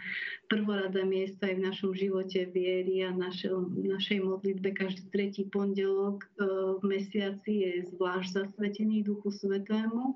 prvoradé 0.53 1.01
miesto 1.01 1.49
aj 1.49 1.57
v 1.57 1.65
našom 1.65 1.91
živote 1.97 2.45
viery 2.53 3.01
a 3.01 3.09
našej, 3.09 3.73
našej 3.73 4.21
modlitbe. 4.21 4.69
Každý 4.77 5.09
tretí 5.09 5.49
pondelok 5.49 6.29
e, 6.37 6.45
v 6.77 6.83
mesiaci 6.85 7.51
je 7.65 7.73
zvlášť 7.89 8.45
zasvetený 8.45 9.01
Duchu 9.01 9.33
Svetému 9.33 10.13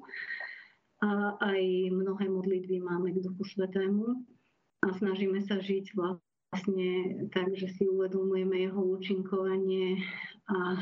a 1.02 1.42
aj 1.42 1.62
mnohé 1.90 2.30
modlitby 2.30 2.86
máme 2.86 3.18
k 3.18 3.26
Duchu 3.26 3.50
Svetému 3.50 4.22
a 4.86 4.94
snažíme 4.94 5.42
sa 5.42 5.58
žiť 5.58 5.98
vlastne 5.98 6.90
tak, 7.34 7.50
že 7.58 7.74
si 7.74 7.90
uvedomujeme 7.90 8.62
jeho 8.62 8.78
účinkovanie 8.78 9.98
a 10.52 10.78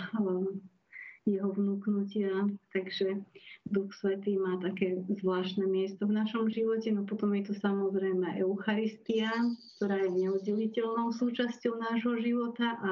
jeho 1.30 1.54
vnúknutia. 1.54 2.50
Takže 2.74 3.22
Duch 3.70 3.94
Svetý 3.94 4.42
má 4.42 4.58
také 4.58 4.98
zvláštne 5.22 5.70
miesto 5.70 6.10
v 6.10 6.18
našom 6.18 6.50
živote. 6.50 6.90
No 6.90 7.06
potom 7.06 7.38
je 7.38 7.54
to 7.54 7.54
samozrejme 7.62 8.42
Eucharistia, 8.42 9.30
ktorá 9.78 10.10
je 10.10 10.26
neoddeliteľnou 10.26 11.14
súčasťou 11.14 11.78
nášho 11.78 12.18
života 12.18 12.82
a 12.82 12.92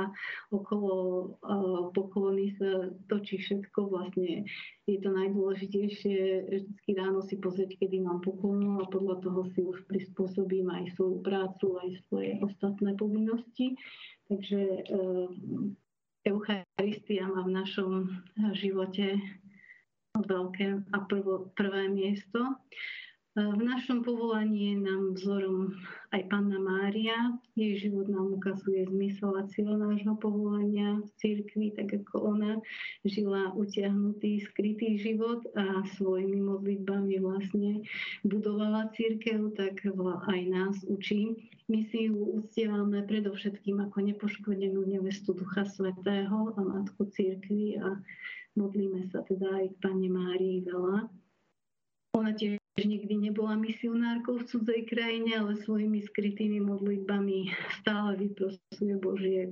okolo 0.54 1.34
poklony 1.98 2.54
sa 2.62 2.94
točí 3.10 3.42
všetko. 3.42 3.90
Vlastne 3.90 4.46
je 4.86 4.98
to 5.02 5.10
najdôležitejšie 5.10 6.18
vždy 6.46 6.92
ráno 6.94 7.26
si 7.26 7.42
pozrieť, 7.42 7.74
kedy 7.82 8.06
mám 8.06 8.22
poklonu 8.22 8.86
a 8.86 8.92
podľa 8.92 9.18
toho 9.26 9.50
si 9.58 9.66
už 9.66 9.82
prispôsobím 9.90 10.70
aj 10.70 10.94
svoju 10.94 11.26
prácu, 11.26 11.74
aj 11.82 11.90
svoje 12.06 12.38
ostatné 12.46 12.94
povinnosti. 12.94 13.74
Takže 14.30 14.86
Eucharistia 16.28 17.24
má 17.32 17.40
v 17.48 17.56
našom 17.56 17.92
živote 18.52 19.16
veľké 20.20 20.92
a 20.92 20.98
prvo, 21.08 21.56
prvé 21.56 21.88
miesto. 21.88 22.60
V 23.38 23.62
našom 23.62 24.02
povolaní 24.02 24.74
je 24.74 24.76
nám 24.82 25.14
vzorom 25.14 25.78
aj 26.10 26.26
Panna 26.26 26.58
Mária. 26.58 27.38
Jej 27.54 27.86
život 27.86 28.10
nám 28.10 28.34
ukazuje 28.34 28.82
zmysel 28.90 29.30
a 29.38 29.46
cieľ 29.54 29.78
nášho 29.78 30.18
povolania 30.18 30.98
v 31.06 31.10
cirkvi, 31.22 31.70
tak 31.78 31.94
ako 31.94 32.34
ona 32.34 32.58
žila 33.06 33.54
utiahnutý, 33.54 34.42
skrytý 34.42 34.98
život 34.98 35.46
a 35.54 35.86
svojimi 36.02 36.42
modlitbami 36.42 37.22
vlastne 37.22 37.86
budovala 38.26 38.90
církev, 38.98 39.54
tak 39.54 39.86
aj 40.34 40.42
nás 40.50 40.82
učí. 40.90 41.38
My 41.70 41.86
si 41.94 42.10
ju 42.10 42.42
uctievame 42.42 43.06
predovšetkým 43.06 43.86
ako 43.86 44.02
nepoškodenú 44.02 44.82
nevestu 44.82 45.38
Ducha 45.38 45.62
Svetého 45.70 46.58
a 46.58 46.60
Matku 46.66 47.06
církvy 47.14 47.86
a 47.86 48.02
modlíme 48.58 49.14
sa 49.14 49.22
teda 49.22 49.62
aj 49.62 49.78
k 49.78 49.82
Pane 49.86 50.10
Márii 50.10 50.66
veľa. 50.66 51.06
Ona 52.18 52.34
tiež 52.34 52.58
nikdy 52.86 53.18
nebola 53.18 53.58
misionárkou 53.58 54.38
v 54.38 54.48
cudzej 54.54 54.82
krajine, 54.86 55.42
ale 55.42 55.58
svojimi 55.58 56.06
skrytými 56.06 56.62
modlitbami 56.62 57.50
stále 57.82 58.14
vyprosuje 58.22 58.94
Božie 59.02 59.50
e, 59.50 59.52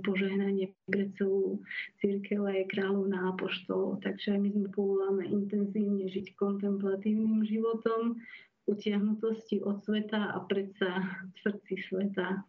požehnanie 0.00 0.72
pre 0.88 1.12
celú 1.20 1.60
církev 2.00 2.40
a 2.48 2.52
je 2.56 2.70
kráľovná 2.72 3.36
apoštolov. 3.36 4.00
Takže 4.00 4.36
aj 4.36 4.40
my 4.40 4.50
sme 4.56 4.68
povoláme 4.72 5.24
intenzívne 5.28 6.08
žiť 6.08 6.32
kontemplatívnym 6.40 7.44
životom, 7.44 8.16
utiahnutosti 8.64 9.60
od 9.60 9.84
sveta 9.84 10.32
a 10.32 10.38
predsa 10.46 11.04
v 11.28 11.36
srdci 11.44 11.74
sveta. 11.90 12.46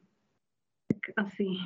Tak 0.88 1.02
asi 1.20 1.58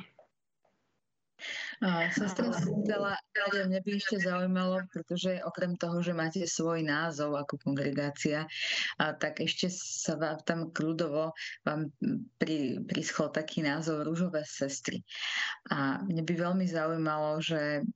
Sestra 2.10 2.50
Stella, 2.50 3.14
mňa 3.38 3.80
by 3.86 3.90
ešte 3.94 4.18
zaujímalo, 4.18 4.82
pretože 4.90 5.38
okrem 5.46 5.78
toho, 5.78 6.02
že 6.02 6.10
máte 6.10 6.42
svoj 6.42 6.82
názov 6.82 7.38
ako 7.38 7.62
kongregácia, 7.62 8.50
a 8.98 9.14
tak 9.14 9.38
ešte 9.38 9.70
sa 9.70 10.18
vám 10.18 10.42
tam 10.42 10.60
kľudovo 10.74 11.30
vám 11.62 11.94
pri, 12.42 12.82
prischol 12.82 13.30
taký 13.30 13.62
názov 13.62 14.02
Rúžové 14.02 14.42
sestry. 14.42 15.06
A 15.70 16.02
mňa 16.02 16.22
by 16.26 16.34
veľmi 16.34 16.66
zaujímalo, 16.66 17.38
že 17.38 17.86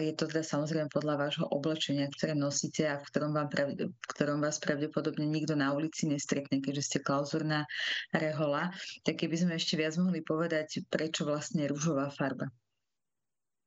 je 0.00 0.12
to 0.16 0.24
teda 0.24 0.40
samozrejme 0.40 0.88
podľa 0.88 1.20
vášho 1.20 1.44
oblečenia, 1.52 2.08
ktoré 2.08 2.32
nosíte 2.32 2.88
a 2.88 2.96
v 2.96 3.04
ktorom, 3.04 3.36
vám 3.36 3.52
pravde, 3.52 3.92
v 3.92 4.06
ktorom 4.08 4.40
vás 4.40 4.56
pravdepodobne 4.56 5.28
nikto 5.28 5.52
na 5.52 5.76
ulici 5.76 6.08
nestretne, 6.08 6.64
keďže 6.64 6.88
ste 6.88 6.98
klauzurná 7.04 7.68
rehola. 8.16 8.72
Tak 9.04 9.20
keby 9.20 9.36
sme 9.36 9.52
ešte 9.60 9.76
viac 9.76 10.00
mohli 10.00 10.24
povedať, 10.24 10.88
prečo 10.88 11.28
vlastne 11.28 11.68
rúžová 11.68 12.08
farba. 12.08 12.48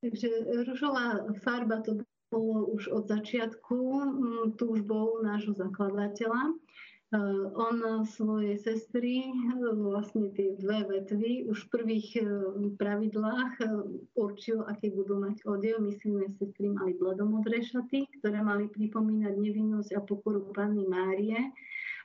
Takže 0.04 0.28
ružová 0.68 1.24
farba 1.40 1.80
to 1.80 2.04
bolo 2.28 2.68
už 2.76 2.92
od 2.92 3.08
začiatku 3.08 3.72
mm, 4.04 4.44
túžbou 4.60 5.24
nášho 5.24 5.56
zakladateľa. 5.56 6.52
E, 6.52 6.54
on 7.56 8.04
svoje 8.04 8.60
sestry, 8.60 9.32
vlastne 9.64 10.28
tie 10.36 10.52
dve 10.60 10.84
vetvy, 10.84 11.48
už 11.48 11.56
v 11.56 11.70
prvých 11.72 12.08
e, 12.20 12.22
pravidlách 12.76 13.52
e, 13.62 13.66
určil, 14.20 14.60
aké 14.68 14.92
budú 14.92 15.24
mať 15.24 15.40
odev. 15.48 15.80
Myslíme, 15.80 16.36
sestry 16.36 16.68
mali 16.68 16.92
bladomodré 17.00 17.64
šaty, 17.64 18.04
ktoré 18.20 18.44
mali 18.44 18.68
pripomínať 18.68 19.40
nevinnosť 19.40 19.96
a 19.96 20.04
pokoru 20.04 20.52
Panny 20.52 20.84
Márie. 20.84 21.48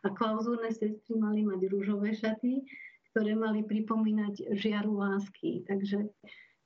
A 0.06 0.16
klauzúrne 0.16 0.72
sestry 0.72 1.20
mali 1.20 1.44
mať 1.44 1.68
rúžové 1.68 2.16
šaty, 2.16 2.64
ktoré 3.12 3.36
mali 3.36 3.68
pripomínať 3.68 4.56
žiaru 4.56 4.96
lásky. 4.96 5.68
Takže 5.68 6.08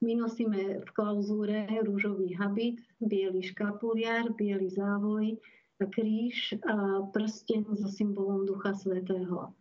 my 0.04 0.14
nosíme 0.20 0.84
v 0.84 0.90
klauzúre 0.92 1.66
rúžový 1.88 2.36
habit, 2.36 2.84
biely 3.00 3.40
škapuliar, 3.40 4.36
biely 4.36 4.68
závoj, 4.68 5.40
kríž 5.80 6.60
a 6.64 7.08
prsten 7.12 7.64
so 7.76 7.88
symbolom 7.88 8.46
Ducha 8.46 8.76
Svetého. 8.76 9.56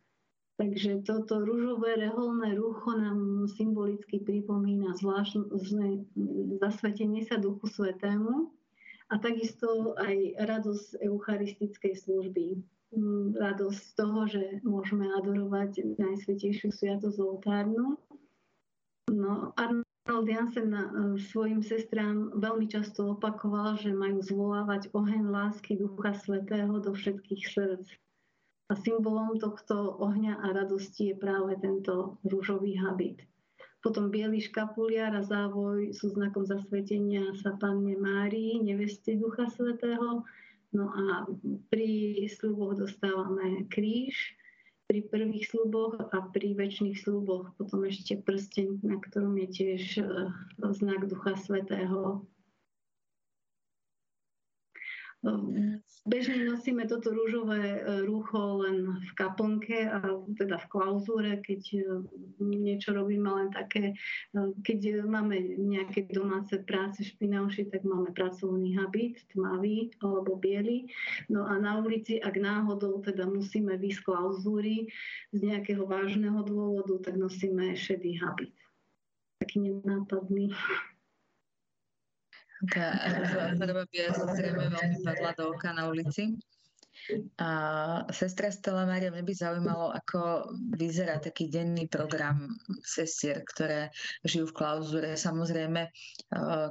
Takže 0.60 1.02
toto 1.02 1.42
rúžové 1.42 1.98
reholné 1.98 2.54
rucho 2.54 2.94
nám 2.94 3.50
symbolicky 3.56 4.20
pripomína 4.22 4.94
zvláštne 4.94 5.48
zasvetenie 6.60 7.26
sa 7.26 7.40
Duchu 7.40 7.66
Svetému 7.66 8.52
a 9.10 9.14
takisto 9.18 9.96
aj 9.98 10.38
radosť 10.38 11.02
eucharistickej 11.02 11.94
služby. 11.98 12.46
Mm, 12.92 13.32
radosť 13.40 13.80
z 13.80 13.92
toho, 13.96 14.20
že 14.28 14.44
môžeme 14.62 15.08
adorovať 15.16 15.96
Najsvetejšiu 15.96 16.68
sviatosť 16.70 17.18
oltárnu. 17.18 17.96
No 19.08 19.56
a 19.56 19.82
Arnold 20.02 20.28
Jansen 20.28 20.74
e, 20.74 20.82
svojim 21.30 21.62
sestrám 21.62 22.34
veľmi 22.34 22.66
často 22.66 23.14
opakoval, 23.14 23.78
že 23.78 23.94
majú 23.94 24.18
zvolávať 24.18 24.90
oheň 24.90 25.30
lásky 25.30 25.78
Ducha 25.78 26.10
Svetého 26.18 26.74
do 26.82 26.90
všetkých 26.90 27.42
srdc. 27.46 27.86
A 28.66 28.74
symbolom 28.74 29.38
tohto 29.38 29.94
ohňa 30.02 30.42
a 30.42 30.58
radosti 30.58 31.14
je 31.14 31.16
práve 31.22 31.54
tento 31.62 32.18
rúžový 32.26 32.74
habit. 32.82 33.22
Potom 33.78 34.10
biely 34.10 34.42
škapuliar 34.42 35.14
a 35.14 35.22
závoj 35.22 35.94
sú 35.94 36.10
znakom 36.10 36.42
zasvetenia 36.46 37.34
sa 37.38 37.54
Panne 37.54 37.94
Márii, 37.94 38.58
neveste 38.58 39.14
Ducha 39.14 39.46
Svetého. 39.54 40.26
No 40.74 40.90
a 40.90 41.30
pri 41.70 42.26
sluboch 42.26 42.74
dostávame 42.74 43.70
kríž, 43.70 44.34
pri 44.86 45.06
prvých 45.08 45.48
sluboch 45.48 45.98
a 46.10 46.16
pri 46.34 46.54
väčšných 46.58 46.98
sluboch 46.98 47.54
potom 47.56 47.86
ešte 47.86 48.18
prsteň, 48.20 48.82
na 48.82 48.98
ktorom 48.98 49.38
je 49.46 49.48
tiež 49.48 49.82
e, 50.00 50.04
znak 50.58 51.06
Ducha 51.06 51.38
Svetého. 51.38 52.26
Bežne 56.02 56.50
nosíme 56.50 56.90
toto 56.90 57.14
rúžové 57.14 57.78
e, 57.78 57.80
rúcho 58.02 58.58
len 58.66 58.90
v 58.90 59.10
kaplnke 59.14 59.86
a 59.86 60.18
teda 60.34 60.58
v 60.58 60.66
klauzúre, 60.66 61.38
keď 61.46 61.62
e, 61.78 61.82
niečo 62.42 62.90
robíme 62.90 63.30
len 63.30 63.54
také, 63.54 63.94
e, 63.94 64.40
keď 64.66 65.06
máme 65.06 65.38
nejaké 65.62 66.10
domáce 66.10 66.58
práce 66.66 67.06
špinavšie, 67.06 67.70
tak 67.70 67.86
máme 67.86 68.10
pracovný 68.18 68.74
habit, 68.74 69.22
tmavý 69.30 69.94
alebo 70.02 70.34
biely. 70.42 70.90
No 71.30 71.46
a 71.46 71.54
na 71.54 71.78
ulici, 71.78 72.18
ak 72.18 72.34
náhodou 72.34 72.98
teda 73.06 73.22
musíme 73.30 73.78
výsť 73.78 74.02
klauzúry 74.02 74.90
z 75.30 75.38
nejakého 75.38 75.86
vážneho 75.86 76.42
dôvodu, 76.42 76.98
tak 76.98 77.14
nosíme 77.14 77.78
šedý 77.78 78.18
habit. 78.18 78.50
Taký 79.38 79.70
nenápadný. 79.70 80.50
Tá 82.70 82.94
farba 83.58 83.82
by 83.90 83.98
zrejme 84.38 84.70
veľmi 84.70 84.98
padla 85.02 85.34
do 85.34 85.50
oka 85.50 85.74
na 85.74 85.90
ulici. 85.90 86.38
A 87.42 87.50
sestra 88.14 88.54
Stella 88.54 88.86
Maria, 88.86 89.10
mňa 89.10 89.26
by 89.26 89.34
zaujímalo, 89.34 89.90
ako 89.90 90.54
vyzerá 90.78 91.18
taký 91.18 91.50
denný 91.50 91.90
program 91.90 92.54
sestier, 92.86 93.42
ktoré 93.42 93.90
žijú 94.22 94.54
v 94.54 94.56
klauzure. 94.62 95.10
Samozrejme, 95.18 95.90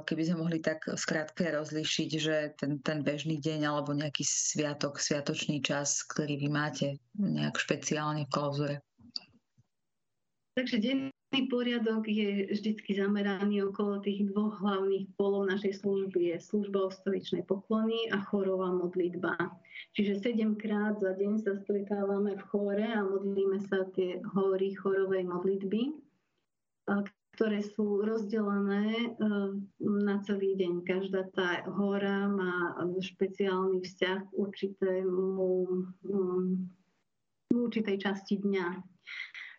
keby 0.08 0.22
sme 0.24 0.40
mohli 0.40 0.64
tak 0.64 0.88
skrátke 0.88 1.52
rozlišiť, 1.52 2.10
že 2.16 2.36
ten, 2.56 2.80
ten 2.80 3.04
bežný 3.04 3.36
deň 3.44 3.60
alebo 3.68 3.92
nejaký 3.92 4.24
sviatok, 4.24 4.96
sviatočný 4.96 5.60
čas, 5.60 6.00
ktorý 6.08 6.40
vy 6.40 6.48
máte 6.48 6.96
nejak 7.20 7.60
špeciálne 7.60 8.24
v 8.24 8.32
klauzure. 8.32 8.76
Takže 10.56 11.12
denný 11.32 11.48
poriadok 11.48 12.04
je 12.04 12.52
vždy 12.52 12.76
zameraný 12.92 13.64
okolo 13.64 14.04
tých 14.04 14.28
dvoch 14.28 14.60
hlavných 14.60 15.08
polov 15.16 15.48
našej 15.48 15.80
služby. 15.80 16.36
Je 16.36 16.36
služba 16.36 16.92
ostoličnej 16.92 17.40
poklony 17.48 18.12
a 18.12 18.20
chorová 18.20 18.68
modlitba. 18.68 19.32
Čiže 19.96 20.20
sedemkrát 20.20 21.00
za 21.00 21.16
deň 21.16 21.40
sa 21.40 21.56
stretávame 21.56 22.36
v 22.36 22.42
chore 22.52 22.84
a 22.84 23.00
modlíme 23.00 23.64
sa 23.64 23.88
tie 23.96 24.20
hory 24.36 24.76
chorovej 24.76 25.24
modlitby, 25.24 25.96
ktoré 27.32 27.64
sú 27.64 28.04
rozdelené 28.04 28.92
e, 28.92 29.08
na 29.80 30.20
celý 30.28 30.52
deň. 30.60 30.84
Každá 30.84 31.32
tá 31.32 31.64
hora 31.64 32.28
má 32.28 32.76
špeciálny 33.00 33.80
vzťah 33.80 34.20
k 34.28 34.30
určitému, 34.36 35.64
určitej 37.56 37.96
časti 38.04 38.36
dňa. 38.36 38.91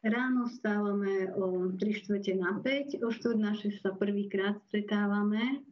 Ráno 0.03 0.51
vstávame 0.51 1.31
o 1.39 1.71
3 1.79 1.79
čtvrte 1.79 2.35
na 2.35 2.59
5, 2.59 2.99
o 3.07 3.09
4 3.09 3.39
na 3.39 3.55
6 3.55 3.79
sa 3.79 3.95
prvýkrát 3.95 4.59
stretávame 4.67 5.63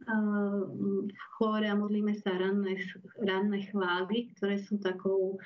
v 1.12 1.24
chóre 1.36 1.68
a 1.68 1.76
modlíme 1.76 2.16
sa 2.16 2.40
ranné, 2.40 2.80
ranné 3.20 3.68
chvály, 3.68 4.32
ktoré 4.32 4.56
sú 4.64 4.80
takou 4.80 5.36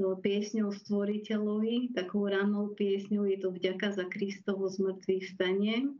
piesňou 0.00 0.72
stvoriteľovi, 0.72 1.92
takou 1.92 2.24
rannou 2.24 2.72
piesňou 2.72 3.28
je 3.28 3.44
to 3.44 3.52
vďaka 3.52 3.92
za 3.92 4.08
Kristovo 4.08 4.72
zmrtvých 4.72 5.36
stane, 5.36 5.92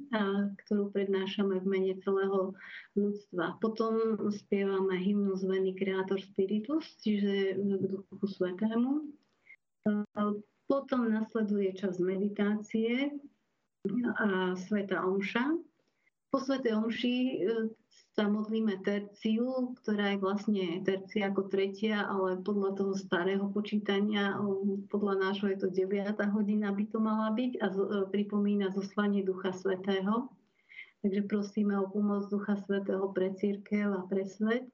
ktorú 0.64 0.96
prednášame 0.96 1.60
v 1.60 1.66
mene 1.68 1.94
celého 2.00 2.56
ľudstva. 2.96 3.60
Potom 3.60 4.16
spievame 4.32 4.96
hymnu 4.96 5.36
zvený 5.36 5.76
Creator 5.76 6.16
Spiritus, 6.24 6.88
čiže 7.04 7.60
k 7.60 7.84
Duchu 7.84 8.24
Svetému. 8.24 9.12
Potom 10.70 11.10
nasleduje 11.10 11.74
čas 11.74 11.98
meditácie 11.98 13.10
a 14.22 14.54
Sveta 14.54 15.02
Omša. 15.02 15.58
Po 16.30 16.38
Svete 16.38 16.70
Omši 16.70 17.16
e, 17.18 17.36
sa 18.14 18.30
modlíme 18.30 18.78
terciu, 18.86 19.74
ktorá 19.82 20.14
je 20.14 20.22
vlastne 20.22 20.78
tercia 20.86 21.26
ako 21.26 21.50
tretia, 21.50 22.06
ale 22.06 22.38
podľa 22.46 22.78
toho 22.78 22.94
starého 22.94 23.50
počítania, 23.50 24.38
podľa 24.86 25.14
nášho 25.18 25.50
je 25.50 25.58
to 25.58 25.68
9. 25.74 26.14
hodina 26.30 26.70
by 26.70 26.84
to 26.86 26.98
mala 27.02 27.34
byť 27.34 27.52
a 27.58 27.66
e, 27.66 27.74
pripomína 28.14 28.70
zoslanie 28.70 29.26
Ducha 29.26 29.50
Svetého. 29.50 30.30
Takže 31.02 31.26
prosíme 31.26 31.74
o 31.82 31.90
pomoc 31.90 32.30
Ducha 32.30 32.54
Svetého 32.62 33.10
pre 33.10 33.34
církev 33.34 33.90
a 33.90 34.06
pre 34.06 34.22
svet. 34.22 34.70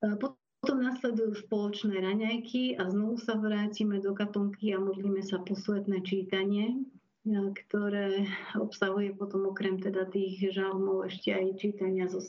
E, 0.00 0.16
potom 0.16 0.41
potom 0.62 0.78
nasledujú 0.78 1.42
spoločné 1.42 1.98
raňajky 1.98 2.78
a 2.78 2.86
znovu 2.86 3.18
sa 3.18 3.34
vrátime 3.34 3.98
do 3.98 4.14
kaponky 4.14 4.70
a 4.70 4.78
modlíme 4.78 5.18
sa 5.18 5.42
posvetné 5.42 6.06
čítanie, 6.06 6.78
e, 7.26 7.34
ktoré 7.50 8.30
obsahuje 8.54 9.10
potom 9.18 9.50
okrem 9.50 9.82
teda 9.82 10.06
tých 10.06 10.54
žalmov 10.54 11.10
ešte 11.10 11.34
aj 11.34 11.58
čítania 11.58 12.06
zo, 12.06 12.22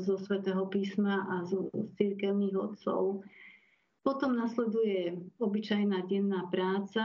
zo 0.00 0.16
svätého 0.16 0.64
písma 0.72 1.28
a 1.28 1.44
zo, 1.44 1.68
z 1.76 1.84
církevných 2.00 2.56
odcov. 2.56 3.20
Potom 4.00 4.32
nasleduje 4.32 5.20
obyčajná 5.36 6.08
denná 6.08 6.48
práca, 6.48 7.04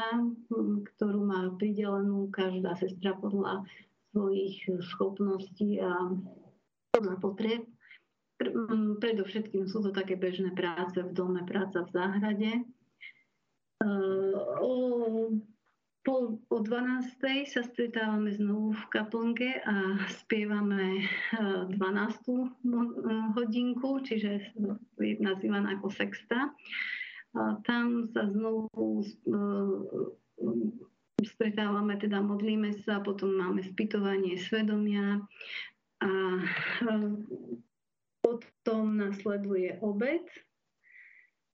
ktorú 0.96 1.28
má 1.28 1.52
pridelenú 1.60 2.32
každá 2.32 2.80
sestra 2.80 3.20
podľa 3.20 3.68
svojich 4.16 4.64
schopností 4.96 5.84
a 5.84 5.92
podľa 6.96 7.16
potrieb. 7.20 7.68
Mm, 8.40 9.04
predovšetkým 9.04 9.68
sú 9.68 9.84
to 9.84 9.92
také 9.92 10.16
bežné 10.16 10.56
práce 10.56 10.96
v 10.96 11.12
dome, 11.12 11.44
práca 11.44 11.84
v 11.84 11.92
záhrade. 11.92 12.52
O, 14.64 14.72
pol, 16.08 16.40
o 16.48 16.58
12. 16.64 17.20
sa 17.52 17.62
stretávame 17.68 18.32
znovu 18.32 18.72
v 18.76 18.84
kaplnke 18.96 19.60
a 19.60 20.08
spievame 20.24 21.04
12. 21.36 21.76
hodinku, 23.36 24.00
čiže 24.08 24.56
je 25.04 25.14
nazývaná 25.20 25.76
ako 25.76 25.92
sexta. 25.92 26.56
A 27.36 27.60
tam 27.68 28.08
sa 28.16 28.24
znovu 28.32 28.72
stretávame, 31.28 32.00
teda 32.00 32.24
modlíme 32.24 32.72
sa, 32.88 33.04
potom 33.04 33.36
máme 33.36 33.60
spytovanie 33.68 34.40
svedomia 34.40 35.20
a 36.00 36.12
potom 38.38 39.02
nasleduje 39.02 39.82
obed. 39.82 40.22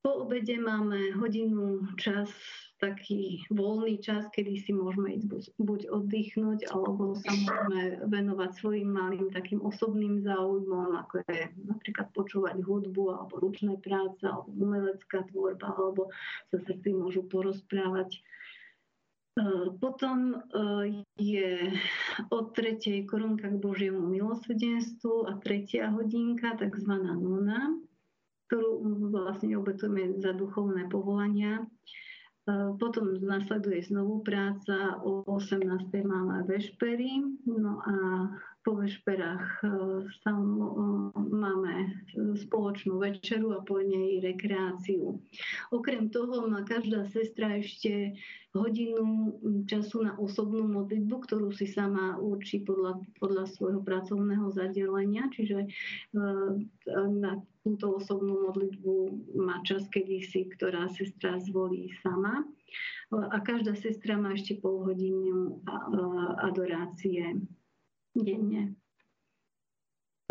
Po 0.03 0.28
obede 0.28 0.59
máme 0.61 1.17
hodinu 1.17 1.82
čas, 1.97 2.30
taký 2.78 3.41
voľný 3.49 3.97
čas, 4.03 4.28
kedy 4.30 4.59
si 4.61 4.69
môžeme 4.76 5.15
ísť 5.17 5.26
buď, 5.32 5.43
buď 5.57 5.82
oddychnúť, 5.89 6.59
alebo 6.69 7.15
sa 7.17 7.32
môžeme 7.32 8.05
venovať 8.05 8.51
svojim 8.59 8.89
malým 8.91 9.32
takým 9.32 9.63
osobným 9.63 10.21
záujmom, 10.21 10.93
ako 11.07 11.23
je 11.32 11.49
napríklad 11.65 12.07
počúvať 12.13 12.61
hudbu, 12.61 13.03
alebo 13.17 13.34
ručné 13.41 13.80
práce, 13.82 14.21
alebo 14.28 14.51
umelecká 14.53 15.26
tvorba, 15.32 15.73
alebo 15.73 16.13
sa 16.51 16.59
si 16.61 16.89
môžu 16.93 17.26
porozprávať 17.26 18.21
potom 19.83 20.31
eh, 20.31 21.03
je 21.19 21.71
od 22.31 22.55
tretej 22.55 23.03
korunka 23.03 23.51
k 23.51 23.59
Božiemu 23.59 24.07
milosrdenstvu 24.07 25.27
a 25.27 25.36
tretia 25.43 25.91
hodinka, 25.91 26.55
tzv. 26.55 26.91
nona, 27.19 27.75
ktorú 28.47 28.79
vlastne 29.11 29.59
obetujeme 29.59 30.15
za 30.23 30.31
duchovné 30.31 30.88
povolania. 30.88 31.67
Eh, 32.47 32.71
potom 32.79 33.19
nasleduje 33.19 33.83
znovu 33.83 34.23
práca, 34.23 35.03
o 35.03 35.27
18. 35.27 35.67
máme 36.07 36.47
vešpery, 36.47 37.19
no 37.51 37.83
a 37.83 37.95
po 38.66 38.82
vešperách 38.82 39.61
e, 39.61 39.68
máme 41.13 41.74
spoločnú 42.41 42.97
večeru 42.97 43.53
a 43.53 43.61
po 43.61 43.78
nej 43.78 44.18
rekreáciu. 44.26 45.22
Okrem 45.70 46.09
toho 46.09 46.49
má 46.49 46.66
každá 46.66 47.05
sestra 47.13 47.61
ešte 47.61 48.18
hodinu 48.57 49.38
času 49.70 50.09
na 50.09 50.18
osobnú 50.18 50.66
modlitbu, 50.66 51.16
ktorú 51.30 51.53
si 51.53 51.70
sama 51.70 52.18
určí 52.18 52.66
podľa, 52.66 53.05
podľa 53.22 53.45
svojho 53.53 53.86
pracovného 53.86 54.49
zadelenia, 54.49 55.30
čiže 55.30 55.61
e, 55.61 55.68
na 57.22 57.38
túto 57.61 58.01
osobnú 58.01 58.49
modlitbu 58.49 58.93
má 59.45 59.61
čas 59.61 59.86
kedysi, 59.93 60.49
ktorá 60.57 60.89
sestra 60.89 61.38
zvolí 61.38 61.93
sama. 62.01 62.41
A 63.13 63.38
každá 63.45 63.78
sestra 63.78 64.18
má 64.18 64.34
ešte 64.34 64.57
pol 64.57 64.82
hodinu 64.82 65.61
adorácie 66.41 67.38
denne. 68.16 68.76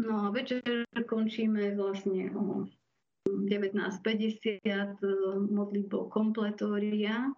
No 0.05 0.29
a 0.29 0.31
večer 0.31 0.85
končíme 1.09 1.77
vlastne 1.77 2.29
o 2.37 2.69
19.50 3.25 4.61
e, 4.61 4.77
modlitbou 5.49 6.13
kompletória 6.13 7.33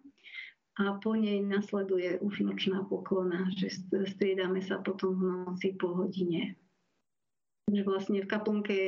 a 0.77 0.85
po 0.99 1.15
nej 1.15 1.41
nasleduje 1.41 2.19
už 2.21 2.43
nočná 2.43 2.83
poklona, 2.85 3.49
že 3.55 3.71
striedame 4.11 4.61
sa 4.61 4.83
potom 4.83 5.15
v 5.15 5.23
noci 5.47 5.79
po 5.79 5.95
hodine. 5.95 6.59
Takže 7.67 7.83
vlastne 7.83 8.19
v 8.23 8.31
kaplnke 8.31 8.79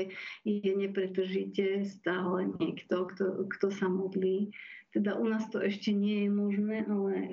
je 0.46 0.70
nepretržite 0.70 1.82
stále 1.86 2.50
niekto, 2.62 3.10
kto, 3.10 3.50
kto 3.50 3.66
sa 3.74 3.90
modlí 3.90 4.54
teda 4.98 5.14
u 5.14 5.30
nás 5.30 5.46
to 5.54 5.62
ešte 5.62 5.94
nie 5.94 6.26
je 6.26 6.30
možné, 6.34 6.82
ale 6.90 7.30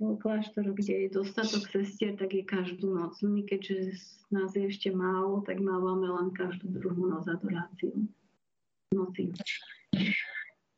v 0.00 0.16
kláštoroch, 0.16 0.72
kde 0.80 1.04
je 1.04 1.08
dostatok 1.12 1.68
sestier, 1.68 2.16
tak 2.16 2.32
je 2.32 2.40
každú 2.40 2.88
noc. 2.88 3.20
My 3.20 3.44
keďže 3.44 4.00
nás 4.32 4.56
je 4.56 4.64
ešte 4.64 4.88
málo, 4.96 5.44
tak 5.44 5.60
mávame 5.60 6.08
len 6.08 6.32
každú 6.32 6.72
druhú 6.72 7.12
noc 7.12 7.28
adoráciu. 7.28 8.08
Noci. 8.96 9.28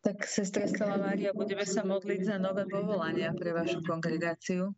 Tak, 0.02 0.26
sestra 0.26 0.66
Stala 0.66 0.98
Mária, 0.98 1.30
budeme 1.30 1.62
sa 1.62 1.86
modliť 1.86 2.20
za 2.26 2.36
nové 2.42 2.66
povolania 2.66 3.30
pre 3.30 3.54
vašu 3.54 3.78
kongregáciu, 3.86 4.74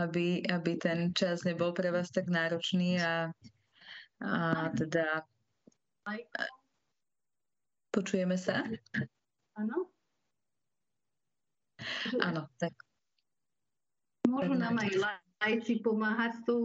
aby, 0.00 0.48
aby 0.48 0.72
ten 0.80 1.12
čas 1.12 1.44
nebol 1.44 1.76
pre 1.76 1.92
vás 1.92 2.08
tak 2.08 2.32
náročný 2.32 3.04
a, 3.04 3.28
a 4.24 4.32
teda... 4.72 5.28
Počujeme 7.92 8.40
sa? 8.40 8.64
Áno? 9.54 9.90
Áno, 12.22 12.42
tak. 12.58 12.74
Môžu 14.24 14.56
nám 14.56 14.80
aj 14.80 15.20
aj 15.44 15.54
si 15.68 15.74
pomáhať 15.84 16.40
s 16.40 16.42
tou 16.48 16.62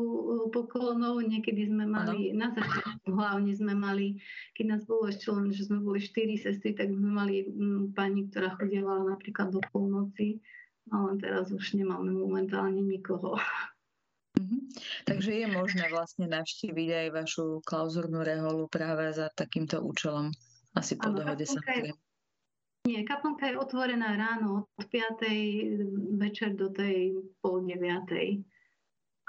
poklonou. 0.55 1.19
Niekedy 1.19 1.67
sme 1.67 1.83
mali, 1.83 2.31
ano. 2.31 2.47
na 2.47 2.47
začiatku 2.55 3.11
hlavne 3.11 3.51
sme 3.51 3.75
mali, 3.75 4.23
keď 4.55 4.65
nás 4.75 4.81
bolo 4.87 5.11
ešte 5.11 5.27
len, 5.35 5.51
že 5.51 5.67
sme 5.67 5.83
boli 5.83 5.99
štyri 5.99 6.39
sestry, 6.39 6.71
tak 6.71 6.87
sme 6.95 7.11
mali 7.11 7.43
m, 7.51 7.91
pani, 7.91 8.31
ktorá 8.31 8.55
chodila 8.55 9.03
napríklad 9.03 9.51
do 9.51 9.59
polnoci, 9.75 10.39
ale 10.95 11.19
teraz 11.19 11.51
už 11.51 11.75
nemáme 11.75 12.15
momentálne 12.15 12.79
nikoho. 12.79 13.35
Mm-hmm. 14.39 14.61
Takže 15.03 15.31
je 15.35 15.47
možné 15.51 15.85
vlastne 15.91 16.31
navštíviť 16.31 16.89
aj 16.95 17.07
vašu 17.11 17.45
klauzurnú 17.67 18.23
reholu 18.23 18.71
práve 18.71 19.11
za 19.11 19.27
takýmto 19.35 19.83
účelom, 19.83 20.31
asi 20.79 20.95
po 20.95 21.11
ano, 21.11 21.19
dohode 21.19 21.43
sa. 21.43 21.59
Nie, 22.89 23.05
kaplnka 23.05 23.53
je 23.53 23.61
otvorená 23.61 24.17
ráno 24.17 24.65
od 24.73 24.85
5. 24.89 25.21
večer 26.17 26.57
do 26.57 26.73
tej 26.73 27.21
pol 27.37 27.61
9. 27.61 27.85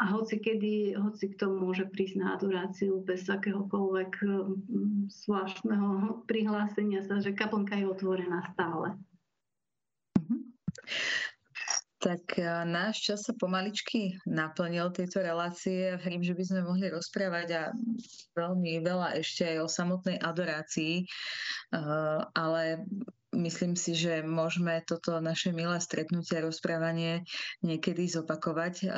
A 0.00 0.04
hoci 0.16 0.40
kedy, 0.40 0.96
hoci 0.96 1.36
kto 1.36 1.52
môže 1.60 1.84
prísť 1.92 2.24
na 2.24 2.40
adoráciu 2.40 3.04
bez 3.04 3.28
akéhokoľvek 3.28 4.12
mm, 4.16 5.12
zvláštneho 5.12 6.24
prihlásenia 6.24 7.04
sa, 7.04 7.20
že 7.20 7.36
kaplnka 7.36 7.76
je 7.76 7.84
otvorená 7.84 8.48
stále. 8.56 8.96
Mhm. 10.16 10.56
Tak 12.00 12.40
e, 12.40 12.48
náš 12.64 13.12
čas 13.12 13.28
sa 13.28 13.36
pomaličky 13.36 14.16
naplnil 14.24 14.88
tejto 14.88 15.20
relácie. 15.20 16.00
Verím, 16.00 16.24
že 16.24 16.32
by 16.32 16.44
sme 16.48 16.60
mohli 16.64 16.88
rozprávať 16.88 17.48
a 17.60 17.62
veľmi 18.40 18.80
veľa 18.80 19.20
ešte 19.20 19.52
aj 19.52 19.56
o 19.60 19.68
samotnej 19.68 20.16
adorácii, 20.16 21.04
e, 21.04 21.06
ale 22.32 22.88
myslím 23.34 23.78
si, 23.78 23.94
že 23.94 24.26
môžeme 24.26 24.82
toto 24.82 25.22
naše 25.22 25.54
milé 25.54 25.78
stretnutie 25.78 26.38
a 26.38 26.46
rozprávanie 26.46 27.22
niekedy 27.62 28.10
zopakovať, 28.10 28.90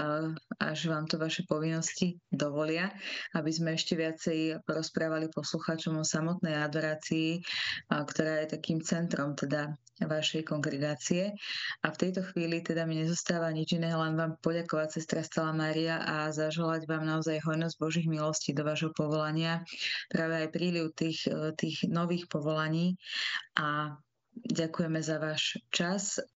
až 0.57 0.79
vám 0.89 1.05
to 1.05 1.21
vaše 1.21 1.45
povinnosti 1.45 2.17
dovolia, 2.33 2.89
aby 3.37 3.51
sme 3.53 3.77
ešte 3.77 3.93
viacej 3.97 4.65
porozprávali 4.65 5.29
poslucháčom 5.29 6.01
o 6.01 6.05
samotnej 6.05 6.57
adorácii, 6.65 7.45
ktorá 7.89 8.45
je 8.45 8.57
takým 8.57 8.81
centrom 8.81 9.37
teda 9.37 9.77
vašej 10.03 10.49
kongregácie. 10.49 11.31
A 11.85 11.95
v 11.95 12.01
tejto 12.01 12.27
chvíli 12.33 12.65
teda 12.65 12.89
mi 12.89 12.99
nezostáva 12.99 13.53
nič 13.55 13.77
iné, 13.77 13.95
len 13.95 14.19
vám 14.19 14.35
poďakovať, 14.43 14.99
sestra 14.99 15.23
Stala 15.23 15.55
Mária, 15.55 16.03
a 16.03 16.33
zaželať 16.33 16.91
vám 16.91 17.07
naozaj 17.07 17.39
hojnosť 17.45 17.77
Božích 17.79 18.09
milostí 18.11 18.51
do 18.51 18.67
vášho 18.67 18.91
povolania, 18.97 19.63
práve 20.11 20.43
aj 20.43 20.49
príliv 20.51 20.91
tých, 20.97 21.29
tých 21.55 21.87
nových 21.87 22.27
povolaní 22.27 22.99
a 23.55 23.95
Ďakujeme 24.33 25.01
za 25.03 25.21
váš 25.21 25.61
čas 25.69 26.23